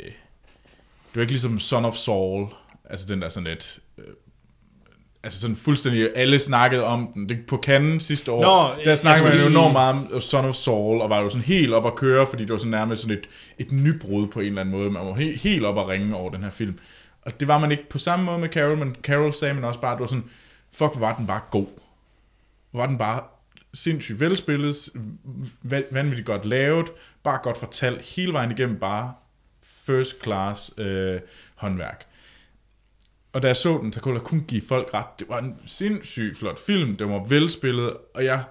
[1.10, 2.48] det var ikke ligesom Son of Saul,
[2.90, 3.80] altså den der sådan lidt
[5.24, 7.30] altså sådan fuldstændig, alle snakkede om den.
[7.30, 10.22] Det, på Cannes sidste år, Nå, der snakkede man skulle jo lige- enormt meget om
[10.22, 12.72] Son of Saul, og var jo sådan helt op at køre, fordi det var sådan
[12.72, 14.92] nærmest sådan et, et nybrud på en eller anden måde.
[14.92, 16.80] Man var he, helt op at ringe over den her film.
[17.22, 19.80] Og det var man ikke på samme måde med Carol, men Carol sagde man også
[19.80, 20.24] bare, at det var sådan,
[20.74, 21.68] fuck, hvor var den bare god.
[22.74, 23.22] var den bare
[23.74, 24.76] sindssygt velspillet,
[25.92, 26.88] vanvittigt godt lavet,
[27.24, 29.14] bare godt fortalt, hele vejen igennem bare
[29.64, 31.20] first class øh,
[31.56, 32.06] håndværk.
[33.34, 35.20] Og da jeg så den, så kunne jeg kun give folk ret.
[35.20, 38.44] Det var en sindssygt flot film, den var velspillet, og jeg,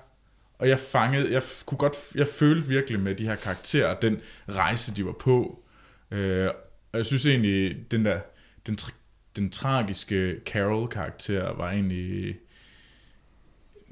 [0.58, 4.94] og jeg fangede, jeg kunne godt, jeg følte virkelig med de her karakterer, den rejse,
[4.94, 5.64] de var på.
[6.10, 6.50] Øh,
[6.92, 8.20] og jeg synes egentlig, den der,
[8.66, 8.94] den, tra-
[9.36, 12.36] den tragiske Carol-karakter var egentlig,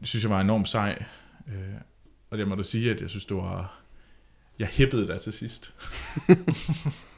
[0.03, 1.05] synes jeg var enormt sej.
[1.49, 1.75] Øh,
[2.31, 3.81] og det må da sige, at jeg synes, det var,
[4.59, 5.75] jeg hippede der til sidst.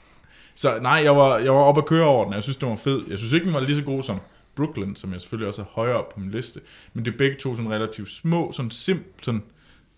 [0.58, 2.76] Så nej, jeg var, jeg var oppe at køre over den, jeg synes, det var
[2.76, 3.00] fed.
[3.08, 4.16] Jeg synes ikke, den var lige så god som
[4.56, 6.60] Brooklyn, som jeg selvfølgelig også er højere op på min liste.
[6.94, 9.42] Men det er begge to sådan relativt små, sådan, sim, sådan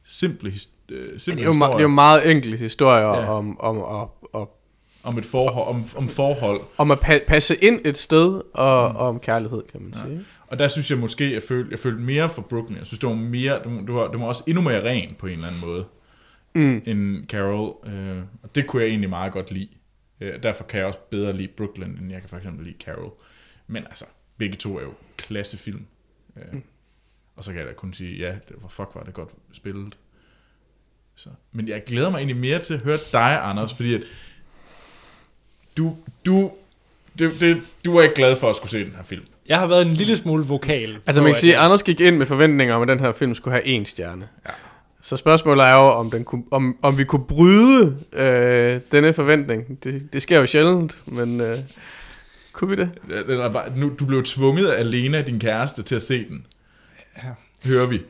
[0.04, 0.52] simple,
[0.90, 3.20] øh, simple Det er, jo, historier det er jo meget enkle historier Ja.
[3.20, 3.28] ja.
[3.32, 4.48] om, om, om, om,
[5.02, 6.60] om et forhold, om, om forhold.
[6.78, 8.96] om at pa- passe ind et sted, og, mm.
[8.96, 10.20] og om kærlighed, kan man sige.
[10.46, 12.76] Og der synes jeg måske, jeg følte, jeg følte mere for Brooklyn.
[12.76, 15.14] Jeg synes, det var mere, det var, det var, det var også endnu mere ren
[15.18, 15.84] på en eller anden måde,
[16.54, 16.82] Mm.
[16.86, 17.74] end Carol.
[17.86, 19.68] Øh, og det kunne jeg egentlig meget godt lide.
[20.20, 23.12] Øh, derfor kan jeg også bedre lide Brooklyn, end jeg kan for eksempel lide Carol.
[23.66, 24.04] Men altså,
[24.38, 25.86] begge to er jo klassefilm.
[26.36, 26.62] Øh, Mm.
[27.36, 29.98] Og så kan jeg da kun sige, ja, det var, fuck var det godt spillet.
[31.14, 31.28] Så.
[31.52, 34.00] Men jeg glæder mig egentlig mere til at høre dig, Anders, fordi at
[35.76, 36.52] du, du,
[37.18, 39.24] det, det, du er ikke glad for at skulle se den her film.
[39.46, 40.98] Jeg har været en lille smule vokal.
[41.06, 43.12] Altså man kan sige, at at Anders gik ind med forventninger om, at den her
[43.12, 44.28] film skulle have en stjerne.
[44.46, 44.50] Ja.
[45.02, 49.84] Så spørgsmålet er jo, om, den kunne, om, om vi kunne bryde øh, denne forventning.
[49.84, 51.58] Det, det sker jo sjældent, men øh,
[52.52, 53.76] kunne vi det?
[53.76, 56.46] Nu, du blev tvunget alene af din kæreste til at se den.
[57.16, 57.28] Ja.
[57.64, 58.02] Hører vi.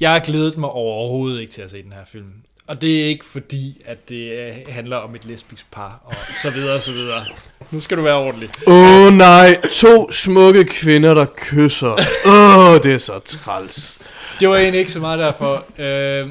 [0.00, 2.32] Jeg har glædet mig overhovedet ikke til at se den her film.
[2.70, 6.50] Og det er ikke fordi, at det øh, handler om et lesbisk par, og så
[6.50, 7.24] videre og så videre.
[7.70, 8.50] Nu skal du være ordentlig.
[8.66, 11.92] Åh oh, nej, to smukke kvinder, der kysser.
[12.26, 13.98] Åh, oh, det er så træls.
[14.40, 15.66] Det var egentlig ikke så meget derfor.
[15.78, 16.30] Øh,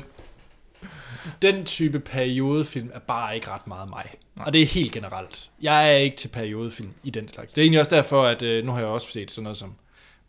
[1.41, 4.05] den type periodefilm er bare ikke ret meget mig.
[4.35, 5.49] Og det er helt generelt.
[5.61, 7.53] Jeg er ikke til periodefilm i den slags.
[7.53, 9.73] Det er egentlig også derfor, at øh, nu har jeg også set sådan noget som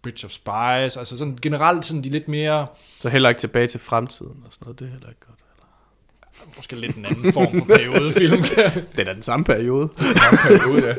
[0.02, 2.66] Bridge of Spies, altså sådan generelt sådan de lidt mere,
[3.00, 5.39] Så heller ikke tilbage til fremtiden og sådan noget, det er heller ikke godt.
[6.56, 8.42] Måske lidt en anden form for periodefilm.
[8.96, 9.88] Det er da den samme periode.
[10.42, 10.94] periode, ja.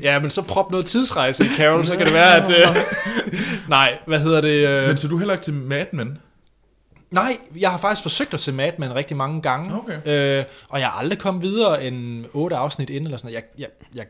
[0.00, 2.50] ja, men så prop noget tidsrejse i Carol, så kan det være, at...
[2.50, 2.76] Øh,
[3.68, 4.68] nej, hvad hedder det?
[4.68, 6.18] Øh, Men så du heller ikke til Mad Men?
[7.10, 9.74] Nej, jeg har faktisk forsøgt at se Mad Men rigtig mange gange.
[9.76, 10.38] Okay.
[10.38, 13.34] Øh, og jeg har aldrig kommet videre end otte afsnit ind eller sådan noget.
[13.34, 14.06] Jeg, jeg, jeg,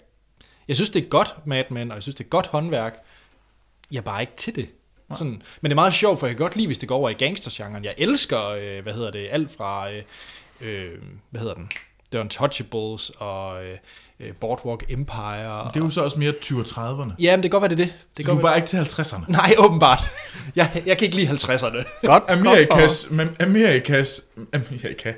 [0.68, 2.94] jeg synes, det er godt Mad Men, og jeg synes, det er godt håndværk.
[3.92, 4.68] Jeg er bare ikke til det.
[5.14, 5.42] Sådan.
[5.60, 7.12] Men det er meget sjovt, for jeg kan godt lide, hvis det går over i
[7.12, 7.84] gangstergenren.
[7.84, 10.02] Jeg elsker, øh, hvad hedder det, alt fra, øh,
[10.60, 10.90] øh,
[11.30, 11.70] hvad hedder den,
[12.12, 13.76] The Untouchables og øh,
[14.20, 15.68] øh, Boardwalk Empire.
[15.74, 17.12] Det er jo så også mere 20-30'erne.
[17.20, 17.94] Ja, men det kan godt være, det er det.
[18.16, 19.24] det Så du er bare være- ikke til 50'erne.
[19.28, 20.04] Nej, åbenbart.
[20.56, 21.84] Jeg, jeg kan ikke lide 50'erne.
[22.06, 24.22] Godt, Amerikas, men Amerikas,
[24.52, 25.12] Amerika,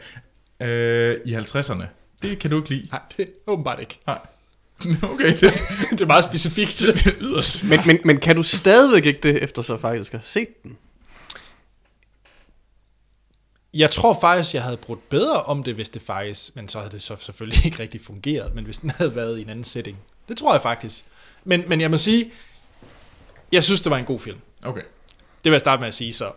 [0.63, 1.85] øh, i 50'erne,
[2.23, 2.89] det kan du ikke lide.
[2.91, 3.99] Nej, det er åbenbart ikke.
[4.07, 4.19] Nej.
[5.13, 5.53] Okay, det,
[5.91, 6.83] det er meget specifikt.
[7.21, 7.65] yderst.
[7.65, 10.77] Men, men, men kan du stadigvæk ikke det, efter så faktisk har set den?
[13.75, 16.93] Jeg tror faktisk, jeg havde brugt bedre om det, hvis det faktisk, men så havde
[16.93, 19.99] det så selvfølgelig ikke rigtig fungeret, men hvis den havde været i en anden setting.
[20.29, 21.05] Det tror jeg faktisk.
[21.45, 22.33] Men, men jeg må sige,
[23.53, 24.39] jeg synes, det var en god film.
[24.65, 24.83] Okay.
[25.45, 26.33] Det vil jeg starte med at sige, så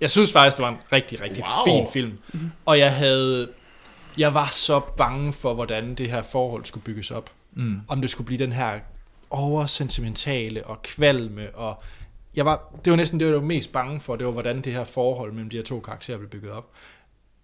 [0.00, 1.64] jeg synes faktisk, det var en rigtig, rigtig Wow.
[1.64, 2.18] fin film.
[2.66, 3.48] Og jeg havde,
[4.18, 7.30] jeg var så bange for, hvordan det her forhold skulle bygges op.
[7.52, 7.80] Mm.
[7.88, 8.80] Om det skulle blive den her
[9.30, 11.82] oversentimentale og kvalme, og
[12.36, 14.72] jeg var, det var næsten det, jeg var mest bange for, det var, hvordan det
[14.72, 16.70] her forhold mellem de her to karakterer blev bygget op.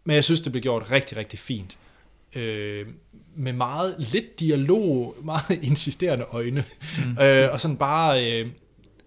[0.04, 1.78] Men jeg synes, det blev gjort rigtig, rigtig fint.
[2.34, 2.86] Øh,
[3.36, 6.64] med meget lidt dialog, meget insisterende øjne,
[7.04, 7.18] mm.
[7.22, 8.50] øh, og sådan bare øh,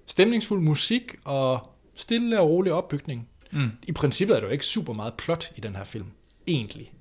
[0.08, 3.28] stemningsfuld musik og stille og rolig opbygning.
[3.52, 3.72] Mm.
[3.88, 6.08] I princippet er der jo ikke super meget plot i den her film,
[6.48, 6.92] egentlig.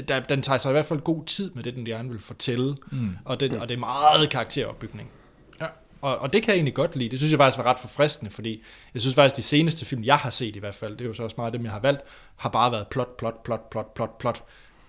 [0.00, 2.18] Det, der, den tager sig i hvert fald god tid med det, den gerne vil
[2.18, 3.16] fortælle, Mm.
[3.24, 5.10] og, det, og det er meget karakteropbygning.
[5.60, 5.66] Ja.
[6.00, 7.08] Og, og det kan jeg egentlig godt lide.
[7.08, 8.62] Det synes jeg faktisk var ret forfriskende, fordi
[8.94, 11.14] jeg synes faktisk, de seneste film, jeg har set i hvert fald, det er jo
[11.14, 12.00] så også meget dem, jeg har valgt,
[12.36, 14.42] har bare været plot, plot, plot, plot, plot, plot,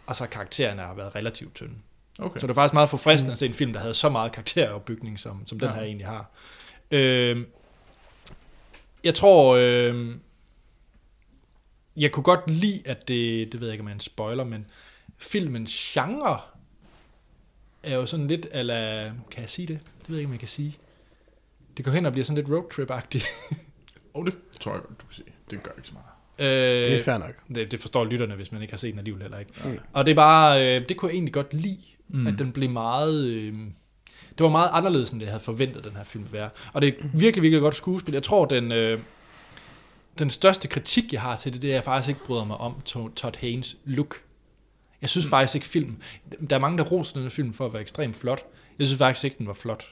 [0.05, 1.73] og så karaktererne har været relativt tynde.
[2.19, 2.39] Okay.
[2.39, 5.19] Så det er faktisk meget forfriskende at se en film, der havde så meget karakteropbygning,
[5.19, 5.73] som, som den Ja.
[5.75, 6.31] her egentlig har.
[6.91, 7.45] Øh,
[9.03, 10.15] jeg tror, øh,
[11.97, 14.43] jeg kunne godt lide, at det, det ved jeg ikke, om jeg er en spoiler,
[14.43, 14.65] men
[15.18, 16.39] filmens genre
[17.84, 19.80] er jo sådan lidt, eller kan jeg sige det?
[19.80, 20.77] Det ved jeg ikke, om jeg kan sige.
[21.77, 23.26] Det går hen og bliver sådan lidt roadtrip-agtigt.
[24.14, 25.27] Oh, det tror jeg godt, du kan sige.
[25.52, 26.06] Det gør ikke så meget.
[26.85, 27.34] Øh, Det er fair nok.
[27.56, 29.52] det, det forstår lytterne, hvis man ikke har set den alligevel heller ikke.
[29.65, 29.80] Mm.
[29.94, 31.77] Og det er bare, øh, det kunne jeg egentlig godt lide,
[32.07, 32.27] Mm.
[32.27, 33.53] at den blev meget, øh,
[34.30, 36.49] det var meget anderledes, end det jeg havde forventet, den her film ville være.
[36.73, 38.14] Og det er virkelig, virkelig godt skuespil.
[38.14, 38.99] Jeg tror, den, øh,
[40.19, 42.57] den største kritik, jeg har til det, det er, at jeg faktisk ikke bryder mig
[42.57, 44.22] om To- Todd Haynes look.
[45.02, 45.95] Jeg synes faktisk ikke film...
[46.49, 48.44] Der er mange, der roser den film for at være ekstremt flot.
[48.80, 49.86] Jeg synes faktisk ikke, den var flot.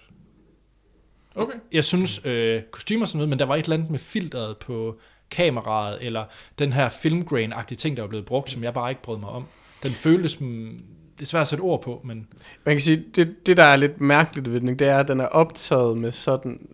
[1.35, 1.53] Okay.
[1.73, 4.99] Jeg synes, øh, kostymer sådan noget, men der var et eller andet med filteret på
[5.31, 6.25] kameraet, eller
[6.59, 9.45] den her filmgrain-agtige ting, der var blevet brugt, som jeg bare ikke brød mig om.
[9.83, 10.79] Den føltes som...
[11.15, 12.27] Det er svært at sætte ord på, men...
[12.65, 15.19] Man kan sige, det, det der er lidt mærkeligt ved den, det er, at den
[15.19, 16.67] er optaget med sådan,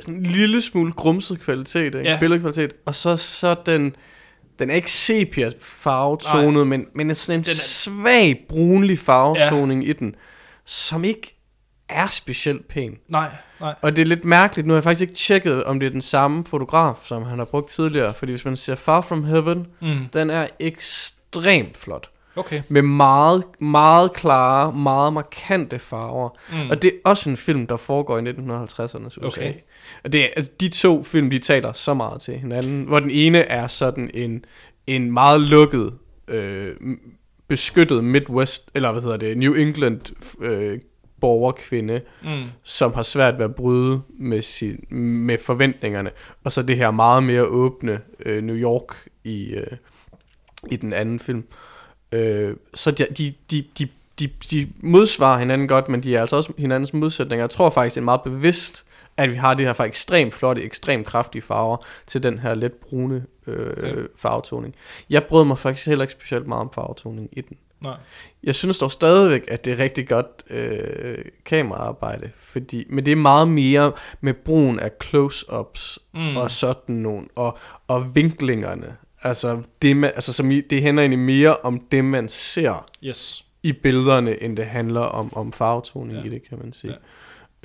[0.00, 1.98] sådan en lille smule grumset kvalitet, ikke?
[1.98, 2.18] Ja.
[2.20, 3.96] billedkvalitet, og så, så den,
[4.58, 9.82] den er ikke sepia farvetonet, men, men er sådan en Den er- svag brunlig farvetoning
[9.84, 9.90] ja.
[9.90, 10.14] i den,
[10.64, 11.34] som ikke
[11.88, 12.98] er specielt pæn.
[13.08, 13.30] Nej,
[13.60, 13.74] nej.
[13.82, 16.02] Og det er lidt mærkeligt, nu har jeg faktisk ikke tjekket, om det er den
[16.02, 20.08] samme fotograf, som han har brugt tidligere, fordi hvis man ser Far From Heaven, Mm.
[20.12, 22.62] den er ekstremt flot Okay.
[22.68, 26.28] med meget, meget klare, meget markante farver.
[26.52, 26.56] Mm.
[26.58, 26.70] Mm.
[26.70, 29.26] Og det er også en film, der foregår i 1950'ernes USA.
[29.26, 29.54] Okay.
[30.04, 33.38] Og det altså, de to film, de taler så meget til hinanden, hvor den ene
[33.38, 34.44] er sådan en,
[34.86, 35.92] en meget lukket,
[36.28, 36.74] øh,
[37.48, 40.00] beskyttet Midwest, eller hvad hedder det, New England
[40.42, 40.78] øh,
[41.20, 42.44] borgerkvinde, Mm.
[42.62, 44.84] som har svært ved at bryde med, sin,
[45.24, 46.10] med forventningerne.
[46.44, 49.76] Og så det her meget mere åbne øh, New York i, øh,
[50.70, 51.44] i den anden film.
[52.12, 53.88] Øh, så de, de, de, de,
[54.20, 57.42] de, de modsvarer hinanden godt, men de er altså også hinandens modsætninger.
[57.42, 58.84] Jeg tror faktisk, det er meget bevidst,
[59.18, 61.76] at vi har det her fra ekstremt flotte, ekstremt kraftige farver
[62.06, 63.92] til den her let brune øh, Ja.
[64.16, 64.74] farvetoning.
[65.10, 67.56] Jeg brød mig faktisk heller ikke specielt meget om farvetoning i den.
[67.80, 67.96] Nej.
[68.44, 73.16] Jeg synes dog stadigvæk, at det er rigtig godt øh, kameraarbejde, fordi, men det er
[73.16, 76.36] meget mere med brugen af close-ups Mm.
[76.36, 77.58] og sådan nogle, og,
[77.88, 78.96] og vinklingerne.
[79.22, 83.44] Altså, det, man, altså som i, det hænder egentlig mere om det, man ser Yes.
[83.62, 86.24] i billederne, end det handler om, om farvetoning ja.
[86.24, 86.90] i det, kan man sige.
[86.92, 86.96] Ja.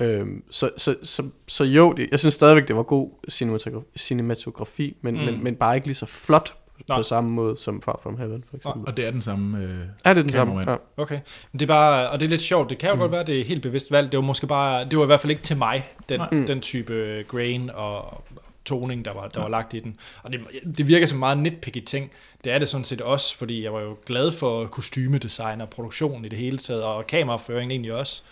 [0.04, 4.96] Øhm, så, så, så, så jo, det, jeg synes stadigvæk, det var god cinematografi, cinematografi
[5.02, 5.20] men, Mm.
[5.20, 5.26] mm.
[5.26, 6.54] men, men bare ikke lige så flot
[6.88, 6.98] Nej.
[6.98, 8.82] på samme måde som Far From Heaven, for eksempel.
[8.86, 9.58] Og det er den samme...
[9.64, 10.70] Øh, Er det den samme?
[10.70, 10.76] Ja.
[10.96, 11.18] Okay.
[11.52, 13.00] Men det er bare, og det er lidt sjovt, det kan jo mm.
[13.00, 14.12] godt være, det er helt bevidst valg.
[14.12, 16.28] Det var måske bare, det var i hvert fald ikke til mig, den, Nej.
[16.30, 18.24] den type grain og
[18.64, 19.96] toning, der var, der var lagt i den.
[20.22, 20.40] Og det,
[20.78, 22.10] det virker som meget nitpicky ting.
[22.44, 26.24] Det er det sådan set også, fordi jeg var jo glad for kostymedesign og produktion
[26.24, 28.22] i det hele taget, og kameraføringen egentlig også.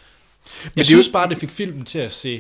[0.65, 2.37] Jeg det er synes bare, det fik filmen til at se,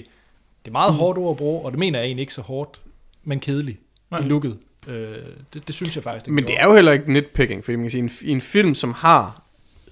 [0.64, 2.80] det er meget hårdt ord at bruge, og det mener jeg egentlig ikke så hårdt,
[3.24, 3.78] men kedeligt
[4.10, 4.20] Nej.
[4.20, 4.58] i looket.
[4.88, 5.16] Øh,
[5.54, 6.62] det, det synes jeg faktisk, det Men det gjorde.
[6.62, 9.42] er jo heller ikke nitpicking, fordi man kan sige, en, i en film, som har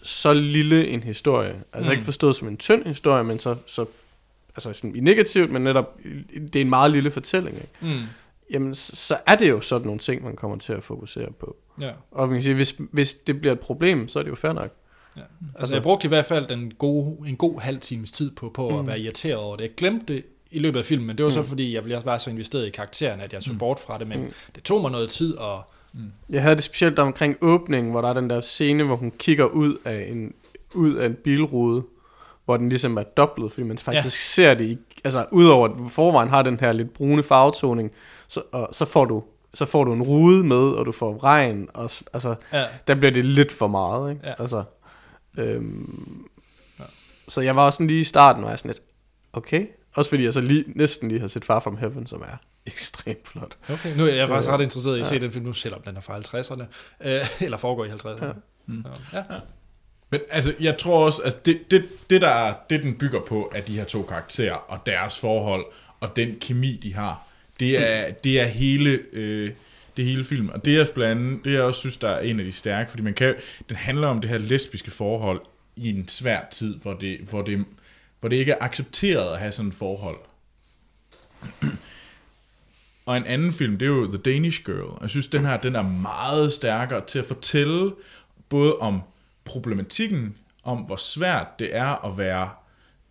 [0.03, 1.85] så lille en historie, altså Mm.
[1.87, 1.91] mm.
[1.93, 3.85] ikke forstået som en tynd historie, men så, så
[4.57, 5.99] altså sådan i negativt, men netop,
[6.35, 7.69] det er en meget lille fortælling, ikke?
[7.97, 8.03] Mm,
[8.51, 11.57] jamen så, så er det jo sådan nogle ting, man kommer til at fokusere på.
[11.81, 11.91] ja.
[12.11, 14.53] Og man kan sige, hvis, hvis det bliver et problem, så er det jo fair
[14.53, 14.73] nok.
[15.21, 15.59] Ja.
[15.59, 18.69] Altså, jeg brugte i hvert fald den gode, en god halv times tid på, på
[18.69, 18.79] mm.
[18.79, 19.65] at være irriteret over det.
[19.65, 21.35] Jeg glemte det i løbet af filmen, men det var mm.
[21.35, 23.59] så fordi, jeg ville være så investeret i karakteren, at jeg så mm.
[23.59, 24.33] bort fra det, men mm.
[24.55, 25.65] det tog mig noget tid, og
[26.31, 29.45] Jeg havde det specielt omkring åbningen, hvor der er den der scene, hvor hun kigger
[29.45, 30.35] ud af en,
[30.75, 31.83] ud af en bilrude,
[32.45, 34.45] hvor den ligesom er dobblet, fordi man faktisk ja.
[34.45, 37.91] ser det i, altså udover at forvejen har den her lidt brune farvetoning,
[38.29, 39.23] så, og, så får du
[39.55, 43.11] så får du en rude med, og du får regn, og altså, ja, der bliver
[43.11, 44.27] det lidt for meget, ikke?
[44.27, 44.35] Ja.
[44.39, 44.63] Altså,
[45.39, 46.27] øhm,
[46.81, 46.85] ja.
[47.29, 48.83] Så jeg var også sådan lige i starten, var jeg sådan lidt,
[49.33, 52.37] okay, også fordi jeg så lige, næsten lige har set Far From Heaven, som er
[52.67, 53.57] ekstremt flot.
[53.71, 53.97] okay.
[53.97, 55.21] Nu er jeg faktisk Øh, ret interesseret i at se ja.
[55.21, 56.65] den film nu, selvom den er fra 50'erne,
[57.09, 58.25] øh, eller foregår i 50'erne.
[58.25, 58.33] Ja.
[58.67, 58.85] Mm.
[59.13, 59.23] Ja.
[60.11, 63.53] Men altså, jeg tror også, at det, det, det, der er, det, den bygger på,
[63.55, 65.65] er de her to karakterer og deres forhold,
[66.01, 67.27] og den kemi, de har.
[67.61, 69.51] Det er, det er hele, øh,
[69.97, 70.53] det hele filmen.
[70.53, 72.91] Og det er blandt andet, det jeg også synes, der er en af de stærke,
[72.91, 73.35] fordi man kan,
[73.69, 75.41] den handler om det her lesbiske forhold
[75.77, 77.65] i en svær tid, hvor det, hvor det,
[78.21, 80.19] hvor det ikke er accepteret at have sådan et forhold.
[83.07, 84.99] Og en anden film, det er jo The Danish Girl.
[85.01, 87.93] Jeg synes, den her den er meget stærkere til at fortælle
[88.49, 89.03] både om
[89.45, 92.51] problematikken, om hvor svært det er at være,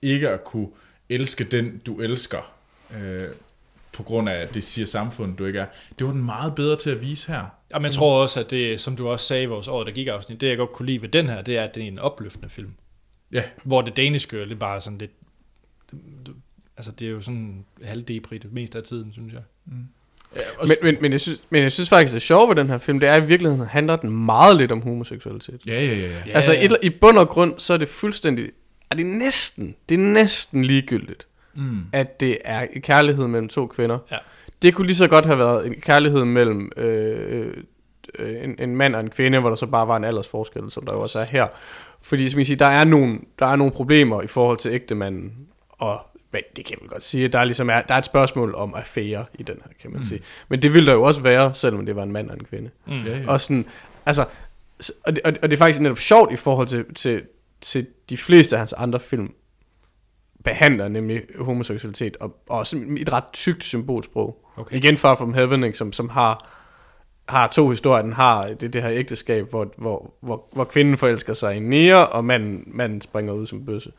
[0.02, 0.68] ikke at kunne
[1.10, 2.54] elske den, du elsker,
[2.98, 3.28] øh,
[4.00, 5.66] på grund af, at det siger samfundet, du ikke er.
[6.00, 7.46] Det var den meget bedre til at vise her.
[7.74, 10.08] Jamen, jeg tror også, at det, som du også sagde i vores år, der gik
[10.08, 12.00] afsnit, det jeg godt kunne lide ved den her, det er, at det er en
[12.00, 12.74] opløftende film.
[13.32, 15.12] Ja, Hvor det Danish Girl, det er bare sådan lidt...
[16.78, 19.42] Altså, det er jo sådan halvdepri det meste af tiden, synes jeg.
[20.36, 22.68] ja og, Men, men, men, jeg synes, men jeg synes faktisk, det sjove ved den
[22.68, 25.62] her film, det er i virkeligheden, handler den meget lidt om homoseksualitet.
[25.68, 26.24] ja, ja, ja, ja.
[26.28, 26.66] Ja, altså ja.
[26.66, 28.50] et, i bund og grund, så er det fuldstændig,
[28.90, 31.28] er det næsten, det er næsten ligegyldigt,
[31.60, 31.78] Mm.
[31.94, 33.98] at det er kærlighed mellem to kvinder.
[34.12, 34.18] Ja.
[34.62, 37.54] Det kunne lige så godt have været en kærlighed mellem øh,
[38.20, 40.86] øh, en, en mand og en kvinde, hvor der så bare var en aldersforskel, som
[40.86, 41.48] der jo også er her.
[42.02, 45.34] Fordi som I siger, der er nogle, der er nogle problemer i forhold til ægtemanden,
[45.70, 46.00] og
[46.32, 48.74] men det kan vel godt sige, der er, ligesom er, der er et spørgsmål om
[48.76, 50.06] affære i den her, kan man mm.
[50.06, 50.22] sige.
[50.50, 52.70] Men det ville der jo også være, selvom det var en mand og en kvinde.
[52.88, 52.94] Mm.
[53.06, 53.24] Ja, ja.
[53.28, 53.66] Og sådan,
[54.06, 54.26] altså,
[54.84, 57.24] s- og det, og, det- og det er faktisk netop sjovt i forhold til, til,
[57.62, 59.32] til de fleste af hans andre film,
[60.44, 64.46] behandler nemlig homoseksualitet, og, og også et ret tykt symbolsprog.
[64.58, 64.76] Okay.
[64.78, 66.50] Igen Far From Heaven, ikke, som, som har,
[67.30, 68.02] har to historier.
[68.02, 71.96] Den har det, det her ægteskab, hvor, hvor, hvor, hvor kvinden forelsker sig i Nia,
[71.96, 73.92] og manden, manden springer ud som bøsse.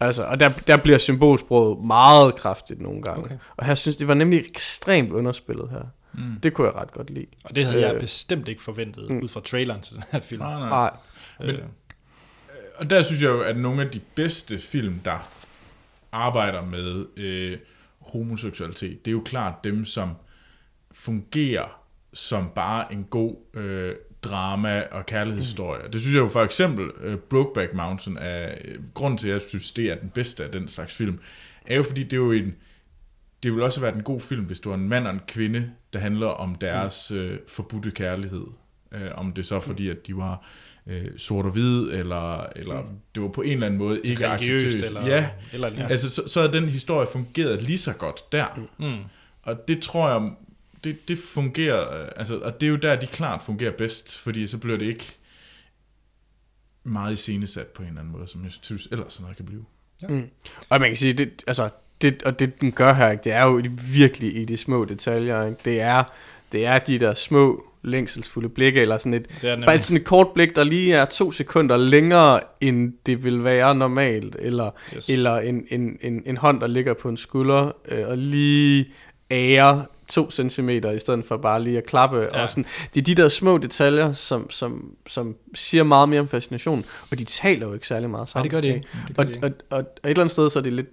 [0.00, 3.24] Altså, og der, der bliver symbolsproget meget kraftigt nogle gange.
[3.24, 3.36] Okay.
[3.56, 5.82] Og her synes det var nemlig ekstremt underspillet her.
[6.12, 6.40] Mm.
[6.42, 7.26] Det kunne jeg ret godt lide.
[7.44, 8.00] Og det havde jeg Øh.
[8.00, 10.42] bestemt ikke forventet, ud fra traileren til den her film.
[10.42, 10.68] Nej, nej.
[11.40, 11.50] Nej.
[11.50, 11.58] Øh,
[12.76, 15.28] Og der synes jeg jo, at nogle af de bedste film, der
[16.12, 17.58] arbejder med øh,
[17.98, 20.10] homoseksualitet, det er jo klart dem, som
[20.92, 21.82] fungerer
[22.12, 25.84] som bare en god øh, drama og kærlighedshistorie.
[25.84, 25.90] Mm.
[25.90, 29.40] Det synes jeg jo for eksempel, øh, Brokeback Mountain er, øh, grunden til, at jeg
[29.40, 31.18] synes, det er den bedste af den slags film,
[31.66, 32.54] er jo fordi, det er jo en,
[33.42, 35.70] det vil også være en god film, hvis du er en mand og en kvinde,
[35.92, 38.44] der handler om deres øh, forbudte kærlighed.
[38.92, 40.46] Øh, om det så er fordi, at de var
[40.88, 42.82] øh, sort og hvide, eller, eller
[43.14, 44.84] det var på en eller anden måde ikke religiøst, acceptøst.
[44.84, 45.86] eller, Ja, eller ja.
[45.86, 48.68] altså så, så er den historie fungeret lige så godt der.
[48.78, 48.98] Mm.
[49.42, 50.30] Og det tror jeg,
[50.84, 54.46] det, det fungerer, øh, altså, og det er jo der, de klart fungerer bedst, fordi
[54.46, 55.16] så bliver det ikke
[56.84, 59.64] meget iscenesat på en eller anden måde, som jeg synes ellers sådan noget kan blive.
[60.68, 61.68] Og man kan sige, det, altså,
[62.00, 63.62] det, og det den gør her, ikke, det er jo
[63.92, 65.44] virkelig i de små detaljer.
[65.44, 65.58] Ikke?
[65.64, 66.04] Det, er,
[66.52, 70.56] det er de der små længselsfulde blikke, eller sådan et, bare sådan et kort blik,
[70.56, 75.08] der lige er to sekunder længere, end det vil være normalt, eller, Yes.
[75.08, 78.86] eller en, en, en, en hånd, der ligger på en skulder, øh, og lige
[79.30, 82.16] ære to centimeter, i stedet for bare lige at klappe.
[82.32, 82.42] Ja.
[82.42, 82.64] Og sådan.
[82.94, 87.18] Det er de der små detaljer, som, som, som siger meget mere om fascination, og
[87.18, 88.44] de taler jo ikke særlig meget Nej, sammen.
[88.44, 88.86] det gør de ikke.
[89.08, 89.46] Det gør Og, de ikke.
[89.46, 90.86] og, og, og et eller andet sted, så er det lidt...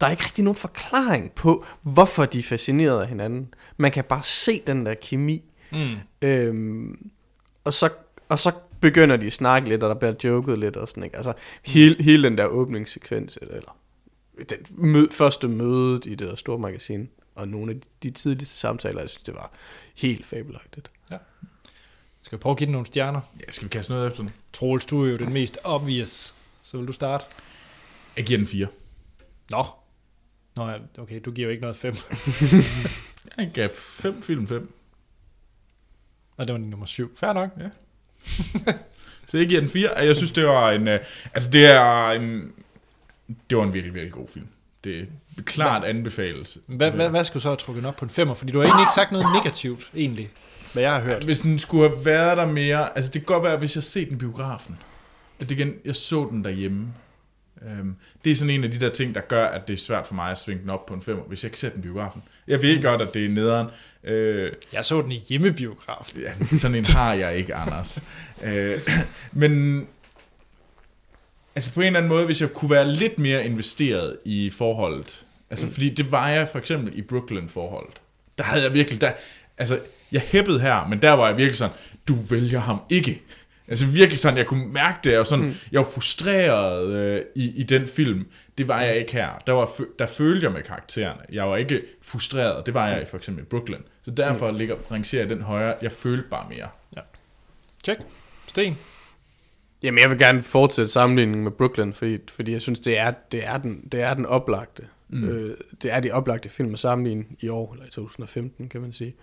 [0.00, 3.48] Der er ikke rigtig nogen forklaring på, hvorfor de er fascineret af hinanden.
[3.76, 5.42] Man kan bare se den der kemi.
[5.72, 5.96] Mm.
[6.22, 7.10] Øhm,
[7.64, 7.90] og, så,
[8.28, 11.16] og så begynder de at snakke lidt, og der bliver joket lidt og sådan, ikke?
[11.16, 11.32] Altså,
[11.62, 13.76] hele, hele den der åbningssekvens, eller,
[14.50, 19.00] den mød, første møde i det der store magasin, og nogle af de, tidligste samtaler,
[19.00, 19.52] jeg synes, det var
[19.94, 20.90] helt fabelagtigt.
[22.26, 23.20] Skal vi prøve at give den nogle stjerner?
[23.40, 24.32] Ja, skal vi kaste noget efter den?
[24.52, 26.34] Troels, du er jo den mest obvious.
[26.62, 27.24] Så vil du starte?
[28.16, 28.66] Jeg giver den 4.
[29.50, 29.64] Nå.
[30.56, 31.94] Nå, ja, okay, du giver jo ikke noget 5.
[33.36, 34.74] Jeg gav 5 film 5.
[36.36, 37.16] Og det var din nummer 7.
[37.20, 37.50] Fair nok.
[37.60, 37.68] Ja.
[39.26, 39.98] Så jeg giver den 4.
[39.98, 40.88] Jeg synes, det var en...
[40.88, 41.00] øh,
[41.34, 42.52] Altså, det er en...
[43.50, 44.46] Det var en virkelig, virkelig god film.
[44.84, 45.00] Det
[45.38, 46.58] er klart anbefales.
[46.66, 48.32] Hvad, hvad, hvad skulle så have trukket op på en 5'er?
[48.32, 50.30] Fordi du har egentlig ikke sagt noget negativt, egentlig.
[50.72, 51.24] Hvad jeg har hørt.
[51.24, 52.96] Hvis den skulle have været der mere...
[52.96, 54.78] Altså, det kan godt være, hvis jeg set den biografen.
[55.40, 56.88] At det igen, jeg så den derhjemme.
[57.62, 60.06] Um, det er sådan en af de der ting, der gør, at det er svært
[60.06, 62.22] for mig at svinge den op på en 5'er, hvis jeg ikke ser den biografen.
[62.48, 63.66] Jeg ved godt, at det er nederen.
[64.02, 66.20] Uh, Jeg så den i hjemmebiografen.
[66.20, 68.02] Ja, sådan en har jeg ikke, Anders.
[68.44, 68.80] øh,
[69.32, 69.86] men
[71.54, 75.24] altså på en eller anden måde, hvis jeg kunne være lidt mere investeret i forholdet,
[75.50, 78.00] altså fordi det var jeg for eksempel i Brooklyn-forholdet,
[78.38, 79.12] der havde jeg virkelig, der,
[79.58, 79.78] altså
[80.12, 81.76] jeg hæppede her, men der var jeg virkelig sådan,
[82.08, 83.22] du vælger ham ikke.
[83.68, 85.54] Altså virkelig sådan, jeg kunne mærke det, og sådan, mm.
[85.72, 88.26] jeg var frustreret øh, i, i den film.
[88.58, 89.28] Det var jeg ikke her.
[89.46, 91.20] Der, var, der følte jeg med karaktererne.
[91.32, 93.80] Jeg var ikke frustreret, det var jeg i for eksempel i Brooklyn.
[94.02, 94.56] Så derfor mm.
[94.56, 95.74] ligger, rangerer jeg den højere.
[95.82, 96.68] Jeg følte bare mere.
[97.86, 98.00] Check.
[98.46, 98.76] Sten.
[99.82, 103.46] Jamen, jeg vil gerne fortsætte sammenligningen med Brooklyn, fordi, fordi jeg synes, det er, det
[103.46, 104.82] er, den, det er den oplagte.
[105.08, 105.28] Mm.
[105.28, 108.92] Øh, det er de oplagte film at sammenligne i år, eller i 2015, kan man
[108.92, 109.14] sige.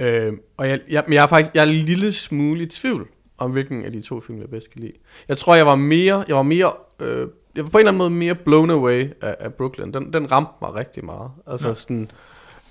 [0.00, 3.08] Øh, og jeg, jeg, men jeg er faktisk jeg er en lille smule i tvivl
[3.40, 4.92] om, hvilken af de to film, jeg bedst kan lide.
[5.28, 7.98] Jeg tror, jeg var mere, jeg var mere, øh, jeg var på en eller anden
[7.98, 9.92] måde mere blown away af, af Brooklyn.
[9.92, 11.30] Den, den ramte mig rigtig meget.
[11.46, 11.74] Altså ja.
[11.74, 12.10] sådan,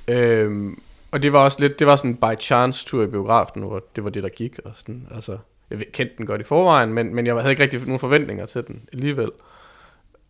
[0.07, 0.71] øh,
[1.11, 3.83] og det var også lidt, det var sådan en by chance tur i biografen, hvor
[3.95, 4.59] det var det, der gik.
[4.65, 5.37] Og sådan, altså,
[5.69, 8.67] jeg kendte den godt i forvejen, men, men jeg havde ikke rigtig nogen forventninger til
[8.67, 9.31] den alligevel.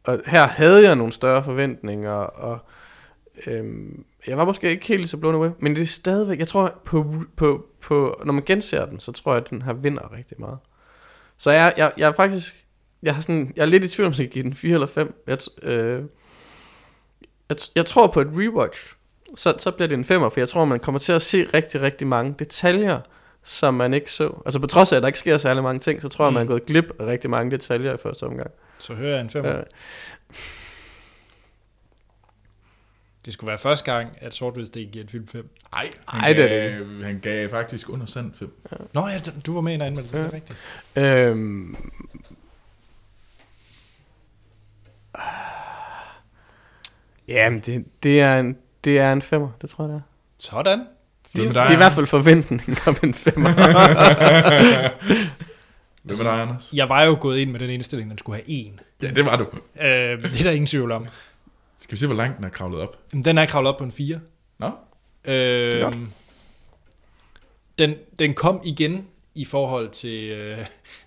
[0.03, 2.59] Og her havde jeg nogle større forventninger, og
[3.47, 6.81] øhm, jeg var måske ikke helt så blown away, men det er stadigvæk, jeg tror,
[6.85, 10.39] på, på, på, når man genser den, så tror jeg, at den her vinder rigtig
[10.39, 10.57] meget.
[11.37, 12.65] Så jeg, jeg, jeg er faktisk,
[13.03, 15.23] jeg, har sådan, jeg er lidt i tvivl om, jeg give den 4 eller 5.
[15.27, 16.03] Jeg, øh,
[17.49, 18.95] jeg, jeg tror på et rewatch,
[19.35, 21.81] så, så bliver det en 5'er, for jeg tror, man kommer til at se rigtig,
[21.81, 22.99] rigtig mange detaljer,
[23.43, 24.41] som man ikke så.
[24.45, 26.43] Altså på trods af, at der ikke sker særlig mange ting, så tror jeg, man
[26.43, 28.51] er gået glip af rigtig mange detaljer i første omgang.
[28.77, 29.57] Så hører jeg en 5'er.
[29.57, 29.63] Øh,
[33.25, 35.49] Det skulle være første gang, at sort Sten giver en film 5.
[35.71, 38.61] Nej, han, Ej, det er gav, han gav faktisk under sand 5.
[38.93, 40.59] Nå ja, du var med i en anmeldelse, det er rigtigt.
[40.95, 41.75] Øhm,
[47.27, 50.01] Jamen, det, det, er en, det er en femmer, det tror jeg, det er.
[50.37, 50.85] Sådan.
[51.31, 53.49] Hvad med Det er i hvert fald forventningen om en femmer.
[56.03, 56.69] Hvad med dig, Anders?
[56.73, 58.79] Jeg var jo gået ind med den indstilling, at den skulle have en.
[59.03, 59.43] Ja, det var du.
[59.81, 59.87] Øh,
[60.23, 61.07] det er der ingen tvivl om.
[61.79, 62.97] Skal vi se, hvor langt den er kravlet op?
[63.13, 64.19] Men Den er kravlet op på en 4.
[64.59, 64.71] Nå?
[65.25, 65.95] Øh, godt.
[67.79, 70.57] den, den kom igen i forhold til, øh,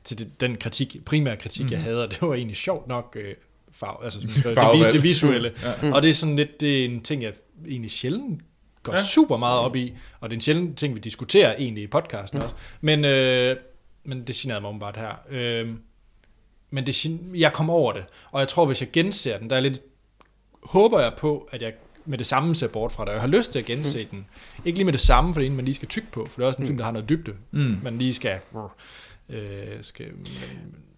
[0.04, 1.72] til det, den kritik, primære kritik, mm-hmm.
[1.72, 3.34] jeg havde, og det var egentlig sjovt nok øh,
[3.72, 5.52] farve, altså, sådan, det, det, det visuelle.
[5.82, 5.94] Ja.
[5.94, 7.32] Og det er sådan lidt, det er en ting, jeg
[7.66, 8.42] egentlig sjældent
[8.82, 9.04] går Ja.
[9.04, 12.38] super meget op i, og det er en sjældent ting, vi diskuterer egentlig i podcasten
[12.38, 12.44] mm.
[12.44, 12.56] også.
[12.80, 13.56] Men, øh,
[14.04, 15.12] men det generede mig åbenbart her.
[15.30, 15.68] Øh,
[16.70, 19.60] men det, jeg kom over det, og jeg tror, hvis jeg genser den, der er
[19.60, 19.80] lidt,
[20.62, 21.72] håber jeg på, at jeg
[22.04, 23.12] med det samme ser bort fra det.
[23.12, 24.08] Jeg har lyst til at gense mm.
[24.10, 24.26] den.
[24.64, 26.36] Ikke lige med det samme, for det er en, man lige skal tykke på, for
[26.36, 27.34] det er også en film, der har noget dybde.
[27.50, 27.80] Mm.
[27.82, 28.38] Man lige skal...
[29.28, 29.38] Øh,
[29.82, 30.26] skal men,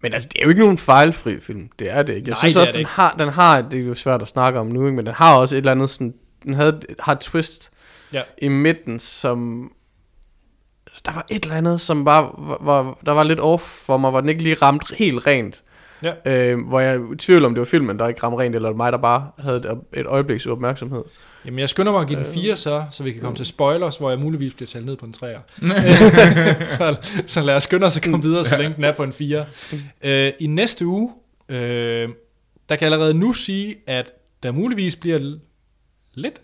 [0.01, 1.69] Men altså, det er jo ikke nogen fejlfri film.
[1.79, 2.27] Det er det ikke.
[2.27, 2.91] Jeg Nej, synes også, den ikke.
[2.91, 4.95] har, den har, det er jo svært at snakke om nu, ikke?
[4.95, 6.13] men den har også et eller andet sådan,
[6.43, 7.71] den havde, har et twist
[8.13, 8.21] Ja.
[8.37, 9.71] i midten, som,
[11.05, 14.09] der var et eller andet, som bare, var, var, der var lidt off for mig,
[14.11, 15.63] hvor den ikke lige ramte helt rent.
[16.03, 16.51] Ja.
[16.51, 18.73] Øh, hvor jeg er i tvivl om, det var filmen, der ikke ramte rent, eller
[18.73, 21.03] mig, der bare havde et, et øjebliks opmærksomhed.
[21.45, 23.97] Jamen, jeg skynder mig at give den 4 så, så vi kan komme til spoilers,
[23.97, 25.39] hvor jeg muligvis bliver talt ned på en 3'er.
[26.77, 26.95] så,
[27.25, 29.45] så lad os skynde os at komme videre, så længe den er på en 4.
[30.03, 31.11] Øh, I næste uge,
[31.49, 31.57] øh,
[32.69, 34.11] der kan jeg allerede nu sige, at
[34.43, 35.37] der muligvis bliver
[36.13, 36.41] lidt...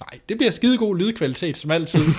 [0.00, 2.00] Nej, det bliver skidegod lydkvalitet, som altid.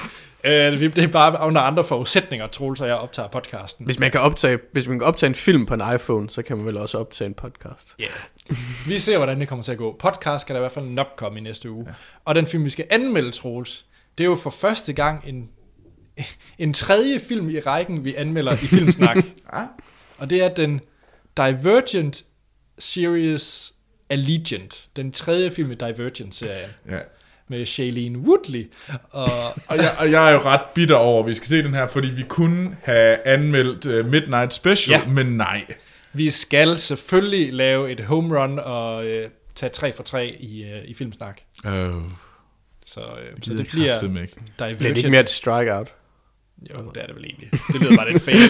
[0.44, 3.86] øh, det er bare under andre forudsætninger, Troels og jeg optager podcasten.
[3.86, 6.58] Hvis man, kan optage, hvis man kan optage en film på en iPhone, så kan
[6.58, 7.96] man vel også optage en podcast.
[8.00, 8.06] Ja.
[8.88, 9.96] Vi ser, hvordan det kommer til at gå.
[10.00, 11.86] Podcast skal der i hvert fald nok komme i næste uge.
[11.88, 11.94] Ja.
[12.26, 13.86] Og den film, vi skal anmelde, Troels,
[14.18, 15.50] det er jo for første gang en,
[16.58, 19.18] en tredje film i rækken, vi anmelder i Filmsnak.
[19.54, 19.68] Ah.
[20.18, 20.82] Og det er den
[21.38, 22.26] Divergent
[22.80, 23.74] Series
[24.10, 24.90] Allegiant.
[24.96, 26.70] Den tredje film i Divergent-serien.
[26.90, 27.00] Ja.
[27.50, 28.72] Med Shailene Woodley.
[29.12, 29.30] Og,
[29.68, 31.88] Og jeg, og jeg er jo ret bitter over, at vi skal se den her,
[31.88, 35.08] fordi vi kunne have anmeldt uh, Midnight Special, Ja.
[35.12, 35.66] men nej.
[36.14, 40.82] vi skal selvfølgelig lave et home run og øh, tage 3 for 3 i, øh,
[40.86, 41.42] i Filmsnak.
[41.66, 41.72] Uh,
[42.86, 44.34] Så, øh, så det bliver Ikke.
[44.58, 45.88] Bliver det ikke mere et strikeout?
[46.74, 47.50] Jo, det er det vel egentlig.
[47.52, 48.38] Det lyder bare lidt fail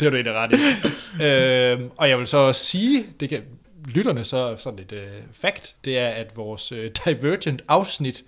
[0.00, 1.24] Det er du egentlig ret i.
[1.24, 3.42] Øhm, og jeg vil så også sige, det kan
[3.94, 8.24] lytterne så sådan et øh, fact, det er, at vores øh, Divergent afsnit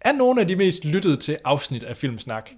[0.00, 2.50] er nogle af de mest lyttede til afsnit af Filmsnak.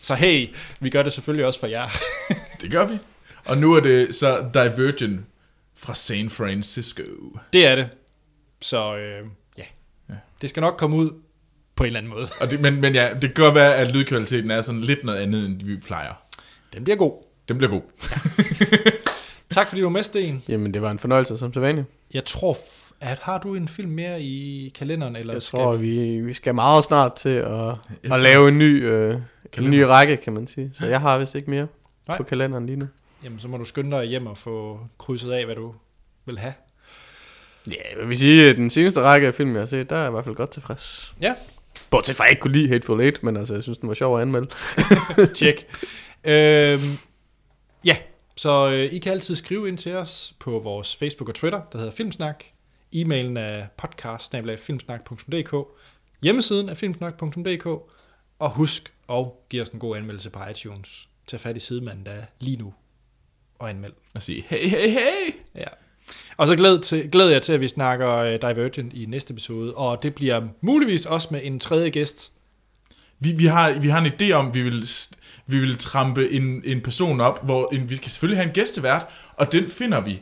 [0.00, 1.88] Så hey, vi gør det selvfølgelig også for jer.
[2.60, 2.98] Det gør vi.
[3.44, 5.20] Og nu er det så Divergent
[5.74, 7.02] fra San Francisco.
[7.52, 7.88] det er det.
[8.60, 9.26] Så øh,
[9.58, 9.64] ja.
[10.40, 11.10] det skal nok komme ud
[11.76, 12.28] på en eller anden måde.
[12.40, 15.18] Og det, men, men ja, det kan godt være, at lydkvaliteten er sådan lidt noget
[15.18, 16.12] andet, end vi plejer.
[16.72, 17.22] Den bliver god.
[17.48, 17.82] Den bliver god.
[19.56, 20.42] Tak fordi du var med, Sten.
[20.48, 21.86] Jamen, det var en fornøjelse som sædvanligt.
[22.14, 22.56] Jeg tror,
[23.00, 25.16] at har du en film mere i kalenderen?
[25.16, 27.74] Eller Jeg skal tror, vi, vi skal meget snart til at,
[28.12, 29.14] at lave en ny, øh,
[29.58, 30.70] en ny række, kan man sige.
[30.74, 31.66] Så jeg har vist ikke mere
[32.08, 32.16] Nej.
[32.16, 32.86] på kalenderen lige nu.
[33.24, 35.74] Jamen, så må du skynde dig hjem og få krydset af, hvad du
[36.26, 36.54] vil have.
[37.66, 40.00] Ja, jeg vil sige, at den seneste række af film, jeg har set, der er
[40.00, 41.14] jeg i hvert fald godt tilfreds.
[41.20, 41.34] Ja,
[41.90, 43.94] Bortset fra, at jeg ikke kunne lide Hateful Eight, men altså, jeg synes, den var
[43.94, 44.48] sjov at anmelde.
[45.38, 45.66] tjek.
[46.24, 46.98] øhm,
[47.84, 47.96] ja,
[48.36, 51.78] så øh, I kan altid skrive ind til os på vores Facebook og Twitter, der
[51.78, 52.44] hedder Filmsnak.
[52.94, 54.34] E-mailen er podcast
[56.22, 57.66] Hjemmesiden er filmsnak.dk.
[58.38, 61.08] Og husk at give os en god anmeldelse på iTunes.
[61.26, 62.74] Tag fat i sidemanden, der er lige nu
[63.58, 63.92] og anmeld.
[64.14, 65.34] Og sige, hey, hey, hey.
[65.54, 65.66] Ja.
[66.36, 69.74] Og så glæder, til, glæder jeg til, at vi snakker øh, Divergent i næste episode,
[69.74, 72.32] og det bliver muligvis også med en tredje gæst.
[73.20, 74.88] Vi, vi, har, vi har en idé om, vi vil,
[75.46, 79.06] vi vil trampe en, en person op, hvor en, vi skal selvfølgelig have en gæstevært,
[79.36, 80.20] og den finder vi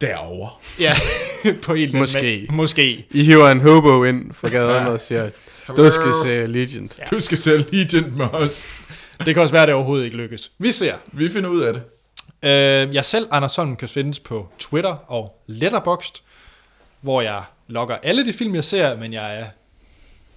[0.00, 0.50] derovre.
[0.80, 0.92] Ja,
[1.62, 2.46] på en Måske.
[2.50, 3.06] ma- Måske.
[3.10, 5.30] I hiver en hobo ind fra gaden og siger,
[5.76, 6.90] du skal se Legend.
[6.98, 7.04] Ja.
[7.16, 8.66] Du skal selv Legend med os.
[9.26, 10.52] Det kan også være, at det overhovedet ikke lykkes.
[10.58, 10.94] Vi ser.
[11.12, 11.82] Vi finder ud af det.
[12.42, 16.22] Øh, jeg selv, Anders Holm, kan findes på Twitter og Letterboxd,
[17.00, 19.46] hvor jeg logger alle de film, jeg ser, men jeg er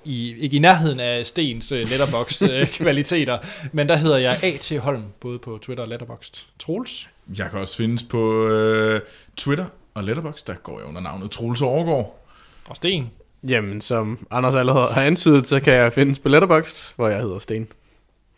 [0.06, 3.38] i, ikke i nærheden af Stens øh, Letterboxd-kvaliteter,
[3.76, 4.80] men der hedder jeg A.T.
[4.80, 6.46] Holm, både på Twitter og Letterboxd.
[6.60, 7.10] Troels?
[7.38, 9.02] Jeg kan også findes på øh,
[9.38, 12.26] Twitter og Letterboxd, der går jeg under navnet Troels Overgaard.
[12.66, 13.10] Og Sten?
[13.48, 17.40] Jamen, som Anders allerede har antydet, så kan jeg findes på Letterboxd, hvor jeg hedder
[17.40, 17.68] Sten.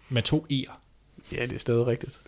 [0.09, 0.79] Med to E'er.
[1.31, 2.19] Ja, det er stadig rigtigt.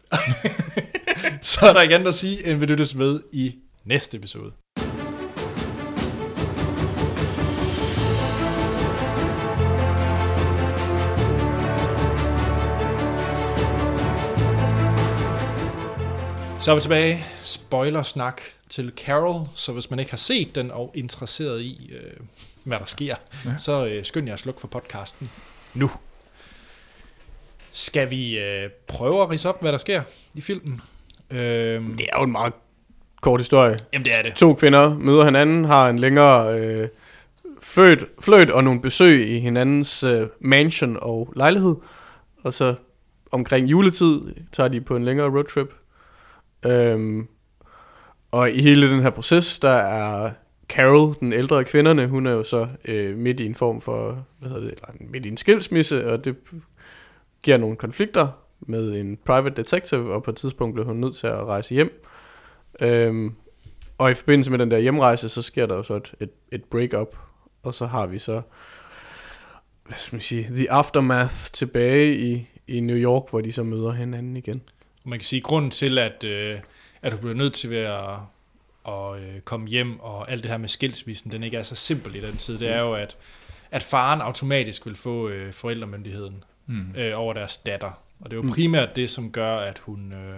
[1.41, 4.51] Så er der ikke andet at sige, end vi lyttes ved i næste episode.
[16.63, 17.25] Så er vi tilbage.
[17.43, 22.11] Spoilersnak til Carol, så hvis man ikke har set den og interesseret i, øh,
[22.63, 23.15] hvad der sker,
[23.45, 23.57] ja.
[23.57, 25.29] så øh, skynd jer at slukke for podcasten
[25.73, 25.89] nu.
[27.71, 30.01] Skal vi øh, prøve at rise op, hvad der sker
[30.35, 30.81] i filmen?
[31.31, 32.53] Øhm, Det er jo en meget
[33.21, 33.79] kort historie.
[33.93, 34.33] jamen det er det.
[34.35, 36.87] To kvinder møder hinanden, har en længere øh,
[37.61, 41.75] fløjt, fløjt og nogle besøg i hinandens øh, mansion og lejlighed.
[42.43, 42.75] Og så
[43.31, 44.21] omkring juletid
[44.51, 45.73] tager de på en længere roadtrip.
[46.65, 47.27] Øhm,
[48.31, 50.31] og i hele den her proces, der er
[50.69, 54.25] Carol, den ældre af kvinderne, hun er jo så øh, midt i en form for,
[54.39, 56.35] hvad hedder det, eller midt i en skilsmisse, og det
[57.43, 58.27] giver nogle konflikter
[58.59, 62.03] med en private detective, og på et tidspunkt bliver hun nødt til at rejse hjem.
[62.81, 63.35] Øhm,
[63.97, 66.63] og i forbindelse med den der hjemrejse, så sker der jo så et, et, et
[66.63, 67.17] break-up,
[67.63, 68.41] og så har vi så,
[69.87, 73.91] hvad skal man sige, the aftermath tilbage i, i New York, hvor de så møder
[73.91, 74.61] hinanden igen.
[75.03, 76.59] Man kan sige, at grunden til, at, øh,
[77.01, 77.99] at du bliver nødt til at,
[78.87, 82.15] at øh, komme hjem, og alt det her med skilsmissen, den ikke er så simpel
[82.15, 83.17] i den tid, det er jo, at,
[83.71, 86.95] at faren automatisk vil få øh, forældremyndigheden mm.
[86.97, 87.91] øh, over deres datter.
[88.19, 90.35] Og det er jo primært det, som gør, at hun, øh,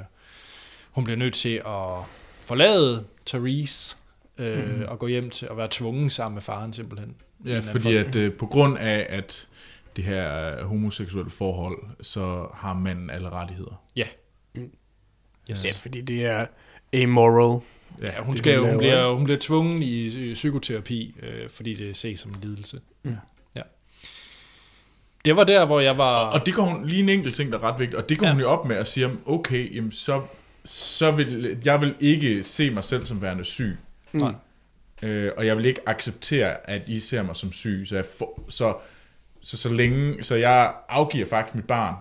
[0.92, 2.04] hun bliver nødt til at
[2.40, 3.98] forlade Therese
[4.38, 4.84] øh, mm.
[4.88, 7.16] og gå hjem til at være tvunget sammen med faren simpelthen.
[7.46, 9.48] En Ja, fordi at øh, på grund af, at
[9.96, 13.84] det her er homoseksuelle forhold, så har manden alle rettigheder.
[13.96, 14.08] Ja.
[15.52, 15.66] Yes.
[15.66, 16.46] Ja, fordi det er
[16.94, 17.62] amoral.
[18.02, 21.74] Ja, hun, det, skal, hun jo, hun, bliver, hun bliver tvunget i, psykoterapi, øh, fordi
[21.74, 22.80] det ses som en lidelse.
[23.06, 23.10] Ja.
[23.56, 23.62] ja.
[25.26, 26.26] Det var der, hvor jeg var...
[26.26, 28.26] Og det går hun, lige en enkelt ting, der er ret vigtigt, og det går
[28.26, 28.30] Ja.
[28.30, 28.34] ja.
[28.34, 30.22] hun jo op med at sige, okay, jamen så,
[30.66, 33.78] så vil jeg vil ikke se mig selv som værende syg.
[34.14, 34.34] Nej.
[35.04, 37.84] Øh, og jeg vil ikke acceptere, at I ser mig som syg.
[37.88, 38.76] Så, jeg får, så,
[39.42, 41.96] så, så længe, så jeg afgiver faktisk mit barn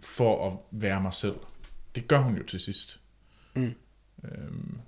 [0.00, 1.34] for at være mig selv.
[2.00, 3.00] Det gør hun jo til sidst.
[3.54, 3.74] Mm.
[4.24, 4.78] Øhm,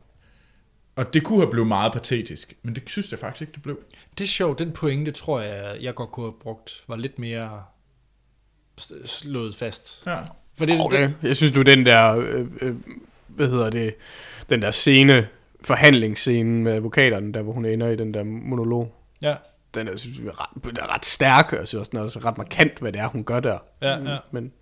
[0.96, 3.78] og det kunne have blevet meget patetisk, men det synes jeg faktisk ikke, det blev.
[4.18, 7.62] Det er sjovt, den pointe tror jeg, jeg godt kunne have brugt, var lidt mere
[9.04, 10.02] slået fast.
[10.06, 10.18] Ja.
[10.58, 11.02] For det, Okay.
[11.02, 12.74] det, Jeg synes nu, den der, øh, øh,
[13.28, 13.94] hvad hedder det,
[14.50, 15.28] den der scene,
[15.64, 19.36] forhandlingsscene med advokaterne, der hvor hun ender i den der monolog, ja,
[19.74, 21.98] den er, synes jeg, er ret, den er ret stærk, og jeg synes også, den
[21.98, 23.58] er også ret markant, hvad det er, hun gør der.
[23.82, 24.18] ja, ja.
[24.30, 24.52] Men,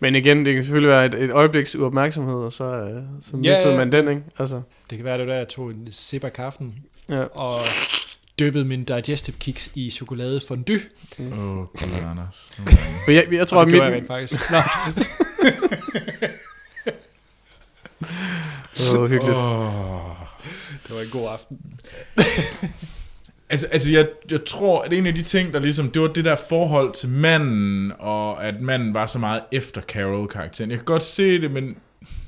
[0.00, 3.36] men igen, det kan selvfølgelig være et, et øjebliks uopmærksomhed, og så, øh, så Ja,
[3.36, 3.76] missede ja.
[3.76, 4.22] man den, ikke?
[4.38, 4.60] Altså,
[4.90, 6.74] Det kan være, det var der, jeg tog en sip af kaffen
[7.08, 7.22] ja.
[7.22, 7.60] og
[8.38, 10.80] dyppede min digestive kicks i chokolade fondue.
[11.20, 12.50] Åh, oh, gud, Anders.
[13.06, 14.40] Men jeg, jeg tror, Og at det mit, gjorde jeg rent faktisk.
[18.94, 19.36] Nå, Åh, hyggeligt.
[20.86, 21.58] det var en god aften.
[23.50, 26.24] Altså, altså jeg, jeg tror, at en af de ting, der ligesom, det var det
[26.24, 30.70] der forhold til manden, og at manden var så meget efter Carol-karakteren.
[30.70, 31.76] Jeg kan godt se det, men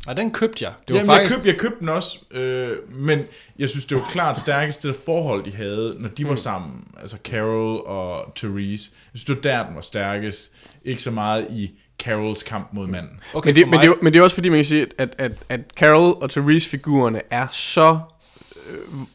[0.07, 0.73] Og den købte jeg.
[0.89, 1.31] Det var Jamen, faktisk...
[1.31, 3.19] jeg, købte, jeg købte den også, øh, men
[3.59, 6.85] jeg synes, det var klart stærkest, det der forhold, de havde, når de var sammen.
[7.01, 8.93] Altså Carol og Therese.
[9.15, 10.53] Jeg synes, det var der, den var stærkest.
[10.85, 11.71] Ikke så meget i
[12.03, 13.21] Carols kamp mod manden.
[13.35, 14.65] Okay, men, det, for men, mig, det, er men det er også fordi, man kan
[14.65, 17.99] sige, at, at, at Carol og Therese-figurerne er så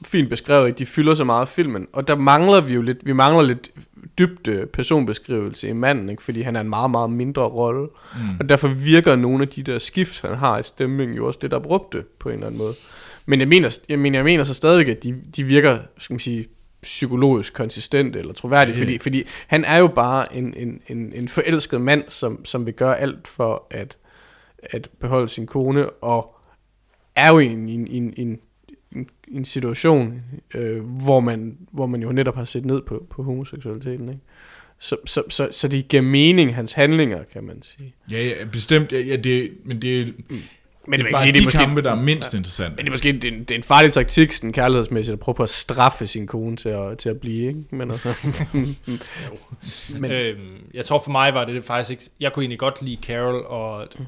[0.05, 1.87] fint beskrevet, at de fylder så meget filmen.
[1.93, 3.71] Og der mangler vi jo lidt, vi mangler lidt
[4.19, 6.23] dybde personbeskrivelse i manden, ikke?
[6.23, 7.87] fordi han er en meget, meget mindre rolle.
[8.15, 8.37] Mm.
[8.39, 11.51] Og derfor virker nogle af de der skift, han har i stemningen, jo også det,
[11.51, 12.73] der brugte på en eller anden måde.
[13.25, 16.19] Men jeg mener, jeg mener, jeg mener så stadig, at de, de virker, skal man
[16.19, 16.47] sige,
[16.81, 21.81] psykologisk konsistent eller troværdige, fordi, fordi han er jo bare en, en, en, en forelsket
[21.81, 23.97] mand, som, som vil gøre alt for at,
[24.63, 26.35] at beholde sin kone, og
[27.15, 28.39] er jo i en, en, en, en,
[29.27, 30.21] en, situation,
[30.53, 34.09] øh, hvor, man, hvor man jo netop har set ned på, på homoseksualiteten.
[34.09, 34.21] Ikke?
[34.79, 37.95] Så, så, så, så det giver mening, hans handlinger, kan man sige.
[38.11, 38.91] Ja, ja bestemt.
[38.91, 40.05] Ja, ja, det, men det, er-
[40.87, 42.33] Men det er man kan bare sige, de det er måske, kampe, der er mindst
[42.33, 42.75] interessante.
[42.75, 45.19] men det er måske det er en, det er en farlig taktik, sådan kærlighedsmæssigt, at
[45.19, 47.63] prøve på at straffe sin kone til at, til at blive, ikke?
[47.71, 48.09] Men altså,
[49.99, 50.39] Men, øhm,
[50.73, 52.03] jeg tror for mig var det faktisk ikke...
[52.19, 54.05] Jeg kunne egentlig godt lide Carol og øh,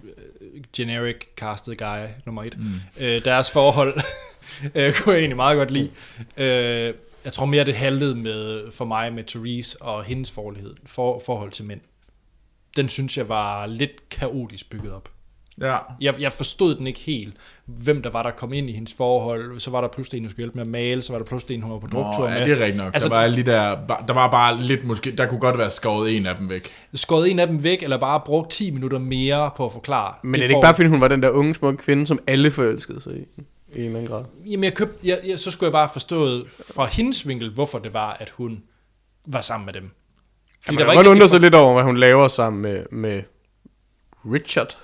[0.76, 2.58] generic casted guy nummer et.
[2.58, 2.66] Mm.
[3.06, 3.94] Øh, deres forhold
[4.76, 5.90] øh, kunne jeg egentlig meget godt lide.
[6.38, 6.94] Øh,
[7.26, 11.52] jeg tror mere, det handlede med, for mig med Therese og hendes forlighed, for, forhold
[11.52, 11.82] til mænd.
[12.76, 15.10] Den synes jeg var lidt kaotisk bygget op.
[15.62, 15.78] Ja.
[16.02, 17.34] Jeg, jeg forstod den ikke helt,
[17.66, 19.60] hvem der var, der kom ind i hendes forhold.
[19.60, 21.56] Så var der pludselig en, der skulle hjælpe med at male, så var der pludselig
[21.56, 22.38] en, hun var på druktur med.
[22.38, 22.94] ja, det er rigtigt nok.
[22.94, 25.70] Altså, der var alle de der, der var bare lidt måske, der kunne godt være
[25.70, 26.70] skåret en af dem væk.
[26.94, 30.14] skåret en af dem væk, eller bare brugt 10 minutter mere på at forklare.
[30.24, 32.52] men er det ikke bare, fordi hun var den der unge, smukke kvinde, som alle
[32.52, 33.42] forelskede sig i?
[33.76, 34.24] I en eller anden grad.
[34.46, 36.46] Jamen, jeg købte, jeg, jeg, så skulle jeg bare forstået
[36.76, 38.64] fra hendes vinkel, hvorfor det var, at hun
[39.26, 39.92] var sammen med dem.
[40.62, 43.24] Fordi Man kan godt undre rigtig- sig lidt over, hvad hun laver sammen med, med
[44.34, 44.78] Richard.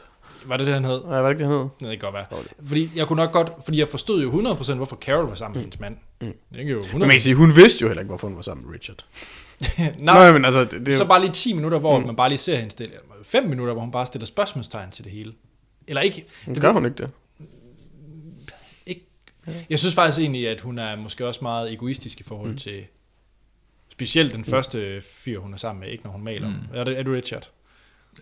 [0.45, 1.01] Var det det, han hed?
[1.03, 1.89] Nej, hvad er det, det hed?
[1.89, 2.25] Det kan godt være.
[2.67, 5.61] Fordi jeg kunne nok godt, fordi jeg forstod jo 100% hvorfor Carol var sammen med
[5.61, 5.95] hendes mand.
[6.21, 6.33] Mm.
[6.53, 6.91] Det er jo 100%.
[6.91, 9.05] Men man kan sige, hun vidste jo heller ikke, hvorfor hun var sammen med Richard.
[9.79, 12.05] Nej, Nej, men altså, det, det er så jo- bare lige 10 minutter, hvor mm.
[12.05, 12.93] man bare lige ser hende stille.
[13.23, 15.33] 5 minutter, hvor hun bare stiller spørgsmålstegn til det hele.
[15.87, 16.25] Eller ikke.
[16.45, 17.09] det gør hun ikke det.
[19.69, 22.57] Jeg synes faktisk egentlig, at hun er måske også meget egoistisk i forhold mm.
[22.57, 22.85] til
[23.91, 26.47] specielt den første fyr, hun er sammen med, ikke når hun maler.
[26.47, 26.55] Mm.
[26.73, 27.49] Er, det, er du Richard?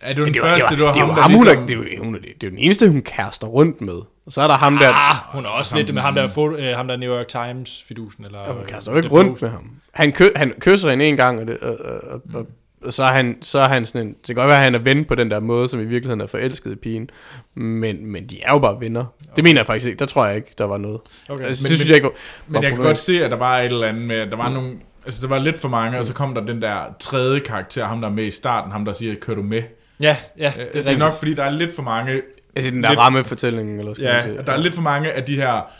[0.02, 1.66] Er du den det var, første, det du har det ham, der hun er, ligesom...
[1.66, 4.00] det, er jo, hun det er jo den eneste, hun kaster rundt med.
[4.26, 6.56] Og så er der ham der, Ah, hun er også lidt med ham der, foto,
[6.56, 8.24] øh, ham der New York Times fidusen.
[8.24, 9.70] Eller, Ja, hun kaster jo ikke rundt med ham.
[9.92, 12.46] Han, kø, han kysser hende en gang, og, det, og, og, og, og,
[12.84, 14.08] og så, er han, så er han sådan en...
[14.08, 16.20] Det kan godt være, at han er ven på den der måde, som i virkeligheden
[16.20, 17.10] er forelsket i pigen.
[17.54, 19.04] Men, men de er jo bare venner.
[19.36, 19.98] Det mener jeg faktisk ikke.
[19.98, 21.00] Der tror jeg ikke, der var noget.
[21.28, 21.44] Okay.
[21.44, 22.12] Altså, Men- det synes men- jeg ikke var
[22.48, 24.48] Men jeg kan godt se, at der var et eller andet med, at der var
[24.48, 24.70] nogle...
[25.04, 28.00] Altså, der var lidt for mange, og så kom der den der tredje karakter, ham
[28.00, 29.62] der er med i starten, ham der siger, kører du med?
[30.00, 32.22] Ja, ja, Det det er, det er nok, fordi der er lidt for mange...
[32.56, 34.38] Altså den der lidt- rammefortælling, eller skal man Ja, sige.
[34.46, 35.70] der er lidt for mange af de her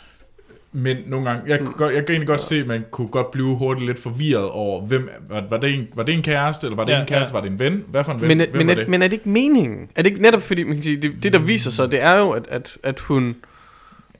[0.75, 3.31] men nogle gange, jeg, kunne godt, jeg kan egentlig godt se, at man kunne godt
[3.31, 6.75] blive hurtigt lidt forvirret over, hvem, var, var, det en, var det en kæreste, eller
[6.75, 7.33] var det Ja, ja, en kæreste, ja.
[7.33, 7.85] var det en ven?
[7.87, 8.27] Hvad for en ven?
[8.27, 8.87] Men, hvem men, var er, det?
[8.87, 9.89] men er det ikke meningen?
[9.95, 12.17] Er det ikke netop fordi, man kan sige, det, det der viser sig, det er
[12.17, 13.35] jo, at, at, at hun...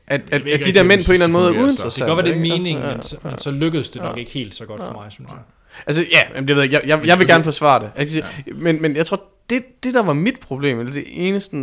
[0.07, 1.85] At, at, at de der mænd på en eller anden måde er uinteressante.
[1.85, 4.31] det kan godt være, det er meningen, men, så, men så lykkedes det nok ikke
[4.31, 5.39] helt så godt for mig, synes jeg.
[5.87, 7.91] Altså, ja, men det ved jeg, jeg, jeg, jeg vil gerne forsvare det.
[7.97, 8.23] Jeg, sige,
[8.55, 11.57] men, men jeg tror, det, det der var mit problem, eller det eneste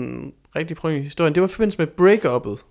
[0.56, 2.64] rigtige problem i historien, det var i forbindelse med break-uppet.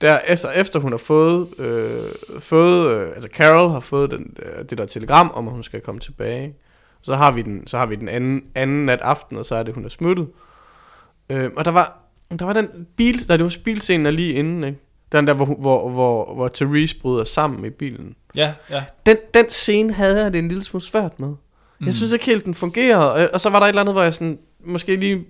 [0.00, 4.64] Der, altså, efter hun har fået, øh, fået øh, altså Carol har fået den, øh,
[4.70, 6.54] det der telegram om, at hun skal komme tilbage.
[7.02, 9.62] Så har vi den, så har vi den anden, anden nat aften, og så er
[9.62, 10.28] det, hun er smuttet.
[11.30, 11.98] Øh, og der var,
[12.38, 14.78] der var den bil, der det var bilscenen der lige inden, ikke?
[15.12, 18.84] Den der, hvor, hvor, hvor, hvor Therese bryder sammen i bilen Ja, ja.
[19.06, 21.34] den, den scene havde jeg det en lille smule svært med.
[21.86, 23.12] Jeg synes ikke helt, den fungerede.
[23.12, 25.24] Og, og så var der et eller andet, hvor jeg sådan, måske lige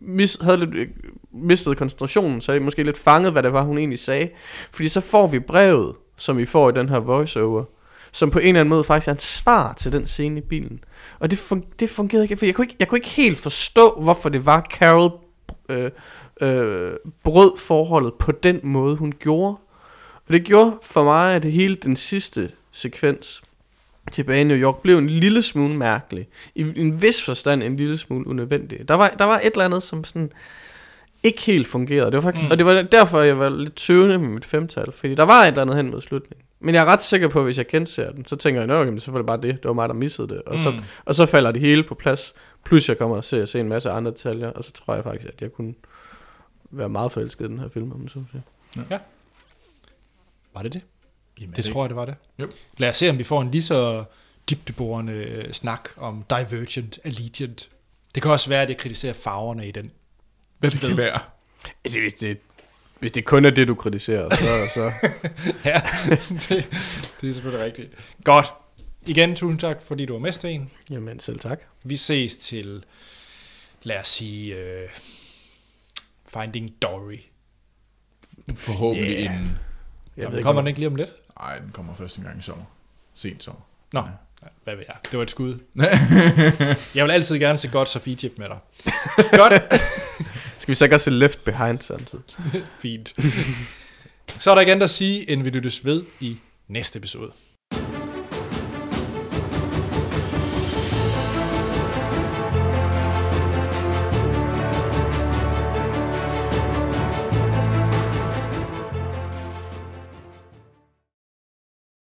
[0.00, 0.90] mis, havde lidt
[1.32, 4.28] mistede koncentrationen, så jeg måske lidt fanget, hvad det var, hun egentlig sagde.
[4.72, 7.64] Fordi så får vi brevet, som vi får i den her voiceover,
[8.12, 10.84] som på en eller anden måde faktisk er et svar til den scene i bilen.
[11.18, 14.00] Og det, fun- det fungerede ikke, for jeg kunne ikke, jeg kunne ikke helt forstå,
[14.02, 15.12] hvorfor det var, Carol
[15.68, 15.90] øh,
[16.40, 16.92] øh,
[17.22, 19.56] brød forholdet på den måde, hun gjorde.
[20.26, 23.42] Og det gjorde for mig, at det hele den sidste sekvens
[24.12, 26.28] tilbage i New York blev en lille smule mærkelig.
[26.54, 28.88] I en vis forstand en lille smule unødvendig.
[28.88, 30.32] Der var, der var et eller andet, som sådan
[31.22, 32.06] ikke helt fungerede.
[32.06, 32.50] Det var faktisk, mm.
[32.50, 34.92] Og det var derfor, jeg var lidt tøvende med mit femtal.
[34.92, 36.44] Fordi der var et eller andet hen mod slutningen.
[36.60, 38.80] Men jeg er ret sikker på, at hvis jeg genser den, så tænker jeg, "Nå,
[38.82, 39.54] okay, så var det bare det.
[39.54, 40.42] Det var mig, der missede det.
[40.42, 40.58] Og, mm.
[40.58, 42.34] så, og så falder det hele på plads.
[42.64, 44.50] Plus jeg kommer og ser, se en masse andre detaljer.
[44.50, 45.74] Og så tror jeg faktisk, at jeg kunne
[46.70, 48.42] være meget forelsket i den her film, om man så må sige.
[50.54, 50.82] Var det det?
[51.40, 52.14] Jamen, er Det tror jeg, det var det.
[52.38, 52.48] Jo.
[52.76, 54.04] Lad os se, om vi får en lige så
[54.50, 57.68] dybdeborende øh, snak om Divergent, Allegiant.
[58.14, 59.90] Det kan også være, at det kritiserer farverne i den.
[60.58, 61.20] Hvem Det kan være.
[61.84, 62.38] Altså, hvis det,
[62.98, 64.70] hvis det kun er det, du kritiserer, så...
[64.74, 65.08] så
[65.70, 65.80] ja,
[66.28, 66.66] det,
[67.20, 67.94] det er selvfølgelig rigtigt.
[68.24, 68.46] Godt.
[69.06, 70.70] Igen, tusind tak, fordi du var med, Sten.
[70.90, 71.60] jamen, selv tak.
[71.84, 72.84] Vi ses til,
[73.82, 74.90] lad os sige, uh,
[76.42, 77.18] Finding Dory.
[78.56, 79.24] Forhåbentlig Yeah.
[79.34, 79.58] inden.
[80.16, 81.10] Jeg Nå, ved ikke, kommer om- den ikke lige om lidt?
[81.40, 82.64] Nej, den kommer først en gang i sommer.
[83.14, 83.60] Sent sommer.
[83.92, 84.48] Nå, ja.
[84.64, 84.96] hvad ved jeg.
[85.10, 85.58] Det var et skud.
[86.94, 88.58] jeg vil altid gerne se godt Sofie Chip med dig.
[89.40, 89.52] Godt.
[90.68, 92.24] Skal vi så ikke også se Left Behind samtidig?
[92.82, 93.14] Fint.
[94.38, 96.36] Så er der igen at sige, end vi lyttes ved i
[96.68, 97.32] næste episode.